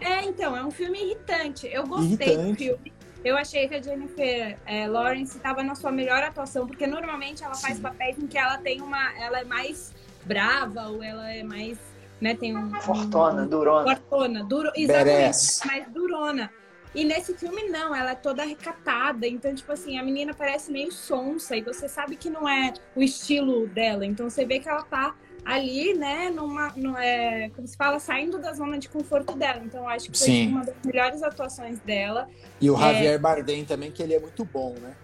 É, 0.00 0.24
então, 0.24 0.56
é 0.56 0.64
um 0.64 0.70
filme 0.70 1.00
irritante. 1.00 1.68
Eu 1.70 1.86
gostei 1.86 2.28
irritante. 2.28 2.50
do 2.50 2.56
filme. 2.56 2.92
Eu 3.22 3.36
achei 3.36 3.68
que 3.68 3.74
a 3.74 3.82
Jennifer 3.82 4.58
é, 4.64 4.88
Lawrence 4.88 5.36
estava 5.36 5.62
na 5.62 5.74
sua 5.74 5.92
melhor 5.92 6.22
atuação, 6.22 6.66
porque 6.66 6.86
normalmente 6.86 7.44
ela 7.44 7.54
faz 7.54 7.76
Sim. 7.76 7.82
papéis 7.82 8.18
em 8.18 8.26
que 8.26 8.38
ela 8.38 8.56
tem 8.58 8.80
uma. 8.80 9.12
Ela 9.18 9.40
é 9.40 9.44
mais 9.44 9.92
brava 10.24 10.88
ou 10.88 11.02
ela 11.02 11.30
é 11.30 11.42
mais. 11.42 11.78
Né, 12.20 12.34
tem 12.34 12.56
um, 12.56 12.70
Fortona, 12.82 13.42
um, 13.42 13.48
durona. 13.48 13.96
Fortona, 13.96 14.44
duro, 14.44 14.70
exatamente, 14.76 15.66
mais 15.66 15.88
durona. 15.90 16.50
E 16.94 17.04
nesse 17.04 17.34
filme 17.34 17.68
não, 17.68 17.94
ela 17.94 18.12
é 18.12 18.14
toda 18.16 18.44
recatada, 18.44 19.26
então 19.26 19.54
tipo 19.54 19.70
assim, 19.70 19.98
a 19.98 20.02
menina 20.02 20.34
parece 20.34 20.72
meio 20.72 20.90
sonsa 20.90 21.56
e 21.56 21.62
você 21.62 21.88
sabe 21.88 22.16
que 22.16 22.28
não 22.28 22.48
é 22.48 22.72
o 22.96 23.02
estilo 23.02 23.68
dela, 23.68 24.04
então 24.04 24.28
você 24.28 24.44
vê 24.44 24.58
que 24.58 24.68
ela 24.68 24.82
tá 24.82 25.14
ali, 25.44 25.94
né, 25.94 26.30
numa, 26.30 26.72
no, 26.76 26.96
é, 26.96 27.50
como 27.54 27.66
se 27.66 27.76
fala, 27.76 27.98
saindo 27.98 28.38
da 28.38 28.52
zona 28.52 28.78
de 28.78 28.88
conforto 28.88 29.34
dela. 29.36 29.60
Então, 29.64 29.88
acho 29.88 30.10
que 30.10 30.18
foi 30.18 30.26
Sim. 30.26 30.48
uma 30.48 30.64
das 30.64 30.74
melhores 30.84 31.22
atuações 31.22 31.80
dela. 31.80 32.28
E 32.60 32.70
o 32.70 32.76
Javier 32.76 33.14
é... 33.14 33.18
Bardem 33.18 33.64
também, 33.64 33.90
que 33.90 34.02
ele 34.02 34.14
é 34.14 34.20
muito 34.20 34.44
bom, 34.44 34.74
né? 34.80 34.94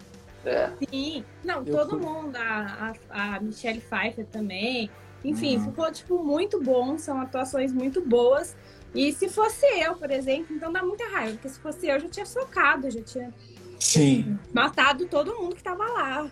É. 0.45 0.71
Sim, 0.91 1.25
não, 1.43 1.65
eu 1.67 1.77
todo 1.77 1.99
fui... 1.99 2.01
mundo, 2.01 2.37
a, 2.37 2.95
a, 3.11 3.35
a, 3.37 3.41
Michelle 3.41 3.81
Pfeiffer 3.81 4.27
também. 4.27 4.91
Enfim, 5.25 5.57
uhum. 5.57 5.65
ficou, 5.65 5.91
tipo, 5.91 6.23
muito 6.23 6.63
bom, 6.63 6.97
são 6.99 7.21
atuações 7.21 7.73
muito 7.73 8.01
boas. 8.01 8.57
E 8.97 9.13
se 9.13 9.29
fosse 9.29 9.67
eu, 9.81 9.95
por 9.95 10.11
exemplo, 10.11 10.57
então 10.57 10.73
dá 10.73 10.83
muita 10.83 11.07
raiva, 11.09 11.33
porque 11.35 11.49
se 11.49 11.61
fosse 11.61 11.87
eu, 11.87 11.95
eu 11.95 12.01
já 12.01 12.09
tinha 12.09 12.27
socado, 12.27 12.91
já 12.91 13.03
tinha 13.03 13.33
Sim. 13.79 14.39
matado 14.53 15.07
todo 15.07 15.37
mundo 15.37 15.55
que 15.55 15.63
tava 15.63 15.85
lá. 15.85 16.31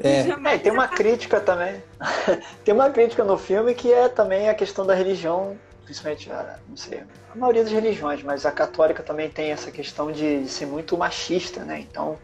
É. 0.00 0.28
é, 0.54 0.58
tem 0.58 0.70
uma 0.70 0.88
crítica 0.88 1.40
também. 1.40 1.82
tem 2.64 2.74
uma 2.74 2.90
crítica 2.90 3.24
no 3.24 3.38
filme 3.38 3.74
que 3.74 3.92
é 3.92 4.08
também 4.08 4.48
a 4.48 4.54
questão 4.54 4.84
da 4.86 4.94
religião 4.94 5.58
principalmente, 5.90 6.30
a, 6.30 6.58
não 6.68 6.76
sei, 6.76 7.02
a 7.32 7.36
maioria 7.36 7.64
das 7.64 7.72
religiões, 7.72 8.22
mas 8.22 8.46
a 8.46 8.52
católica 8.52 9.02
também 9.02 9.28
tem 9.28 9.50
essa 9.50 9.72
questão 9.72 10.12
de 10.12 10.46
ser 10.46 10.66
muito 10.66 10.96
machista, 10.96 11.64
né? 11.64 11.80
Então, 11.80 12.16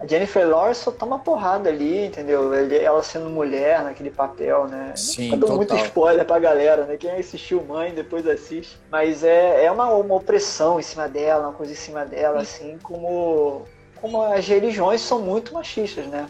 a 0.00 0.06
Jennifer 0.06 0.48
Lawrence 0.48 0.80
só 0.80 0.90
toma 0.90 1.18
porrada 1.18 1.68
ali, 1.68 2.06
entendeu? 2.06 2.54
Ela 2.54 3.02
sendo 3.02 3.28
mulher 3.28 3.84
naquele 3.84 4.10
papel, 4.10 4.66
né? 4.66 4.94
Sim, 4.96 5.28
tá 5.28 5.36
dando 5.36 5.56
muito 5.56 5.76
spoiler 5.76 6.24
pra 6.24 6.38
galera, 6.38 6.86
né? 6.86 6.96
Quem 6.96 7.10
assistiu 7.10 7.62
Mãe 7.62 7.92
depois 7.92 8.26
assiste. 8.26 8.78
Mas 8.90 9.22
é, 9.22 9.66
é 9.66 9.70
uma, 9.70 9.92
uma 9.92 10.14
opressão 10.14 10.80
em 10.80 10.82
cima 10.82 11.06
dela, 11.06 11.48
uma 11.48 11.52
coisa 11.52 11.72
em 11.72 11.76
cima 11.76 12.06
dela, 12.06 12.40
assim, 12.40 12.78
como, 12.82 13.66
como 14.00 14.22
as 14.22 14.48
religiões 14.48 15.02
são 15.02 15.20
muito 15.20 15.52
machistas, 15.52 16.06
né? 16.06 16.26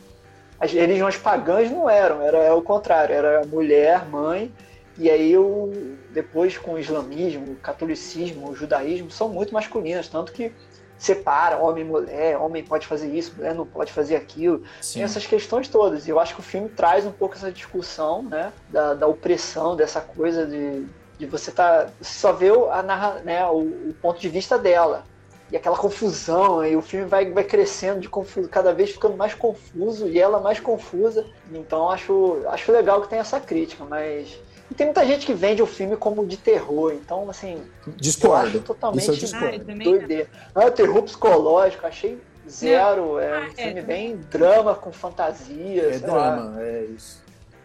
As 0.58 0.72
religiões 0.72 1.16
pagãs 1.16 1.70
não 1.70 1.88
eram, 1.88 2.20
era, 2.20 2.38
era 2.38 2.54
o 2.56 2.62
contrário, 2.62 3.14
era 3.14 3.46
mulher, 3.46 4.04
mãe, 4.04 4.52
e 4.98 5.08
aí 5.08 5.38
o, 5.38 5.70
depois 6.10 6.58
com 6.58 6.72
o 6.72 6.78
islamismo, 6.78 7.52
o 7.52 7.56
catolicismo, 7.56 8.50
o 8.50 8.54
judaísmo 8.54 9.12
são 9.12 9.28
muito 9.28 9.54
masculinas, 9.54 10.08
tanto 10.08 10.32
que 10.32 10.52
separa 11.00 11.56
homem 11.56 11.82
e 11.82 11.86
mulher, 11.86 12.36
homem 12.36 12.62
pode 12.62 12.86
fazer 12.86 13.08
isso, 13.08 13.32
mulher 13.34 13.54
não 13.54 13.66
pode 13.66 13.90
fazer 13.90 14.16
aquilo. 14.16 14.62
Sim. 14.82 14.94
Tem 14.98 15.02
essas 15.02 15.26
questões 15.26 15.66
todas. 15.66 16.06
E 16.06 16.10
eu 16.10 16.20
acho 16.20 16.34
que 16.34 16.40
o 16.40 16.44
filme 16.44 16.68
traz 16.68 17.06
um 17.06 17.10
pouco 17.10 17.34
essa 17.34 17.50
discussão, 17.50 18.22
né? 18.22 18.52
Da, 18.68 18.92
da 18.92 19.06
opressão, 19.06 19.74
dessa 19.74 20.02
coisa 20.02 20.46
de, 20.46 20.84
de 21.18 21.24
você 21.24 21.50
tá. 21.50 21.88
Você 22.00 22.18
só 22.18 22.32
vê 22.32 22.50
a 22.50 22.82
narra, 22.82 23.22
né, 23.24 23.46
o, 23.46 23.60
o, 23.60 23.94
ponto 24.00 24.20
de 24.20 24.28
vista 24.28 24.58
dela. 24.58 25.04
E 25.50 25.56
aquela 25.56 25.76
confusão, 25.76 26.64
e 26.64 26.76
o 26.76 26.82
filme 26.82 27.06
vai, 27.06 27.32
vai 27.32 27.42
crescendo 27.42 27.98
de 27.98 28.08
confuso, 28.08 28.48
cada 28.48 28.72
vez 28.72 28.90
ficando 28.90 29.16
mais 29.16 29.34
confuso, 29.34 30.06
e 30.06 30.20
ela 30.20 30.38
mais 30.38 30.60
confusa. 30.60 31.26
Então 31.50 31.90
acho, 31.90 32.42
acho 32.46 32.70
legal 32.70 33.00
que 33.00 33.08
tem 33.08 33.18
essa 33.18 33.40
crítica, 33.40 33.84
mas 33.84 34.38
e 34.70 34.74
tem 34.74 34.86
muita 34.86 35.04
gente 35.04 35.26
que 35.26 35.34
vende 35.34 35.60
o 35.60 35.66
filme 35.66 35.96
como 35.96 36.24
de 36.24 36.36
terror, 36.36 36.92
então, 36.92 37.28
assim. 37.28 37.60
Discordo. 37.96 38.46
Eu 38.46 38.48
acho 38.48 38.60
totalmente 38.60 39.24
Isso 39.24 39.36
eu 39.36 39.48
ah, 39.48 39.74
doideira. 39.84 40.28
Não, 40.54 40.62
é 40.62 40.70
terror 40.70 41.02
psicológico, 41.02 41.86
achei 41.86 42.18
zero. 42.48 43.18
É 43.18 43.32
ah, 43.32 43.40
um 43.40 43.44
é, 43.44 43.50
filme 43.50 43.82
bem 43.82 44.16
drama 44.30 44.74
com 44.74 44.92
fantasia. 44.92 45.94
É 45.94 45.98
drama, 45.98 46.50
lá. 46.50 46.62
é 46.62 46.84
isso. 46.84 47.20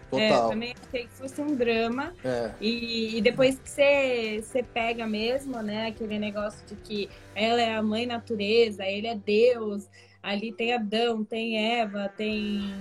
Total. 0.09 0.19
É, 0.19 0.31
eu 0.31 0.49
também 0.49 0.75
achei 0.87 1.03
que 1.03 1.13
fosse 1.13 1.41
um 1.41 1.55
drama. 1.55 2.13
É. 2.23 2.51
E, 2.59 3.17
e, 3.17 3.21
depois 3.21 3.59
que 3.59 3.69
você, 3.69 4.43
você 4.43 4.63
pega 4.63 5.05
mesmo, 5.05 5.61
né, 5.61 5.87
aquele 5.87 6.17
negócio 6.17 6.65
de 6.65 6.75
que 6.75 7.09
ela 7.35 7.61
é 7.61 7.75
a 7.75 7.83
mãe 7.83 8.07
natureza, 8.07 8.83
ele 8.83 9.07
é 9.07 9.15
Deus, 9.15 9.87
ali 10.23 10.51
tem 10.51 10.73
Adão, 10.73 11.23
tem 11.23 11.79
Eva, 11.79 12.11
tem. 12.17 12.73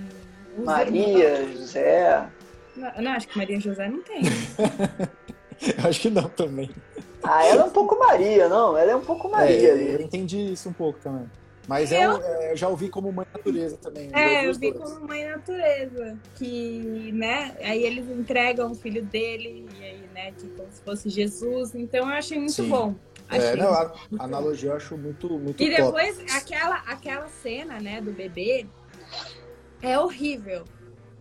Maria, 0.56 1.40
irmãos. 1.40 1.58
José. 1.58 2.28
Não, 2.76 3.02
não, 3.02 3.12
acho 3.12 3.28
que 3.28 3.38
Maria 3.38 3.60
José 3.60 3.88
não 3.88 4.02
tem. 4.02 4.22
acho 5.86 6.00
que 6.00 6.10
não 6.10 6.28
também. 6.28 6.70
Ah, 7.22 7.44
ela 7.46 7.62
é 7.62 7.64
um 7.64 7.70
pouco 7.70 7.98
Maria, 7.98 8.48
não? 8.48 8.76
Ela 8.76 8.92
é 8.92 8.96
um 8.96 9.04
pouco 9.04 9.30
Maria 9.30 9.68
é, 9.68 9.72
ali. 9.72 9.92
Eu 9.92 10.00
entendi 10.00 10.52
isso 10.52 10.68
um 10.68 10.72
pouco 10.72 10.98
também. 11.00 11.26
Mas 11.66 11.90
eu, 11.90 12.22
é, 12.22 12.52
eu 12.52 12.56
já 12.56 12.68
ouvi 12.68 12.90
como 12.90 13.10
mãe 13.10 13.26
natureza 13.32 13.78
também. 13.78 14.10
É, 14.12 14.46
eu 14.46 14.52
vi 14.52 14.70
dois. 14.72 14.92
como 14.92 15.06
mãe 15.06 15.24
natureza. 15.26 16.18
Que, 16.36 17.10
né, 17.12 17.56
aí 17.62 17.82
eles 17.82 18.06
entregam 18.10 18.72
o 18.72 18.74
filho 18.74 19.02
dele, 19.04 19.66
e 19.80 19.82
aí, 19.84 20.08
né, 20.12 20.32
tipo, 20.32 20.56
como 20.56 20.70
se 20.70 20.82
fosse 20.82 21.08
Jesus. 21.08 21.74
Então 21.74 22.08
eu 22.08 22.14
achei 22.14 22.38
muito 22.38 22.52
Sim. 22.52 22.68
bom. 22.68 22.94
É, 23.30 23.36
achei 23.36 23.50
é, 23.50 23.56
não, 23.56 23.72
a, 23.72 23.94
a 24.18 24.24
analogia 24.24 24.70
eu 24.70 24.76
acho 24.76 24.98
muito, 24.98 25.30
muito 25.38 25.62
E 25.62 25.70
depois, 25.70 26.18
aquela, 26.34 26.76
aquela 26.86 27.28
cena, 27.28 27.80
né, 27.80 28.02
do 28.02 28.12
bebê 28.12 28.66
é 29.80 29.98
horrível 29.98 30.64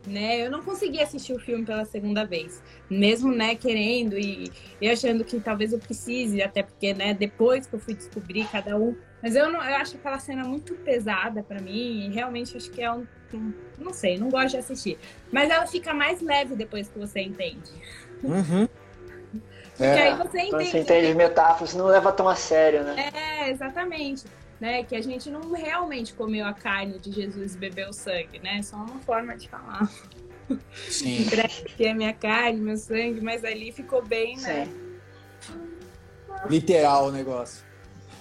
né? 0.05 0.45
Eu 0.45 0.51
não 0.51 0.61
consegui 0.61 1.01
assistir 1.01 1.33
o 1.33 1.39
filme 1.39 1.65
pela 1.65 1.85
segunda 1.85 2.25
vez, 2.25 2.61
mesmo, 2.89 3.31
né, 3.31 3.55
querendo 3.55 4.17
e, 4.17 4.51
e 4.81 4.89
achando 4.89 5.23
que 5.23 5.39
talvez 5.39 5.73
eu 5.73 5.79
precise, 5.79 6.41
até 6.41 6.63
porque, 6.63 6.93
né, 6.93 7.13
depois 7.13 7.65
que 7.65 7.73
eu 7.73 7.79
fui 7.79 7.93
descobrir 7.93 8.47
cada 8.51 8.77
um, 8.77 8.95
mas 9.21 9.35
eu 9.35 9.51
não, 9.51 9.63
eu 9.63 9.75
acho 9.75 9.95
aquela 9.95 10.19
cena 10.19 10.43
muito 10.43 10.73
pesada 10.75 11.41
para 11.41 11.61
mim 11.61 12.05
e 12.05 12.09
realmente 12.09 12.57
acho 12.57 12.69
que 12.69 12.81
é 12.81 12.91
um, 12.91 13.07
um, 13.33 13.53
não 13.77 13.93
sei, 13.93 14.17
não 14.17 14.29
gosto 14.29 14.51
de 14.51 14.57
assistir, 14.57 14.97
mas 15.31 15.49
ela 15.49 15.65
fica 15.65 15.93
mais 15.93 16.21
leve 16.21 16.55
depois 16.55 16.89
que 16.89 16.99
você 16.99 17.21
entende. 17.21 17.71
Uhum. 18.21 18.67
Porque 19.71 19.83
é. 19.83 20.11
aí 20.11 20.17
você 20.17 20.39
entende. 20.41 20.65
Você 20.65 20.79
entende 20.79 21.15
metáforas, 21.15 21.73
não 21.73 21.85
leva 21.87 22.11
tão 22.11 22.29
a 22.29 22.35
sério, 22.35 22.83
né? 22.83 23.09
É, 23.13 23.49
exatamente 23.49 24.25
né? 24.63 24.81
Que 24.81 24.95
a 24.95 25.01
gente 25.01 25.29
não 25.29 25.51
realmente 25.51 26.13
comeu 26.13 26.45
a 26.45 26.53
carne 26.53 26.97
de 26.97 27.11
Jesus 27.11 27.53
e 27.53 27.57
bebeu 27.57 27.89
o 27.89 27.93
sangue, 27.93 28.39
né? 28.39 28.61
Só 28.61 28.77
uma 28.77 28.97
forma 28.99 29.35
de 29.35 29.49
falar. 29.49 29.91
Sim. 30.89 31.27
que 31.75 31.85
é 31.85 31.93
minha 31.93 32.13
carne, 32.13 32.61
meu 32.61 32.77
sangue, 32.77 33.19
mas 33.19 33.43
ali 33.43 33.73
ficou 33.73 34.01
bem, 34.01 34.37
né? 34.37 34.69
Literal 36.49 37.07
o 37.07 37.11
negócio. 37.11 37.65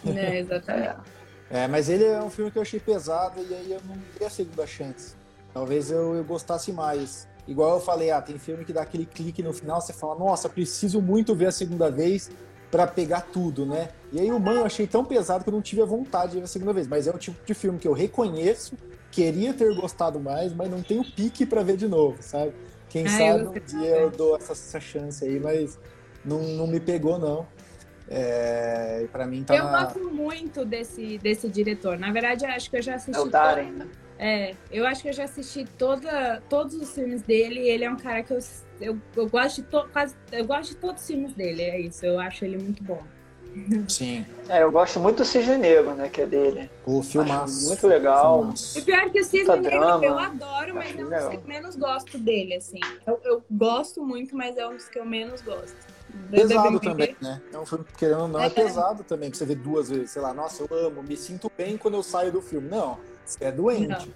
É, 0.05 0.41
exatamente. 0.41 0.97
É, 1.55 1.69
mas 1.69 1.91
ele 1.91 2.03
é 2.03 2.19
um 2.19 2.31
filme 2.31 2.51
que 2.51 2.57
eu 2.57 2.63
achei 2.63 2.81
pesado 2.81 3.39
e 3.39 3.55
aí 3.55 3.73
eu 3.73 3.81
não 3.85 3.95
dei 4.19 4.27
a 4.27 4.31
segunda 4.31 4.67
chance. 4.67 5.15
Talvez 5.53 5.91
eu, 5.91 6.15
eu 6.15 6.25
gostasse 6.25 6.73
mais. 6.73 7.29
Igual 7.47 7.75
eu 7.75 7.81
falei, 7.81 8.11
ah, 8.11 8.23
tem 8.23 8.39
filme 8.39 8.65
que 8.65 8.73
dá 8.73 8.81
aquele 8.81 9.05
clique 9.05 9.43
no 9.43 9.53
final, 9.53 9.79
você 9.79 9.93
fala, 9.93 10.19
nossa, 10.19 10.49
preciso 10.49 11.03
muito 11.03 11.35
ver 11.35 11.49
a 11.49 11.53
segunda 11.53 11.91
vez 11.91 12.31
para 12.73 12.87
pegar 12.87 13.21
tudo, 13.21 13.67
né? 13.67 13.91
E 14.11 14.19
aí 14.19 14.33
o 14.33 14.41
Mãe 14.41 14.57
eu 14.57 14.65
achei 14.65 14.87
tão 14.87 15.05
pesado 15.05 15.45
que 15.45 15.51
eu 15.51 15.53
não 15.53 15.61
tive 15.61 15.83
a 15.83 15.85
vontade 15.85 16.33
de 16.33 16.39
ver 16.39 16.45
a 16.45 16.47
segunda 16.47 16.73
vez. 16.73 16.89
Mas 16.89 17.07
é 17.07 17.11
o 17.11 17.19
tipo 17.19 17.37
de 17.45 17.53
filme 17.53 17.79
que 17.79 17.87
eu 17.87 17.93
reconheço, 17.93 18.79
queria 19.11 19.53
ter 19.53 19.75
gostado 19.75 20.19
mais, 20.19 20.55
mas 20.55 20.71
não 20.71 20.83
tenho 20.83 21.05
pique 21.05 21.45
para 21.45 21.63
ver 21.63 21.77
de 21.77 21.87
novo, 21.87 22.17
sabe? 22.23 22.55
Quem 22.89 23.07
sabe 23.07 23.47
um 23.47 23.53
dia 23.53 23.97
eu 23.97 24.11
dou 24.11 24.37
essa, 24.37 24.53
essa, 24.53 24.81
chance 24.81 25.23
aí, 25.23 25.39
mas 25.39 25.79
não, 26.25 26.43
não 26.43 26.67
me 26.67 26.81
pegou, 26.81 27.19
não. 27.19 27.47
É, 28.09 29.07
para 29.13 29.27
mim 29.27 29.45
tá 29.45 29.55
Eu 29.55 29.65
na... 29.65 29.85
gosto 29.85 30.11
muito 30.11 30.65
desse, 30.65 31.19
desse 31.19 31.51
diretor. 31.51 31.99
Na 31.99 32.11
verdade, 32.11 32.47
acho 32.47 32.71
que 32.71 32.79
eu 32.79 32.83
já 32.83 32.95
assisti. 32.95 33.21
É 33.21 33.23
o 33.23 33.29
Darren, 33.29 33.71
né? 33.73 33.87
É, 34.23 34.55
eu 34.71 34.87
acho 34.87 35.03
que 35.03 35.09
eu 35.09 35.13
já 35.13 35.25
assisti 35.25 35.65
toda, 35.77 36.41
todos 36.49 36.77
os 36.77 36.95
filmes 36.95 37.23
dele. 37.23 37.59
ele 37.69 37.85
é 37.85 37.91
um 37.91 37.97
cara 37.97 38.23
que 38.23 38.33
eu, 38.33 38.39
eu, 38.81 38.97
eu 39.17 39.29
gosto 39.29 39.57
de 39.57 39.63
to, 39.65 39.89
quase, 39.93 40.15
eu 40.31 40.45
gosto 40.45 40.71
de 40.71 40.77
todos 40.77 41.03
os 41.03 41.09
filmes 41.09 41.35
dele. 41.35 41.63
É 41.63 41.81
isso, 41.81 42.07
eu 42.07 42.21
acho 42.21 42.45
ele 42.45 42.57
muito 42.57 42.85
bom. 42.85 43.03
Sim. 43.91 44.25
É, 44.49 44.63
eu 44.63 44.71
gosto 44.71 45.01
muito 45.01 45.17
do 45.17 45.25
Cisne 45.25 45.59
Negro, 45.59 45.95
né? 45.95 46.09
Que 46.09 46.23
é 46.23 46.27
dele. 46.27 46.71
O 46.87 47.03
filmaço. 47.03 47.67
Muito 47.67 47.85
legal. 47.89 48.55
E 48.77 48.83
pior 48.83 49.11
que 49.11 49.21
o 49.21 49.25
Cisne 49.25 49.57
Negro 49.57 49.81
drama. 49.81 50.05
eu 50.05 50.17
adoro, 50.17 50.77
mas 50.77 50.97
é 50.97 51.05
um 51.05 51.11
dos 51.11 51.29
que 51.29 51.37
eu 51.37 51.43
menos 51.45 51.75
gosto 51.75 52.17
dele, 52.17 52.55
assim. 52.55 52.79
Eu, 53.05 53.21
eu, 53.25 53.45
gosto 53.51 54.05
muito, 54.05 54.37
mas 54.37 54.57
é 54.57 54.65
um 54.69 54.77
dos 54.77 54.89
que 54.89 55.01
eu 55.01 55.05
menos 55.05 55.43
gosto. 55.43 55.75
Pesado 56.31 56.79
também, 56.79 57.17
né? 57.21 57.43
É 57.53 57.59
um 57.59 57.67
filme, 57.67 57.85
querendo 57.99 58.21
ou 58.21 58.29
não, 58.29 58.41
é, 58.41 58.47
é 58.47 58.51
pesado 58.51 59.03
também, 59.03 59.33
que 59.33 59.37
você 59.37 59.47
vê 59.47 59.55
duas 59.55 59.89
vezes, 59.89 60.11
sei 60.11 60.21
lá, 60.23 60.33
nossa, 60.33 60.63
eu 60.63 60.87
amo, 60.87 61.03
me 61.03 61.17
sinto 61.17 61.51
bem 61.57 61.77
quando 61.77 61.95
eu 61.95 62.03
saio 62.03 62.31
do 62.31 62.43
filme. 62.43 62.69
Não, 62.69 62.99
você 63.25 63.45
é 63.45 63.53
doente. 63.53 64.11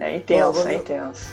é 0.00 0.16
intenso, 0.16 0.68
é 0.68 0.74
intenso. 0.74 1.30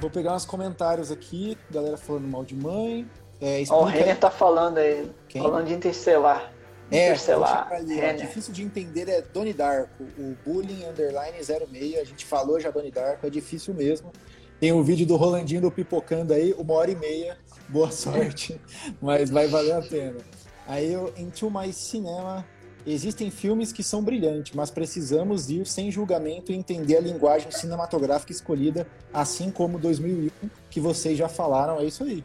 Vou 0.00 0.10
pegar 0.10 0.34
uns 0.34 0.44
comentários 0.44 1.10
aqui, 1.10 1.58
galera 1.70 1.96
falando 1.96 2.28
mal 2.28 2.44
de 2.44 2.54
mãe. 2.54 3.06
É, 3.40 3.62
oh, 3.70 3.82
o 3.82 3.84
Renner 3.84 4.16
tá 4.16 4.30
falando 4.30 4.78
aí, 4.78 5.10
Quem? 5.28 5.42
falando 5.42 5.66
de 5.66 5.74
Interstellar. 5.74 6.52
É, 6.90 7.06
Interstellar. 7.06 7.70
Ali, 7.72 8.00
é 8.00 8.12
difícil 8.12 8.52
de 8.52 8.62
entender 8.62 9.08
é 9.08 9.20
Doni 9.20 9.52
Darko, 9.52 10.04
o 10.18 10.36
Bullying 10.44 10.84
Underline 10.86 11.36
06, 11.42 11.98
a 11.98 12.04
gente 12.04 12.24
falou 12.24 12.58
já 12.58 12.70
Doni 12.70 12.90
Darko, 12.90 13.26
é 13.26 13.30
difícil 13.30 13.74
mesmo. 13.74 14.10
Tem 14.58 14.72
o 14.72 14.78
um 14.78 14.82
vídeo 14.82 15.06
do 15.06 15.14
Rolandinho 15.14 15.60
do 15.60 15.70
Pipocando 15.70 16.32
aí, 16.32 16.52
uma 16.58 16.74
hora 16.74 16.90
e 16.90 16.96
meia, 16.96 17.36
boa 17.68 17.92
sorte, 17.92 18.60
mas 19.00 19.30
vai 19.30 19.46
valer 19.46 19.72
a 19.72 19.82
pena. 19.82 20.16
Aí 20.68 20.92
eu, 20.92 21.14
Into 21.16 21.50
My 21.50 21.72
Cinema, 21.72 22.44
existem 22.86 23.30
filmes 23.30 23.72
que 23.72 23.82
são 23.82 24.02
brilhantes, 24.02 24.54
mas 24.54 24.70
precisamos 24.70 25.48
ir 25.48 25.66
sem 25.66 25.90
julgamento 25.90 26.52
e 26.52 26.54
entender 26.54 26.98
a 26.98 27.00
linguagem 27.00 27.50
cinematográfica 27.50 28.32
escolhida, 28.32 28.86
assim 29.10 29.50
como 29.50 29.78
2001, 29.78 30.30
que 30.68 30.78
vocês 30.78 31.16
já 31.16 31.26
falaram, 31.26 31.80
é 31.80 31.84
isso 31.84 32.04
aí. 32.04 32.22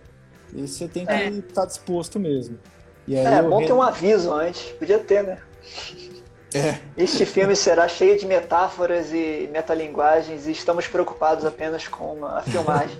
E 0.53 0.67
você 0.67 0.89
tem 0.89 1.05
que 1.05 1.13
estar 1.13 1.37
é. 1.37 1.41
tá 1.53 1.65
disposto 1.65 2.19
mesmo. 2.19 2.59
E 3.07 3.15
aí 3.15 3.25
é, 3.25 3.41
bom 3.41 3.59
re... 3.59 3.65
ter 3.65 3.73
um 3.73 3.81
aviso 3.81 4.33
antes, 4.33 4.71
podia 4.73 4.99
ter, 4.99 5.23
né? 5.23 5.37
É. 6.53 6.79
Este 6.97 7.25
filme 7.25 7.55
será 7.55 7.87
cheio 7.87 8.19
de 8.19 8.25
metáforas 8.25 9.13
e 9.13 9.49
metalinguagens 9.53 10.47
e 10.47 10.51
estamos 10.51 10.85
preocupados 10.85 11.45
apenas 11.45 11.87
com 11.87 12.25
a 12.25 12.41
filmagem. 12.43 12.99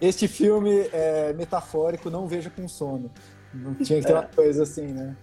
este 0.00 0.26
filme 0.26 0.90
é 0.92 1.32
metafórico, 1.32 2.10
não 2.10 2.26
veja 2.26 2.50
com 2.50 2.66
sono. 2.66 3.08
Não 3.54 3.74
tinha 3.74 4.00
que 4.00 4.06
ter 4.06 4.12
uma 4.12 4.24
coisa 4.24 4.64
assim, 4.64 4.86
né? 4.86 5.16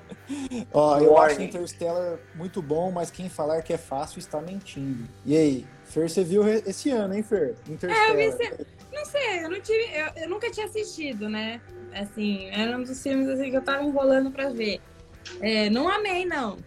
Ó, 0.72 0.98
eu 0.98 1.16
acho 1.16 1.40
Interstellar 1.40 2.18
muito 2.34 2.60
bom, 2.60 2.90
mas 2.90 3.10
quem 3.10 3.28
falar 3.28 3.62
que 3.62 3.72
é 3.72 3.78
fácil 3.78 4.18
está 4.18 4.40
mentindo. 4.40 5.08
E 5.24 5.36
aí, 5.36 5.66
Fer, 5.84 6.10
você 6.10 6.22
viu 6.22 6.46
esse 6.46 6.90
ano, 6.90 7.14
hein, 7.14 7.22
Fer? 7.22 7.54
Interstellar. 7.68 8.16
É, 8.16 8.26
eu 8.28 8.36
vi, 8.36 8.66
não 8.92 9.04
sei, 9.06 9.44
eu, 9.44 9.50
não 9.50 9.60
tive, 9.60 9.84
eu, 9.92 10.22
eu, 10.22 10.28
nunca 10.28 10.50
tinha 10.50 10.66
assistido, 10.66 11.28
né? 11.28 11.60
Assim, 11.94 12.48
era 12.50 12.76
um 12.76 12.82
dos 12.82 13.02
filmes 13.02 13.28
assim, 13.28 13.50
que 13.50 13.56
eu 13.56 13.62
tava 13.62 13.82
enrolando 13.82 14.30
pra 14.30 14.50
ver. 14.50 14.80
É, 15.40 15.70
não 15.70 15.88
amei, 15.88 16.24
não. 16.26 16.58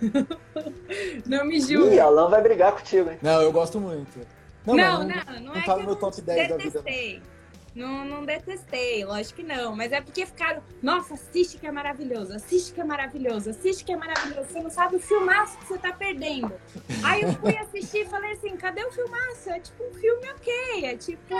não 1.26 1.44
me 1.44 1.60
julgue. 1.60 1.96
Ih, 1.96 2.00
Alan 2.00 2.28
vai 2.28 2.42
brigar 2.42 2.72
contigo, 2.72 3.10
hein? 3.10 3.18
Não, 3.20 3.42
eu 3.42 3.52
gosto 3.52 3.80
muito. 3.80 4.20
Não, 4.64 4.76
não, 4.76 4.98
não, 4.98 5.08
não, 5.08 5.40
não, 5.40 5.56
é 5.56 5.64
tá 5.64 5.76
no 5.76 5.84
meu 5.84 5.96
top 5.96 6.20
10 6.20 6.48
detestei. 6.48 6.70
da 6.70 6.80
vida. 6.80 7.31
Não, 7.74 8.04
não 8.04 8.24
detestei, 8.24 9.04
lógico 9.04 9.36
que 9.36 9.42
não. 9.42 9.74
Mas 9.74 9.92
é 9.92 10.00
porque 10.00 10.26
ficaram, 10.26 10.62
nossa, 10.82 11.14
assiste 11.14 11.56
que 11.58 11.66
é 11.66 11.72
maravilhoso, 11.72 12.34
assiste 12.34 12.72
que 12.74 12.80
é 12.80 12.84
maravilhoso, 12.84 13.50
assiste 13.50 13.84
que 13.84 13.92
é 13.92 13.96
maravilhoso. 13.96 14.48
Você 14.48 14.60
não 14.60 14.70
sabe 14.70 14.96
o 14.96 15.00
filmaço 15.00 15.56
que 15.58 15.66
você 15.66 15.78
tá 15.78 15.92
perdendo. 15.92 16.52
Aí 17.02 17.22
eu 17.22 17.32
fui 17.34 17.56
assistir 17.56 18.02
e 18.02 18.06
falei 18.06 18.32
assim, 18.32 18.56
cadê 18.56 18.84
o 18.84 18.92
filmaço? 18.92 19.50
É 19.50 19.60
tipo 19.60 19.82
um 19.84 19.94
filme 19.94 20.30
ok, 20.30 20.84
é 20.84 20.96
tipo, 20.96 21.34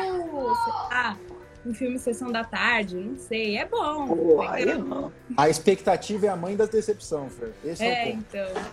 lá, 0.91 1.19
um 1.67 1.75
filme 1.75 1.99
Sessão 1.99 2.33
da 2.33 2.45
Tarde, 2.45 2.97
não 2.97 3.17
sei, 3.19 3.59
é 3.59 3.67
bom. 3.67 4.41
Aí 4.49 4.65
não. 4.65 5.13
A 5.37 5.49
expectativa 5.49 6.27
é 6.27 6.29
a 6.31 6.37
mãe 6.37 6.57
da 6.57 6.65
decepção, 6.65 7.29
Fer. 7.29 7.53
Esse 7.65 7.85
é, 7.85 8.09
É, 8.09 8.09
o 8.09 8.13
ponto. 8.17 8.25
então. 8.29 8.73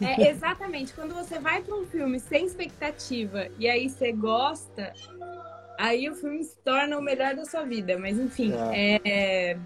É 0.00 0.30
exatamente, 0.30 0.92
quando 0.92 1.12
você 1.12 1.40
vai 1.40 1.60
para 1.60 1.74
um 1.74 1.84
filme 1.84 2.20
sem 2.20 2.46
expectativa 2.46 3.48
e 3.58 3.68
aí 3.68 3.90
você 3.90 4.12
gosta, 4.12 4.92
aí 5.78 6.10
o 6.10 6.14
filme 6.14 6.42
se 6.44 6.56
torna 6.58 6.98
o 6.98 7.02
melhor 7.02 7.34
da 7.34 7.44
sua 7.46 7.62
vida. 7.62 7.96
Mas 7.98 8.18
enfim, 8.18 8.52
é. 8.74 9.56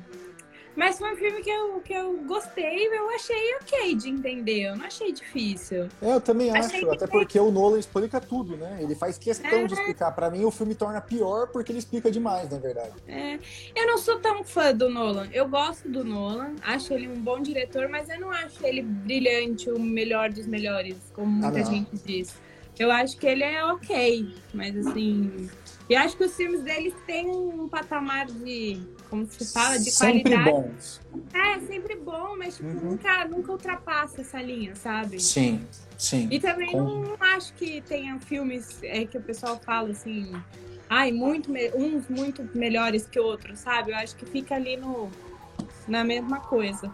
Mas 0.75 0.99
foi 0.99 1.13
um 1.13 1.17
filme 1.17 1.43
que 1.43 1.51
eu, 1.51 1.81
que 1.81 1.93
eu 1.93 2.17
gostei, 2.27 2.87
eu 2.87 3.11
achei 3.11 3.55
ok 3.57 3.95
de 3.95 4.09
entender, 4.09 4.69
eu 4.69 4.77
não 4.77 4.87
achei 4.87 5.13
difícil. 5.13 5.87
É, 6.01 6.15
eu 6.15 6.21
também 6.21 6.51
Achei 6.51 6.81
acho, 6.81 6.91
até 6.91 7.07
porque 7.07 7.39
o 7.39 7.51
Nolan 7.51 7.79
explica 7.79 8.19
tudo, 8.19 8.57
né? 8.57 8.79
Ele 8.81 8.95
faz 8.95 9.19
questão 9.19 9.51
É. 9.51 9.67
de 9.67 9.75
explicar. 9.75 10.13
Pra 10.13 10.31
mim, 10.31 10.45
o 10.47 10.51
filme 10.51 10.75
torna 10.75 10.99
pior 10.99 11.49
porque 11.49 11.71
ele 11.73 11.79
explica 11.79 12.11
demais, 12.11 12.49
na 12.49 12.57
verdade. 12.59 12.93
É, 13.07 13.39
eu 13.77 13.87
não 13.87 13.99
sou 13.99 14.19
tão 14.19 14.43
fã 14.45 14.75
do 14.75 14.89
Nolan. 14.89 15.29
Eu 15.31 15.47
gosto 15.47 15.91
do 15.91 16.03
Nolan, 16.03 16.55
acho 16.63 16.95
ele 16.95 17.07
um 17.07 17.21
bom 17.21 17.39
diretor, 17.41 17.91
mas 17.91 18.09
eu 18.09 18.19
não 18.19 18.31
acho 18.31 18.65
ele 18.65 18.81
brilhante, 18.81 19.71
o 19.71 19.79
melhor 19.79 20.31
dos 20.31 20.47
melhores, 20.47 20.97
como 21.15 21.27
muita 21.31 21.61
Ah, 21.61 21.65
gente 21.65 21.91
diz. 22.03 22.35
Eu 22.79 22.91
acho 22.91 23.17
que 23.19 23.27
ele 23.27 23.43
é 23.45 23.65
ok, 23.65 24.35
mas 24.55 24.77
assim. 24.87 25.49
E 25.89 25.95
acho 25.95 26.17
que 26.17 26.25
os 26.25 26.35
filmes 26.35 26.63
deles 26.63 26.95
têm 27.07 27.29
um 27.29 27.69
patamar 27.69 28.27
de. 28.27 28.81
Como 29.11 29.27
se 29.27 29.45
fala? 29.53 29.79
De 29.79 29.91
Sempre 29.91 30.31
qualidade. 30.37 30.51
bons. 30.51 31.01
É, 31.35 31.61
sempre 31.61 31.97
bom, 31.97 32.37
mas 32.39 32.57
tipo, 32.57 32.69
Uhum. 32.69 32.91
nunca, 32.93 33.25
nunca 33.27 33.53
ultrapassa 33.53 34.23
essa 34.23 34.41
linha, 34.41 34.75
sabe? 34.75 35.21
Sim, 35.21 35.67
sim. 35.99 36.29
E 36.31 36.41
também 36.41 36.73
Com- 36.73 36.79
não, 36.83 37.17
acho 37.21 37.53
que 37.55 37.83
tenha 37.83 38.19
filmes 38.21 38.79
é, 38.83 39.05
que 39.05 39.19
o 39.19 39.23
pessoal 39.23 39.61
fala 39.65 39.91
assim, 39.91 40.33
ai, 40.89 41.13
muito 41.13 41.51
me- 41.51 41.71
uns 41.75 42.09
muito 42.09 42.49
melhores 42.55 43.07
que 43.07 43.21
outros, 43.21 43.59
sabe? 43.61 43.91
Eu 43.93 43.97
acho 43.97 44.17
que 44.17 44.25
fica 44.25 44.55
ali 44.55 44.77
no, 44.79 45.11
na 45.87 46.03
mesma 46.05 46.41
coisa. 46.41 46.91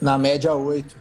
Na 0.00 0.18
média, 0.18 0.52
8. 0.52 0.96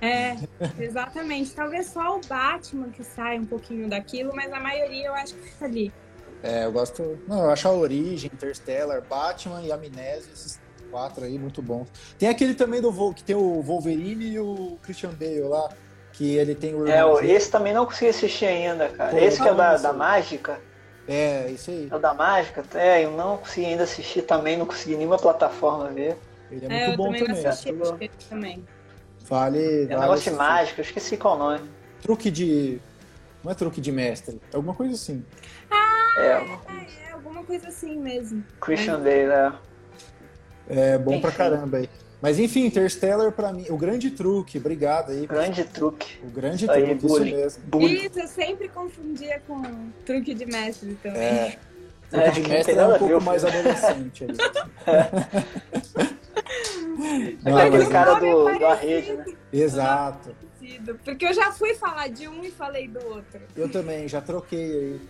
É, 0.00 0.44
exatamente. 0.76 1.54
Talvez 1.54 1.92
só 1.92 2.18
o 2.18 2.24
Batman 2.24 2.90
que 2.90 3.02
sai 3.04 3.38
um 3.38 3.46
pouquinho 3.46 3.88
daquilo, 3.88 4.32
mas 4.34 4.52
a 4.52 4.60
maioria 4.60 5.08
eu 5.08 5.14
acho 5.14 5.34
que 5.36 5.42
fica 5.50 5.64
ali. 5.66 5.96
É, 6.42 6.64
eu 6.64 6.72
gosto. 6.72 7.22
Não, 7.26 7.44
eu 7.44 7.50
acho 7.50 7.66
a 7.68 7.72
Origem, 7.72 8.30
Interstellar, 8.32 9.06
Batman 9.06 9.62
e 9.62 9.72
Amnésia, 9.72 10.32
esses 10.32 10.62
quatro 10.90 11.24
aí, 11.24 11.38
muito 11.38 11.62
bons. 11.62 11.90
Tem 12.16 12.28
aquele 12.28 12.54
também 12.54 12.80
do 12.80 12.92
Vol- 12.92 13.14
que 13.14 13.24
tem 13.24 13.34
o 13.36 13.62
Wolverine 13.62 14.24
e 14.32 14.38
o 14.40 14.78
Christian 14.80 15.14
Bale 15.16 15.42
lá, 15.42 15.68
que 16.12 16.24
ele 16.36 16.54
tem 16.54 16.74
o 16.74 16.84
É, 16.86 17.04
o- 17.04 17.20
esse 17.20 17.50
também 17.50 17.72
não 17.72 17.84
consegui 17.86 18.10
assistir 18.10 18.46
ainda, 18.46 18.88
cara. 18.90 19.16
Pô, 19.16 19.18
esse 19.22 19.40
que 19.40 19.48
é 19.48 19.52
o 19.52 19.54
da, 19.54 19.76
da 19.78 19.92
mágica. 19.92 20.60
É, 21.06 21.50
isso 21.50 21.70
aí. 21.70 21.90
É 21.90 21.96
o 21.96 21.98
da 21.98 22.12
mágica? 22.14 22.62
É, 22.78 23.04
eu 23.04 23.10
não 23.12 23.38
consegui 23.38 23.66
ainda 23.66 23.84
assistir 23.84 24.22
também, 24.22 24.56
não 24.56 24.66
consegui 24.66 24.96
nenhuma 24.96 25.18
plataforma 25.18 25.90
ver. 25.92 26.18
Ele 26.50 26.64
é 26.66 26.68
É, 26.68 26.68
muito 26.68 26.92
eu 26.92 26.92
bom 26.92 27.14
também 27.14 27.24
também. 28.28 28.68
Vale. 29.28 29.58
É 29.58 29.84
um 29.84 29.88
vale 29.88 30.00
negócio 30.00 30.06
de 30.06 30.12
assistir. 30.14 30.36
mágica, 30.36 30.80
eu 30.80 30.84
esqueci 30.84 31.16
qual 31.16 31.36
o 31.36 31.38
nome. 31.38 31.70
Truque 32.02 32.30
de. 32.30 32.80
Não 33.44 33.52
é 33.52 33.54
truque 33.54 33.80
de 33.80 33.92
mestre, 33.92 34.40
é 34.52 34.56
alguma 34.56 34.74
coisa 34.74 34.94
assim. 34.94 35.24
É, 36.16 36.22
É, 36.22 37.12
alguma 37.12 37.44
coisa 37.44 37.68
assim 37.68 37.96
mesmo. 37.98 38.42
Christian 38.60 38.98
Bale, 38.98 39.30
é. 39.30 39.52
É 40.70 40.98
bom 40.98 41.20
pra 41.20 41.28
Enfim. 41.30 41.38
caramba 41.38 41.76
aí. 41.78 41.88
Mas 42.20 42.38
enfim, 42.40 42.66
Interstellar 42.66 43.30
pra 43.30 43.52
mim, 43.52 43.66
o 43.70 43.76
grande 43.76 44.10
truque, 44.10 44.58
obrigado 44.58 45.12
aí. 45.12 45.24
Grande 45.24 45.62
truque. 45.64 46.18
O 46.24 46.30
grande 46.30 46.64
Isso 46.64 46.72
aí, 46.72 46.82
truque, 46.84 47.06
isso 47.06 47.06
bullying. 47.08 47.34
mesmo. 47.36 47.62
Bullying. 47.66 48.06
Isso, 48.06 48.18
eu 48.18 48.26
sempre 48.26 48.68
confundia 48.68 49.40
com 49.46 49.62
truque 50.04 50.34
de 50.34 50.44
mestre 50.44 50.98
também. 51.02 51.22
É. 51.22 51.58
É, 52.10 52.20
Truque 52.22 52.30
de 52.32 52.40
que 52.42 52.48
mestre 52.48 52.74
é 52.74 52.84
um 52.86 52.90
ver 52.92 52.98
pouco 52.98 53.20
mais 53.22 53.44
adolescente 53.44 54.24
ali. 54.24 54.36
Não, 57.44 57.56
Aquele 57.56 57.86
cara 57.86 58.14
do, 58.14 58.58
da 58.58 58.74
rede, 58.74 59.12
né? 59.12 59.24
Exato. 59.52 60.34
Porque 61.04 61.26
eu 61.26 61.32
já 61.32 61.52
fui 61.52 61.74
falar 61.74 62.08
de 62.08 62.28
um 62.28 62.44
e 62.44 62.50
falei 62.50 62.88
do 62.88 63.04
outro. 63.06 63.40
Eu 63.56 63.70
também, 63.70 64.08
já 64.08 64.20
troquei 64.20 64.72
aí. 64.72 65.00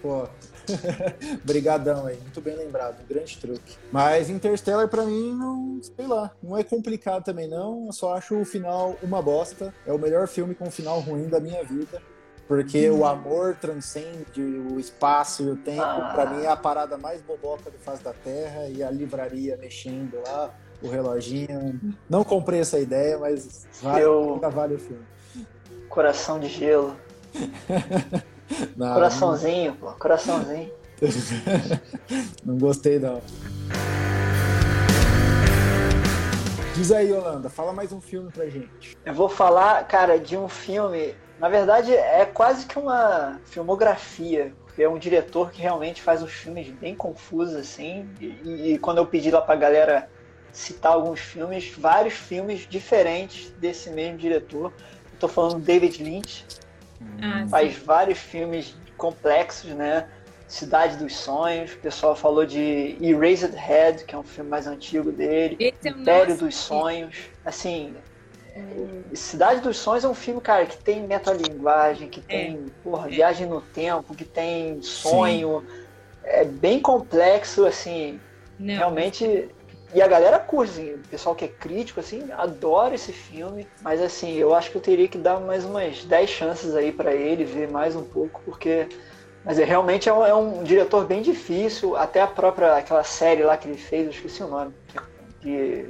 Pô. 0.00 0.28
Brigadão 1.44 2.06
aí, 2.06 2.18
muito 2.18 2.40
bem 2.40 2.56
lembrado, 2.56 3.02
um 3.02 3.06
grande 3.06 3.38
truque. 3.38 3.76
Mas 3.92 4.30
Interstellar 4.30 4.88
pra 4.88 5.04
mim, 5.04 5.34
não, 5.34 5.80
sei 5.82 6.06
lá, 6.06 6.30
não 6.42 6.56
é 6.56 6.64
complicado 6.64 7.24
também 7.24 7.48
não, 7.48 7.86
eu 7.86 7.92
só 7.92 8.14
acho 8.14 8.38
o 8.38 8.44
final 8.44 8.96
uma 9.02 9.20
bosta. 9.20 9.74
É 9.86 9.92
o 9.92 9.98
melhor 9.98 10.26
filme 10.26 10.54
com 10.54 10.66
um 10.66 10.70
final 10.70 11.00
ruim 11.00 11.28
da 11.28 11.40
minha 11.40 11.62
vida. 11.64 12.02
Porque 12.46 12.90
o 12.90 13.06
amor 13.06 13.56
transcende 13.58 14.42
o 14.42 14.78
espaço 14.78 15.42
e 15.44 15.50
o 15.50 15.56
tempo. 15.56 15.82
Ah. 15.82 16.10
Pra 16.14 16.26
mim 16.26 16.44
é 16.44 16.48
a 16.48 16.56
parada 16.56 16.98
mais 16.98 17.22
boboca 17.22 17.70
do 17.70 17.78
face 17.78 18.02
da 18.04 18.12
Terra 18.12 18.68
e 18.68 18.82
a 18.82 18.90
livraria 18.90 19.56
mexendo 19.56 20.20
lá, 20.26 20.54
o 20.84 20.90
reloginho. 20.90 21.80
Não 22.08 22.22
comprei 22.22 22.60
essa 22.60 22.78
ideia, 22.78 23.18
mas 23.18 23.66
vale, 23.82 24.04
Eu- 24.04 24.34
ainda 24.34 24.50
vale 24.50 24.74
o 24.74 24.78
filme. 24.78 25.02
Coração 25.88 26.38
de 26.38 26.48
gelo. 26.48 26.94
Não, 28.76 28.92
Coraçãozinho, 28.94 29.74
pô. 29.76 29.90
Coraçãozinho. 29.92 30.70
Não 32.44 32.58
gostei, 32.58 32.98
não. 32.98 33.20
Diz 36.74 36.92
aí, 36.92 37.10
Holanda, 37.12 37.48
fala 37.48 37.72
mais 37.72 37.90
um 37.90 38.00
filme 38.00 38.30
pra 38.30 38.46
gente. 38.46 38.96
Eu 39.04 39.14
vou 39.14 39.28
falar, 39.28 39.86
cara, 39.86 40.18
de 40.18 40.36
um 40.36 40.48
filme. 40.48 41.14
Na 41.40 41.48
verdade, 41.48 41.92
é 41.94 42.24
quase 42.26 42.66
que 42.66 42.78
uma 42.78 43.40
filmografia. 43.46 44.52
Porque 44.66 44.82
é 44.82 44.88
um 44.88 44.98
diretor 44.98 45.50
que 45.50 45.62
realmente 45.62 46.02
faz 46.02 46.22
uns 46.22 46.32
filmes 46.32 46.68
bem 46.68 46.94
confusos, 46.94 47.54
assim. 47.56 48.08
E, 48.20 48.72
e 48.74 48.78
quando 48.78 48.98
eu 48.98 49.06
pedi 49.06 49.30
lá 49.30 49.40
pra 49.40 49.56
galera 49.56 50.08
citar 50.54 50.92
alguns 50.92 51.20
filmes, 51.20 51.72
vários 51.76 52.14
filmes 52.14 52.66
diferentes 52.68 53.50
desse 53.58 53.90
mesmo 53.90 54.16
diretor. 54.16 54.72
Eu 55.12 55.18
tô 55.18 55.28
falando 55.28 55.54
do 55.54 55.60
David 55.60 56.02
Lynch. 56.02 56.46
Ah, 57.20 57.46
faz 57.48 57.74
sim. 57.74 57.80
vários 57.84 58.18
filmes 58.18 58.74
complexos, 58.96 59.70
né? 59.70 60.08
Cidade 60.46 60.96
dos 60.96 61.16
Sonhos, 61.16 61.72
o 61.72 61.78
pessoal 61.78 62.14
falou 62.14 62.46
de 62.46 62.96
Erased 63.00 63.54
Head, 63.56 64.04
que 64.04 64.14
é 64.14 64.18
um 64.18 64.22
filme 64.22 64.48
mais 64.48 64.66
antigo 64.66 65.10
dele. 65.10 65.56
Esse 65.58 65.90
não 65.90 66.00
Império 66.00 66.34
dos 66.36 66.48
assisti. 66.48 66.68
Sonhos. 66.68 67.16
Assim, 67.44 67.94
Cidade 69.14 69.60
dos 69.60 69.76
Sonhos 69.76 70.04
é 70.04 70.08
um 70.08 70.14
filme, 70.14 70.40
cara, 70.40 70.64
que 70.66 70.76
tem 70.76 71.02
metalinguagem, 71.02 72.08
que 72.08 72.20
tem, 72.20 72.66
porra, 72.84 73.08
viagem 73.08 73.46
no 73.48 73.60
tempo, 73.60 74.14
que 74.14 74.24
tem 74.24 74.80
sonho. 74.80 75.64
É 76.22 76.44
bem 76.44 76.80
complexo, 76.80 77.66
assim, 77.66 78.20
Não. 78.58 78.76
realmente. 78.76 79.48
E 79.94 80.02
a 80.02 80.08
galera 80.08 80.40
curte, 80.40 80.72
assim, 80.72 80.94
o 80.94 81.08
pessoal 81.08 81.36
que 81.36 81.44
é 81.44 81.48
crítico, 81.48 82.00
assim, 82.00 82.28
adora 82.32 82.96
esse 82.96 83.12
filme. 83.12 83.64
Mas, 83.80 84.02
assim, 84.02 84.34
eu 84.34 84.52
acho 84.52 84.72
que 84.72 84.76
eu 84.76 84.82
teria 84.82 85.06
que 85.06 85.16
dar 85.16 85.38
mais 85.38 85.64
umas 85.64 86.04
10 86.04 86.28
chances 86.28 86.74
aí 86.74 86.90
pra 86.90 87.14
ele, 87.14 87.44
ver 87.44 87.70
mais 87.70 87.94
um 87.94 88.02
pouco, 88.02 88.42
porque. 88.44 88.88
Mas 89.44 89.58
é, 89.58 89.64
realmente 89.64 90.08
é 90.08 90.12
um, 90.12 90.26
é 90.26 90.34
um 90.34 90.64
diretor 90.64 91.04
bem 91.04 91.22
difícil. 91.22 91.96
Até 91.96 92.20
a 92.20 92.26
própria, 92.26 92.74
aquela 92.74 93.04
série 93.04 93.44
lá 93.44 93.56
que 93.56 93.68
ele 93.68 93.78
fez, 93.78 94.06
eu 94.06 94.10
esqueci 94.10 94.42
o 94.42 94.48
nome. 94.48 94.74
Que, 95.40 95.88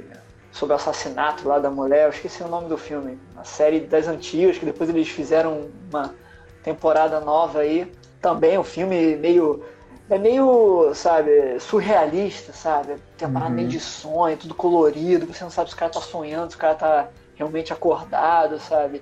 sobre 0.51 0.73
o 0.73 0.75
assassinato 0.75 1.47
lá 1.47 1.57
da 1.57 1.71
mulher, 1.71 2.03
eu 2.03 2.09
esqueci 2.09 2.43
o 2.43 2.47
nome 2.47 2.69
do 2.69 2.77
filme. 2.77 3.17
Uma 3.33 3.43
série 3.43 3.79
das 3.79 4.07
antigas, 4.07 4.57
que 4.59 4.65
depois 4.65 4.87
eles 4.87 5.09
fizeram 5.09 5.71
uma 5.89 6.13
temporada 6.61 7.19
nova 7.19 7.59
aí. 7.59 7.91
Também 8.21 8.55
um 8.55 8.63
filme 8.63 9.15
meio. 9.15 9.63
É 10.09 10.19
meio, 10.19 10.93
sabe, 10.93 11.59
surrealista, 11.59 12.53
sabe? 12.53 12.95
Tem 13.17 13.27
uma 13.27 13.33
parada 13.33 13.49
Uhum. 13.49 13.55
meio 13.55 13.67
de 13.69 13.79
sonho, 13.79 14.37
tudo 14.37 14.53
colorido, 14.53 15.25
você 15.25 15.43
não 15.43 15.49
sabe 15.49 15.69
se 15.69 15.75
o 15.75 15.79
cara 15.79 15.91
tá 15.91 15.99
sonhando, 16.01 16.51
se 16.51 16.55
o 16.55 16.59
cara 16.59 16.75
tá 16.75 17.09
realmente 17.35 17.73
acordado, 17.73 18.59
sabe? 18.59 19.01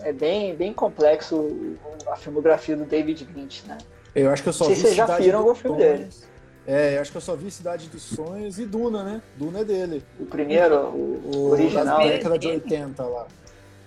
É 0.00 0.12
bem, 0.12 0.54
bem 0.54 0.72
complexo 0.72 1.76
a 2.10 2.16
filmografia 2.16 2.76
do 2.76 2.84
David 2.84 3.28
Lynch, 3.34 3.64
né? 3.66 3.76
Eu 4.14 4.30
acho 4.30 4.42
que 4.42 4.48
eu 4.48 4.52
só 4.52 4.64
Não 4.64 4.70
vi 4.70 4.76
se 4.76 4.82
vocês 4.82 4.94
já 4.94 5.06
viram 5.18 5.40
algum 5.40 5.54
filme 5.54 5.82
Sonhos. 5.82 6.24
É, 6.66 6.96
eu 6.96 7.00
acho 7.02 7.10
que 7.10 7.16
eu 7.16 7.22
só 7.22 7.34
vi 7.34 7.50
Cidade 7.50 7.88
dos 7.88 8.02
Sonhos 8.02 8.58
e 8.58 8.64
Duna, 8.66 9.02
né? 9.02 9.22
Duna 9.36 9.60
é 9.60 9.64
dele. 9.64 10.02
O 10.20 10.26
primeiro, 10.26 10.76
o, 10.90 11.30
O 11.34 11.50
original, 11.50 11.84
da 11.84 12.04
né? 12.04 12.12
década 12.12 12.38
de 12.38 12.46
Dele. 12.46 12.60
80 12.64 13.02
lá. 13.04 13.26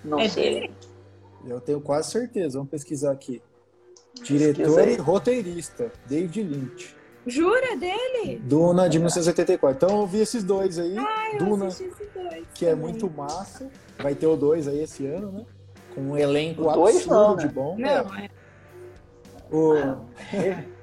não 0.04 0.20
É 0.20 0.28
sei. 0.28 0.54
dele? 0.60 0.70
Eu 1.46 1.60
tenho 1.60 1.80
quase 1.80 2.10
certeza, 2.10 2.58
vamos 2.58 2.70
pesquisar 2.70 3.10
aqui. 3.12 3.42
Diretor 4.22 4.88
e 4.88 4.96
roteirista, 4.96 5.90
David 6.06 6.42
Lynch. 6.42 6.96
Jura 7.26 7.76
dele? 7.76 8.40
Duna 8.44 8.88
de 8.88 8.98
1984. 8.98 9.76
Então 9.86 10.00
eu 10.00 10.06
vi 10.06 10.20
esses 10.20 10.42
dois 10.42 10.78
aí. 10.78 10.96
Ah, 10.98 11.30
eu 11.34 11.38
Duna, 11.38 11.66
assisti 11.68 11.84
esses 11.84 12.08
dois. 12.12 12.46
que 12.54 12.66
é 12.66 12.74
muito 12.74 13.08
massa. 13.08 13.70
Vai 13.98 14.14
ter 14.14 14.26
o 14.26 14.36
dois 14.36 14.66
aí 14.66 14.82
esse 14.82 15.06
ano, 15.06 15.30
né? 15.30 15.44
Com 15.94 16.00
um 16.00 16.18
elenco 16.18 16.62
O 16.68 16.72
dois 16.72 16.96
absurdo 16.96 17.14
não, 17.20 17.36
né? 17.36 17.42
de 17.46 17.48
bom. 17.54 17.76
Não, 17.78 17.88
é. 17.88 18.28
O... 19.52 19.74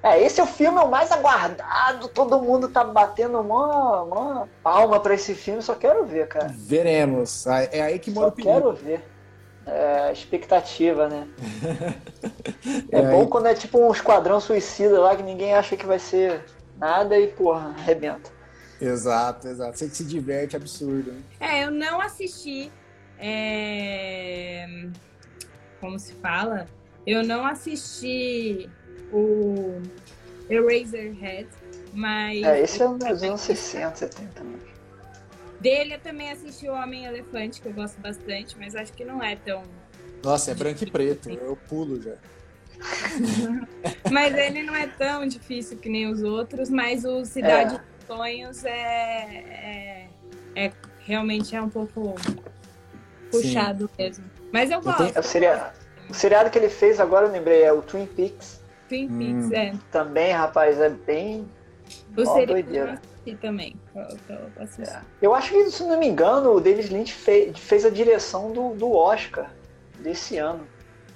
É, 0.04 0.22
esse 0.24 0.40
é 0.40 0.44
o 0.44 0.48
filme 0.48 0.78
o 0.80 0.88
mais 0.88 1.12
aguardado, 1.12 2.08
todo 2.08 2.40
mundo 2.40 2.70
tá 2.70 2.84
batendo 2.84 3.40
uma, 3.42 4.04
uma 4.04 4.50
palma 4.64 5.00
pra 5.00 5.16
esse 5.16 5.34
filme, 5.34 5.62
só 5.62 5.74
quero 5.74 6.06
ver, 6.06 6.28
cara. 6.28 6.54
Veremos. 6.56 7.48
Ah, 7.48 7.64
É 7.64 7.82
aí 7.82 7.98
que 8.00 8.12
mora 8.12 8.28
Só 8.28 8.32
o 8.32 8.36
perigo. 8.36 8.54
quero 8.54 8.74
ver. 8.74 9.04
É, 9.72 10.12
expectativa, 10.12 11.08
né? 11.08 11.28
É, 12.92 13.00
É 13.00 13.02
bom 13.12 13.22
aí- 13.22 13.28
quando 13.28 13.46
é 13.48 13.54
tipo 13.54 13.80
um 13.80 13.92
esquadrão 13.92 14.40
suicida 14.40 15.00
lá 15.00 15.16
que 15.16 15.24
ninguém 15.24 15.54
acha 15.54 15.78
que 15.78 15.86
vai 15.86 16.00
ser 16.00 16.44
nada 16.78 17.18
e, 17.18 17.28
porra, 17.28 17.70
arrebenta. 17.78 18.30
Exato, 18.82 19.48
exato. 19.48 19.78
Você 19.78 19.88
que 19.90 19.96
se 19.96 20.04
diverte, 20.06 20.56
absurdo. 20.56 21.12
Né? 21.12 21.22
É, 21.40 21.64
eu 21.66 21.72
não 21.72 22.02
assisti. 22.02 22.72
é, 23.20 24.66
Como 25.80 25.98
se 26.00 26.14
fala? 26.14 26.68
Eu 27.06 27.24
não 27.24 27.46
assisti 27.46 28.70
o 29.12 29.82
Eraserhead, 30.50 31.48
mas 31.94 32.44
É, 32.44 32.62
esse 32.62 32.82
é 32.82 32.88
um 32.88 32.98
dos 32.98 33.24
anos 33.24 33.42
60, 33.42 33.96
70. 33.96 34.44
Né? 34.44 34.60
Dele 35.60 35.96
eu 35.96 36.00
também 36.00 36.32
assisti 36.32 36.68
o 36.70 36.74
Homem 36.74 37.06
Elefante, 37.06 37.62
que 37.62 37.68
eu 37.68 37.74
gosto 37.74 38.00
bastante, 38.02 38.56
mas 38.60 38.76
acho 38.76 38.94
que 38.94 39.04
não 39.06 39.22
é 39.24 39.36
tão. 39.36 39.64
Nossa, 40.24 40.52
é 40.52 40.54
branco 40.54 40.84
e 40.84 40.90
preto. 40.92 41.30
Eu 41.30 41.56
pulo 41.68 42.02
já. 42.02 42.16
Mas 44.12 44.34
ele 44.38 44.64
não 44.64 44.74
é 44.76 44.88
tão 44.88 45.26
difícil 45.28 45.78
que 45.78 45.90
nem 45.90 46.08
os 46.08 46.24
outros, 46.24 46.70
mas 46.70 47.04
o 47.04 47.26
Cidade 47.26 47.76
É. 47.76 47.78
dos 47.78 48.08
Sonhos 48.08 48.64
é, 48.66 48.72
é, 48.72 50.10
é- 50.56 50.72
realmente 51.06 51.56
é 51.56 51.62
um 51.62 51.70
pouco 51.70 52.16
puxado 53.32 53.90
mesmo. 53.98 54.24
Mas 54.52 54.72
eu 54.72 54.82
gosto. 54.82 55.20
O 55.20 55.24
seriado. 55.24 55.78
O 56.10 56.14
seriado 56.14 56.50
que 56.50 56.58
ele 56.58 56.70
fez 56.70 57.00
agora, 57.00 57.28
eu 57.28 57.32
lembrei, 57.32 57.62
é 57.64 57.72
o 57.72 57.82
Twin 57.82 58.06
Peaks. 58.08 58.60
Twin 58.88 59.08
Hum. 59.12 59.18
Peaks, 59.50 59.52
é. 59.52 59.74
Também, 59.92 60.32
rapaz, 60.32 60.80
é 60.80 60.90
bem. 60.90 61.48
O 62.18 62.22
Ó, 62.22 62.26
seriado 62.26 62.54
doideira. 62.54 63.02
Assisti 63.22 63.36
também. 63.42 63.76
Eu, 63.96 64.36
eu 64.36 64.64
assisti. 64.64 64.90
é. 64.94 65.02
Eu 65.22 65.34
acho 65.34 65.52
que, 65.52 65.72
se 65.72 65.84
não 65.84 66.00
me 66.00 66.08
engano, 66.08 66.52
o 66.54 66.60
David 66.62 66.94
Lynch 66.94 67.14
fez, 67.14 67.58
fez 67.58 67.86
a 67.86 67.90
direção 67.90 68.52
do, 68.52 68.74
do 68.76 68.92
Oscar 68.94 69.52
desse 70.00 70.38
ano. 70.38 70.66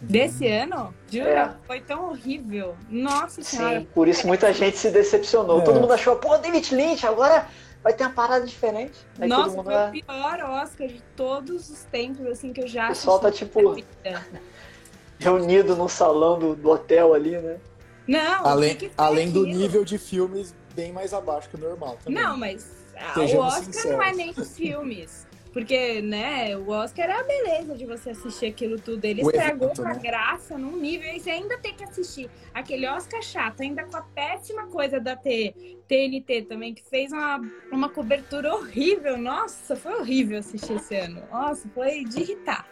Desse 0.01 0.47
ano? 0.47 0.93
Jura? 1.10 1.58
É. 1.62 1.66
Foi 1.66 1.80
tão 1.80 2.10
horrível. 2.10 2.76
Nossa 2.89 3.41
senhora. 3.41 3.80
Sim, 3.80 3.88
por 3.93 4.08
isso 4.08 4.28
muita 4.28 4.51
gente 4.54 4.78
se 4.78 4.91
decepcionou. 4.91 5.62
É. 5.62 5.64
Todo 5.64 5.80
mundo 5.80 5.93
achou, 5.93 6.18
pô, 6.18 6.38
David 6.38 6.76
Lynch, 6.76 7.06
agora 7.08 7.47
vai 7.82 7.93
ter 7.93 8.04
uma 8.04 8.12
parada 8.12 8.45
diferente. 8.45 8.99
Aí 9.20 9.30
todo 9.30 9.39
Nossa, 9.39 9.56
mundo 9.56 9.64
foi 9.66 9.74
vai- 9.74 9.89
o 9.89 9.91
pior 10.04 10.39
Oscar 10.62 10.88
de 10.88 11.01
todos 11.16 11.70
os 11.70 11.84
tempos 11.86 12.26
assim 12.28 12.51
que 12.51 12.62
eu 12.62 12.68
já 12.68 12.86
O 12.86 12.89
pessoal 12.89 13.20
tá, 13.20 13.32
tipo, 13.32 13.60
reunido 15.20 15.76
no 15.76 15.88
salão 15.88 16.38
do, 16.38 16.56
do 16.56 16.70
hotel 16.70 17.14
ali, 17.14 17.38
né? 17.38 17.58
Não, 18.06 18.45
Além, 18.45 18.91
além 18.97 19.32
do 19.32 19.45
nível 19.45 19.86
de 19.86 19.97
filmes 19.97 20.54
bem 20.76 20.91
mais 20.91 21.13
abaixo 21.13 21.49
que 21.49 21.55
o 21.55 21.59
normal 21.59 21.97
também. 22.03 22.21
Não, 22.21 22.38
mas 22.38 22.71
ah, 22.95 23.19
o 23.19 23.38
Oscar 23.38 23.63
sinceros. 23.63 23.91
não 23.91 24.03
é 24.03 24.13
nem 24.13 24.30
os 24.32 24.55
filmes. 24.55 25.28
Porque, 25.53 26.01
né, 26.01 26.57
o 26.57 26.67
Oscar 26.69 27.07
é 27.07 27.13
a 27.13 27.24
beleza 27.24 27.76
de 27.76 27.86
você 27.86 28.09
assistir 28.09 28.47
aquilo 28.47 28.80
tudo. 28.80 29.05
Ele 29.05 29.24
O 29.24 29.30
estragou 29.30 29.67
evento, 29.67 29.86
a 29.86 29.93
né? 29.93 29.99
graça 30.01 30.57
num 30.57 30.76
nível. 30.78 31.07
E 31.13 31.19
você 31.19 31.30
ainda 31.30 31.59
tem 31.59 31.76
que 31.76 31.84
assistir 31.84 32.28
aquele 32.51 32.88
Oscar 32.88 33.21
chato, 33.21 33.61
ainda 33.61 33.84
com 33.84 33.95
a 33.95 34.01
péssima 34.01 34.65
coisa 34.65 34.99
da 34.99 35.15
T, 35.15 35.78
TNT 35.88 36.41
também, 36.49 36.74
que 36.74 36.84
fez 36.84 37.11
uma, 37.11 37.39
uma 37.71 37.88
cobertura 37.88 38.51
horrível. 38.51 39.15
Nossa, 39.15 39.76
foi 39.76 39.93
horrível 39.93 40.39
assistir 40.39 40.74
esse 40.74 40.95
ano. 40.95 41.21
Nossa, 41.32 41.69
foi 41.69 42.03
de 42.03 42.21
irritar. 42.21 42.67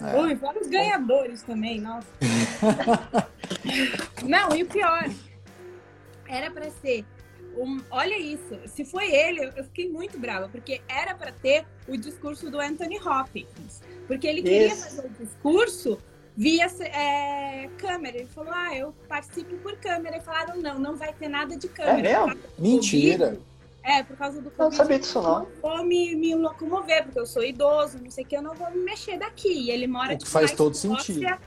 É. 0.00 0.20
Ui, 0.20 0.34
fora 0.34 0.58
os 0.60 0.66
ganhadores 0.66 1.42
também, 1.44 1.80
nossa. 1.80 2.08
Não, 4.26 4.56
e 4.56 4.64
o 4.64 4.66
pior, 4.66 5.08
era 6.32 6.50
pra 6.50 6.70
ser. 6.70 7.04
Um, 7.56 7.80
olha 7.90 8.16
isso, 8.18 8.58
se 8.66 8.82
foi 8.84 9.12
ele, 9.12 9.44
eu- 9.44 9.50
eu 9.56 9.64
fiquei 9.64 9.86
muito 9.88 10.18
brava, 10.18 10.48
porque 10.48 10.80
era 10.88 11.14
pra 11.14 11.30
ter 11.32 11.66
o 11.86 11.96
discurso 11.98 12.50
do 12.50 12.58
Anthony 12.58 12.98
Hopkins. 12.98 13.82
Porque 14.06 14.26
ele 14.26 14.42
queria 14.42 14.68
Isso. 14.68 14.84
fazer 14.84 15.06
o 15.06 15.10
discurso 15.10 15.98
via 16.34 16.66
é, 16.80 17.68
câmera. 17.76 18.16
Ele 18.16 18.26
falou: 18.28 18.52
Ah, 18.54 18.74
eu 18.74 18.94
participo 19.06 19.54
por 19.58 19.76
câmera. 19.76 20.16
E 20.16 20.20
falaram: 20.22 20.56
Não, 20.60 20.78
não 20.78 20.96
vai 20.96 21.12
ter 21.12 21.28
nada 21.28 21.54
de 21.56 21.68
câmera. 21.68 22.08
É 22.08 22.24
mesmo? 22.26 22.40
Mentira. 22.58 23.26
Covid. 23.28 23.42
É, 23.84 24.02
por 24.04 24.16
causa 24.16 24.40
do 24.40 24.46
Eu 24.48 24.50
não 24.52 24.56
Covid 24.56 24.76
sabia 24.76 24.98
disso, 24.98 25.20
não. 25.20 25.46
vou 25.60 25.84
me, 25.84 26.14
me 26.14 26.34
locomover, 26.36 27.02
porque 27.04 27.18
eu 27.18 27.26
sou 27.26 27.42
idoso, 27.44 27.98
não 28.00 28.10
sei 28.12 28.22
o 28.22 28.26
que, 28.28 28.36
eu 28.36 28.42
não 28.42 28.54
vou 28.54 28.70
me 28.70 28.78
mexer 28.78 29.18
daqui. 29.18 29.52
E 29.52 29.70
ele 29.72 29.86
mora 29.88 30.10
que 30.10 30.18
tipo, 30.18 30.30
faz 30.30 30.52
na 30.52 30.56
todo 30.56 30.74
Escócia, 30.74 31.14
sentido. 31.14 31.38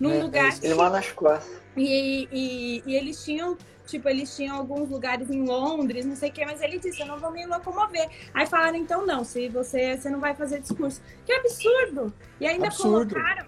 Num 0.00 0.10
É, 0.10 0.18
é 0.18 0.22
lugar 0.22 0.58
que. 0.58 0.66
Ele 0.66 0.74
mora 0.74 0.90
nas 0.90 1.10
costas. 1.12 1.56
E, 1.76 2.28
e, 2.32 2.82
e 2.86 2.96
eles 2.96 3.24
tinham, 3.24 3.56
tipo, 3.86 4.08
eles 4.08 4.34
tinham 4.34 4.56
alguns 4.56 4.88
lugares 4.90 5.30
em 5.30 5.44
Londres, 5.44 6.04
não 6.06 6.16
sei 6.16 6.30
o 6.30 6.32
que, 6.32 6.44
mas 6.44 6.60
ele 6.62 6.78
disse, 6.78 7.00
eu 7.00 7.06
não 7.06 7.18
vou 7.18 7.30
me 7.30 7.44
locomover. 7.46 8.08
Aí 8.32 8.46
falaram, 8.46 8.76
então 8.76 9.04
não, 9.06 9.24
se 9.24 9.48
você, 9.48 9.96
você 9.96 10.08
não 10.10 10.20
vai 10.20 10.34
fazer 10.34 10.60
discurso. 10.60 11.00
Que 11.24 11.32
absurdo! 11.32 12.12
E 12.40 12.46
ainda 12.46 12.66
Absurdo. 12.68 13.14
colocaram. 13.14 13.46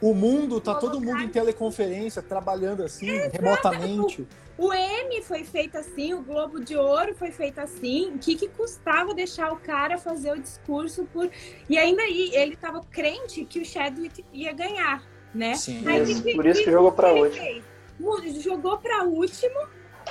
O 0.00 0.12
mundo, 0.12 0.60
tá 0.60 0.74
todo 0.74 0.98
Colocar- 0.98 1.06
mundo 1.12 1.22
em 1.22 1.28
teleconferência, 1.28 2.20
trabalhando 2.20 2.82
assim, 2.82 3.06
remotamente. 3.32 4.26
O 4.58 4.72
M 4.72 5.22
foi 5.22 5.42
feito 5.44 5.76
assim, 5.76 6.12
o 6.14 6.22
Globo 6.22 6.60
de 6.62 6.76
Ouro 6.76 7.14
foi 7.14 7.30
feito 7.30 7.58
assim. 7.60 8.10
O 8.14 8.18
que, 8.18 8.36
que 8.36 8.48
custava 8.48 9.14
deixar 9.14 9.52
o 9.52 9.56
cara 9.56 9.96
fazer 9.98 10.32
o 10.32 10.38
discurso 10.40 11.04
por. 11.12 11.30
E 11.68 11.76
ainda 11.78 12.02
aí, 12.02 12.30
ele 12.34 12.56
tava 12.56 12.80
crente 12.90 13.44
que 13.46 13.58
o 13.60 13.64
Chadwick 13.64 14.22
ia 14.32 14.52
ganhar, 14.52 15.02
né? 15.34 15.54
Sim. 15.54 15.86
Aí, 15.86 16.04
que- 16.22 16.34
por 16.34 16.44
isso 16.46 16.60
que 16.60 16.64
que- 16.66 16.72
jogou 16.72 16.92
pra 16.92 17.10
ele 17.12 17.20
último. 17.22 17.42
fez? 17.44 17.64
Jogou 18.42 18.78
pra 18.78 19.04
último 19.04 19.58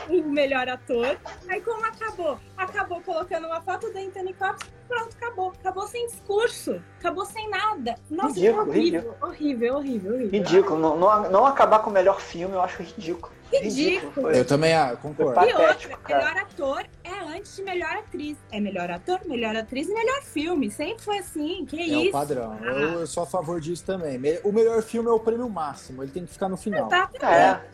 o 0.10 0.24
melhor 0.24 0.68
ator. 0.68 1.18
Aí 1.48 1.62
como 1.62 1.86
acabou? 1.86 2.40
Acabou 2.58 3.02
colocando 3.02 3.46
uma 3.48 3.62
foto 3.62 3.92
do 3.92 3.98
Anthony 3.98 4.36
Hopkins. 4.40 4.76
Pronto, 4.88 5.16
acabou. 5.20 5.54
Acabou 5.60 5.88
sem 5.88 6.06
discurso. 6.08 6.82
Acabou 7.00 7.26
sem 7.26 7.50
nada. 7.50 7.96
Nossa, 8.10 8.36
Ridículo, 8.36 8.70
horrível, 8.70 9.16
horrível, 9.22 9.76
horrível, 9.76 10.14
horrível. 10.14 10.32
Ridículo. 10.32 10.80
Não, 10.80 10.98
não, 10.98 11.32
não 11.32 11.46
acabar 11.46 11.80
com 11.80 11.90
o 11.90 11.94
melhor 11.94 12.22
filme, 12.22 12.54
eu 12.54 12.62
acho 12.62 12.84
ridículo. 12.84 13.34
Ridículo. 13.52 14.32
Eu 14.32 14.46
também 14.46 14.74
ah, 14.74 14.96
concordo. 15.00 15.40
E 15.48 15.54
outra, 15.54 15.98
cara. 15.98 16.20
melhor 16.20 16.38
ator 16.44 16.86
é 17.04 17.38
antes 17.38 17.56
de 17.56 17.64
melhor 17.64 17.96
atriz. 17.96 18.38
É 18.52 18.60
melhor 18.60 18.92
ator, 18.92 19.20
melhor 19.26 19.56
atriz 19.56 19.88
e 19.88 19.94
melhor 19.94 20.22
filme. 20.24 20.70
Sempre 20.70 21.04
foi 21.04 21.18
assim. 21.20 21.66
Que 21.66 21.80
É 21.80 21.86
isso? 21.86 22.10
o 22.10 22.12
padrão. 22.12 22.58
Ah. 22.62 22.66
Eu, 22.66 23.00
eu 23.00 23.08
sou 23.08 23.24
a 23.24 23.26
favor 23.26 23.60
disso 23.60 23.84
também. 23.86 24.20
O 24.44 24.52
melhor 24.52 24.82
filme 24.82 25.10
é 25.10 25.12
o 25.12 25.20
prêmio 25.20 25.50
máximo, 25.50 26.04
ele 26.04 26.12
tem 26.12 26.26
que 26.26 26.34
ficar 26.34 26.50
no 26.50 26.58
final. 26.58 26.90
Tá, 26.90 27.10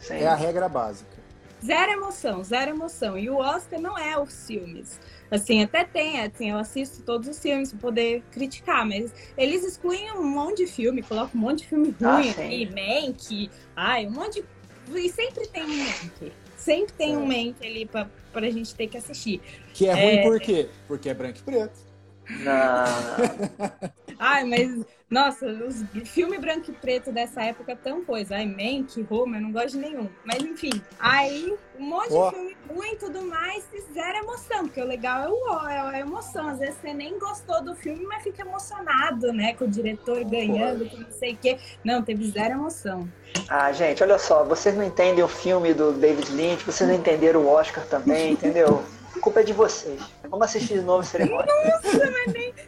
É. 0.09 0.22
É 0.24 0.28
a 0.28 0.36
regra 0.36 0.69
básica. 0.69 1.20
Zero 1.64 1.91
emoção, 1.91 2.43
zero 2.43 2.72
emoção. 2.72 3.18
E 3.18 3.30
o 3.30 3.38
Oscar 3.38 3.80
não 3.80 3.97
é 3.97 4.20
os 4.20 4.47
filmes. 4.47 4.99
Assim, 5.30 5.62
até 5.64 5.84
tem, 5.86 6.20
assim, 6.22 6.49
eu 6.49 6.57
assisto 6.57 7.03
todos 7.03 7.28
os 7.28 7.39
filmes 7.39 7.70
pra 7.72 7.80
poder 7.80 8.24
criticar, 8.32 8.86
mas 8.86 9.14
eles 9.38 9.64
excluem 9.64 10.12
um 10.14 10.24
monte 10.24 10.66
de 10.66 10.68
filme, 10.68 11.01
colocam 11.03 11.39
um 11.39 11.43
monte 11.43 11.59
de 11.59 11.68
filme 11.68 11.95
Ah, 12.03 12.16
ruim 12.18 12.34
sim. 12.34 12.41
aqui, 12.41 12.66
Mank, 12.74 13.51
ai, 13.76 14.07
um 14.07 14.12
monte 14.12 14.41
de. 14.41 14.99
E 14.99 15.09
sempre 15.09 15.47
tem 15.47 15.64
um 15.64 15.78
Mank. 15.78 16.32
Sempre 16.57 16.93
tem 16.93 17.14
É. 17.14 17.18
um 17.18 17.26
Mank 17.26 17.55
ali 17.66 17.86
pra, 17.86 18.09
pra 18.34 18.49
gente 18.49 18.76
ter 18.76 18.88
que 18.88 18.97
assistir. 18.97 19.39
Que 19.74 19.88
é 19.88 19.93
ruim 19.93 20.18
É. 20.18 20.22
por 20.24 20.39
quê? 20.39 20.68
Porque 20.88 21.09
é 21.09 21.14
branco 21.14 21.38
e 21.39 21.41
preto. 21.43 21.91
Não, 22.39 24.01
Ai, 24.23 24.43
mas, 24.43 24.86
nossa, 25.09 25.47
os 25.47 25.84
filmes 26.07 26.39
branco 26.39 26.69
e 26.69 26.73
preto 26.73 27.11
dessa 27.11 27.41
época 27.41 27.75
tão 27.75 28.05
coisa. 28.05 28.36
Ai, 28.36 28.45
Mank, 28.45 29.01
Roma, 29.01 29.38
eu 29.38 29.41
não 29.41 29.51
gosto 29.51 29.71
de 29.71 29.79
nenhum. 29.79 30.07
Mas 30.23 30.43
enfim, 30.43 30.82
aí 30.99 31.57
um 31.79 31.84
monte 31.84 32.13
Ó. 32.13 32.29
de 32.29 32.36
filme 32.36 32.57
ruim 32.69 32.91
e 32.91 32.95
tudo 32.97 33.23
mais, 33.23 33.65
e 33.73 33.82
zero 33.93 34.19
emoção, 34.19 34.65
porque 34.65 34.79
o 34.79 34.86
legal 34.86 35.23
é 35.23 35.27
o 35.27 35.69
é 35.69 35.79
a 35.79 35.99
emoção. 35.99 36.47
Às 36.47 36.59
vezes 36.59 36.75
você 36.79 36.93
nem 36.93 37.17
gostou 37.17 37.63
do 37.63 37.75
filme, 37.75 38.05
mas 38.05 38.21
fica 38.21 38.43
emocionado, 38.43 39.34
né? 39.34 39.53
Com 39.53 39.65
o 39.65 39.67
diretor 39.67 40.23
ganhando, 40.23 40.88
com 40.88 40.97
não 40.97 41.11
sei 41.11 41.34
o 41.34 41.38
quê. 41.38 41.57
Não, 41.84 42.03
teve 42.03 42.29
zero 42.29 42.53
emoção. 42.53 43.09
Ah, 43.49 43.71
gente, 43.71 44.03
olha 44.03 44.19
só, 44.19 44.43
vocês 44.43 44.75
não 44.75 44.84
entendem 44.84 45.23
o 45.23 45.27
filme 45.27 45.73
do 45.73 45.93
David 45.93 46.32
Lynch, 46.32 46.63
vocês 46.63 46.88
não 46.88 46.95
entenderam 46.95 47.41
o 47.41 47.47
Oscar 47.47 47.84
também, 47.88 48.34
entendeu? 48.34 48.84
A 49.16 49.20
culpa 49.20 49.41
é 49.41 49.43
de 49.43 49.53
vocês. 49.53 50.01
Vamos 50.30 50.45
assistir 50.45 50.76
de 50.80 50.82
novo 50.82 51.01
a 51.01 51.03
cerimônia. 51.03 51.47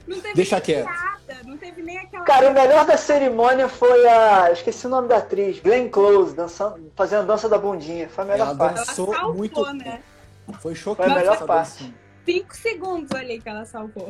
Não 0.08 0.20
teve 0.22 0.34
Deixa 0.36 0.56
nem 0.58 0.66
quieto. 0.66 0.86
nada, 0.86 1.38
não 1.46 1.58
teve 1.58 1.82
nem 1.82 1.98
aquela. 1.98 2.26
Cara, 2.26 2.50
o 2.50 2.54
melhor 2.54 2.86
da 2.86 2.98
cerimônia 2.98 3.68
foi 3.70 4.08
a. 4.08 4.52
Esqueci 4.52 4.86
o 4.86 4.89
nome 4.89 5.08
da 5.08 5.18
atriz, 5.18 5.60
Glenn 5.60 5.89
Close, 5.89 6.36
dançando, 6.36 6.91
fazendo 6.96 7.22
a 7.22 7.26
dança 7.26 7.48
da 7.50 7.58
bundinha. 7.58 8.10
Foi 8.10 8.24
a 8.24 8.28
melhor 8.28 8.48
Ela 8.48 8.56
parte. 8.56 8.78
ela 8.78 8.86
dançou 8.86 9.14
salvou, 9.14 9.34
muito. 9.36 9.74
né? 9.74 10.02
Foi 10.46 10.56
Foi 10.60 10.76
chocante. 10.76 11.12
a 11.12 11.16
melhor 11.16 11.46
parte. 11.46 11.84
dancinha. 11.84 12.03
Cinco 12.26 12.56
segundos 12.56 13.12
ali 13.12 13.40
que 13.42 13.50
ela 13.50 13.66
salvou. 13.66 14.08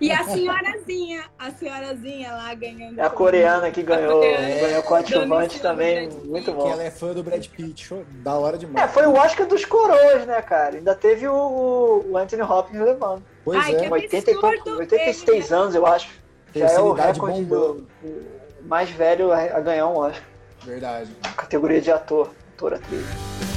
E 0.00 0.12
a 0.12 0.22
senhorazinha, 0.24 1.24
a 1.38 1.50
senhorazinha 1.50 2.32
lá 2.32 2.54
ganhando. 2.54 3.00
É 3.00 3.02
a 3.02 3.10
coreana 3.10 3.70
que 3.70 3.82
ganhou, 3.82 4.20
coreana. 4.20 4.60
ganhou 4.60 4.82
coadjuvante 4.82 5.60
também, 5.60 6.08
muito 6.24 6.44
Que 6.52 6.56
bom. 6.56 6.70
ela 6.70 6.82
é 6.84 6.90
fã 6.90 7.12
do 7.12 7.22
Brad 7.22 7.44
Pitt. 7.48 7.84
Show- 7.86 8.04
Da 8.22 8.34
hora 8.34 8.56
É, 8.56 8.58
demais. 8.58 8.90
foi 8.92 9.06
o 9.06 9.14
Oscar 9.14 9.46
dos 9.46 9.64
coroas, 9.64 10.24
né, 10.26 10.40
cara? 10.42 10.76
Ainda 10.76 10.94
teve 10.94 11.26
o, 11.26 12.04
o 12.08 12.16
Anthony 12.16 12.42
Hopkins 12.42 12.80
levando. 12.80 13.22
Pois 13.44 13.58
Ai, 13.58 13.74
é. 13.74 13.80
que 13.80 13.88
Com 13.88 13.94
80 13.94 14.30
e 14.30 14.34
pouco, 14.34 14.46
absurdo 14.48 14.78
86 14.78 15.50
ele, 15.50 15.60
anos, 15.60 15.74
eu 15.74 15.86
acho. 15.86 16.08
Já 16.54 16.66
é 16.70 16.78
o 16.80 16.92
recorde 16.92 17.44
do, 17.44 17.86
mais 18.62 18.90
velho 18.90 19.32
a, 19.32 19.58
ganhar 19.60 19.88
um 19.88 19.96
Oscar. 19.96 20.22
Verdade. 20.64 21.10
Categoria 21.36 21.80
de 21.80 21.90
ator. 21.90 22.30
diretor, 22.62 22.74
atriz. 22.74 23.51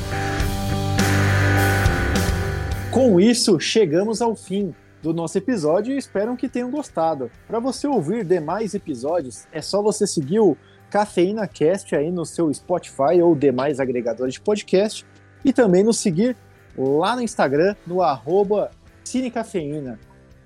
Com 2.96 3.20
isso, 3.20 3.60
chegamos 3.60 4.22
ao 4.22 4.34
fim 4.38 4.74
do 5.04 5.14
nosso 5.14 5.38
episódio 5.38 5.94
e 5.94 5.98
espero 5.98 6.38
que 6.38 6.48
tenham 6.48 6.72
gostado. 6.72 7.30
Para 7.46 7.60
você 7.60 7.86
ouvir 7.86 8.24
demais 8.24 8.74
episódios, 8.74 9.46
é 9.52 9.62
só 9.62 9.82
você 9.82 10.08
seguir 10.08 10.40
o 10.40 10.56
Cafeína 10.90 11.46
Cast 11.46 11.94
aí 11.94 12.10
no 12.10 12.26
seu 12.26 12.54
Spotify 12.54 13.22
ou 13.22 13.36
demais 13.36 13.82
agregadores 13.82 14.36
de 14.36 14.40
podcast 14.40 15.06
e 15.44 15.52
também 15.52 15.84
nos 15.84 15.98
seguir 15.98 16.38
lá 16.78 17.18
no 17.18 17.22
Instagram, 17.22 17.76
no 17.86 18.02
arroba 18.02 18.72
Cinecafeína. 19.04 20.00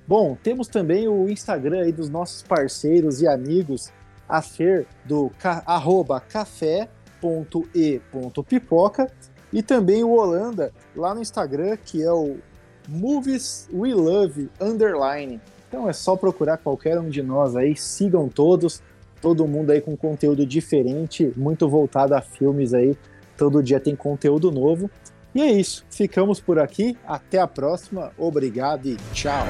Bom, 0.07 0.35
temos 0.41 0.67
também 0.67 1.07
o 1.07 1.29
Instagram 1.29 1.83
aí 1.83 1.91
dos 1.91 2.09
nossos 2.09 2.41
parceiros 2.41 3.21
e 3.21 3.27
amigos, 3.27 3.93
a 4.27 4.41
Fer, 4.41 4.87
do 5.05 5.29
ca, 5.37 5.61
arroba 5.67 6.19
café.e.pipoca 6.19 6.89
e 9.51 9.61
também 9.61 10.03
o 10.03 10.11
Holanda 10.11 10.71
lá 10.95 11.13
no 11.13 11.21
Instagram, 11.21 11.77
que 11.83 12.03
é 12.03 12.11
o 12.11 12.37
Movies 12.87 13.67
We 13.73 13.93
Love 13.93 14.49
Underline. 14.59 15.39
Então 15.67 15.89
é 15.89 15.93
só 15.93 16.15
procurar 16.15 16.57
qualquer 16.57 16.99
um 16.99 17.09
de 17.09 17.21
nós 17.21 17.55
aí, 17.55 17.75
sigam 17.75 18.27
todos, 18.27 18.81
todo 19.21 19.47
mundo 19.47 19.71
aí 19.71 19.81
com 19.81 19.95
conteúdo 19.95 20.45
diferente, 20.45 21.31
muito 21.35 21.69
voltado 21.69 22.15
a 22.15 22.21
filmes 22.21 22.73
aí. 22.73 22.97
Todo 23.37 23.63
dia 23.63 23.79
tem 23.79 23.95
conteúdo 23.95 24.51
novo. 24.51 24.89
E 25.33 25.41
é 25.41 25.51
isso, 25.51 25.85
ficamos 25.91 26.39
por 26.39 26.57
aqui, 26.57 26.97
até 27.05 27.39
a 27.39 27.47
próxima, 27.47 28.11
obrigado 28.17 28.87
e 28.87 28.97
tchau! 29.13 29.45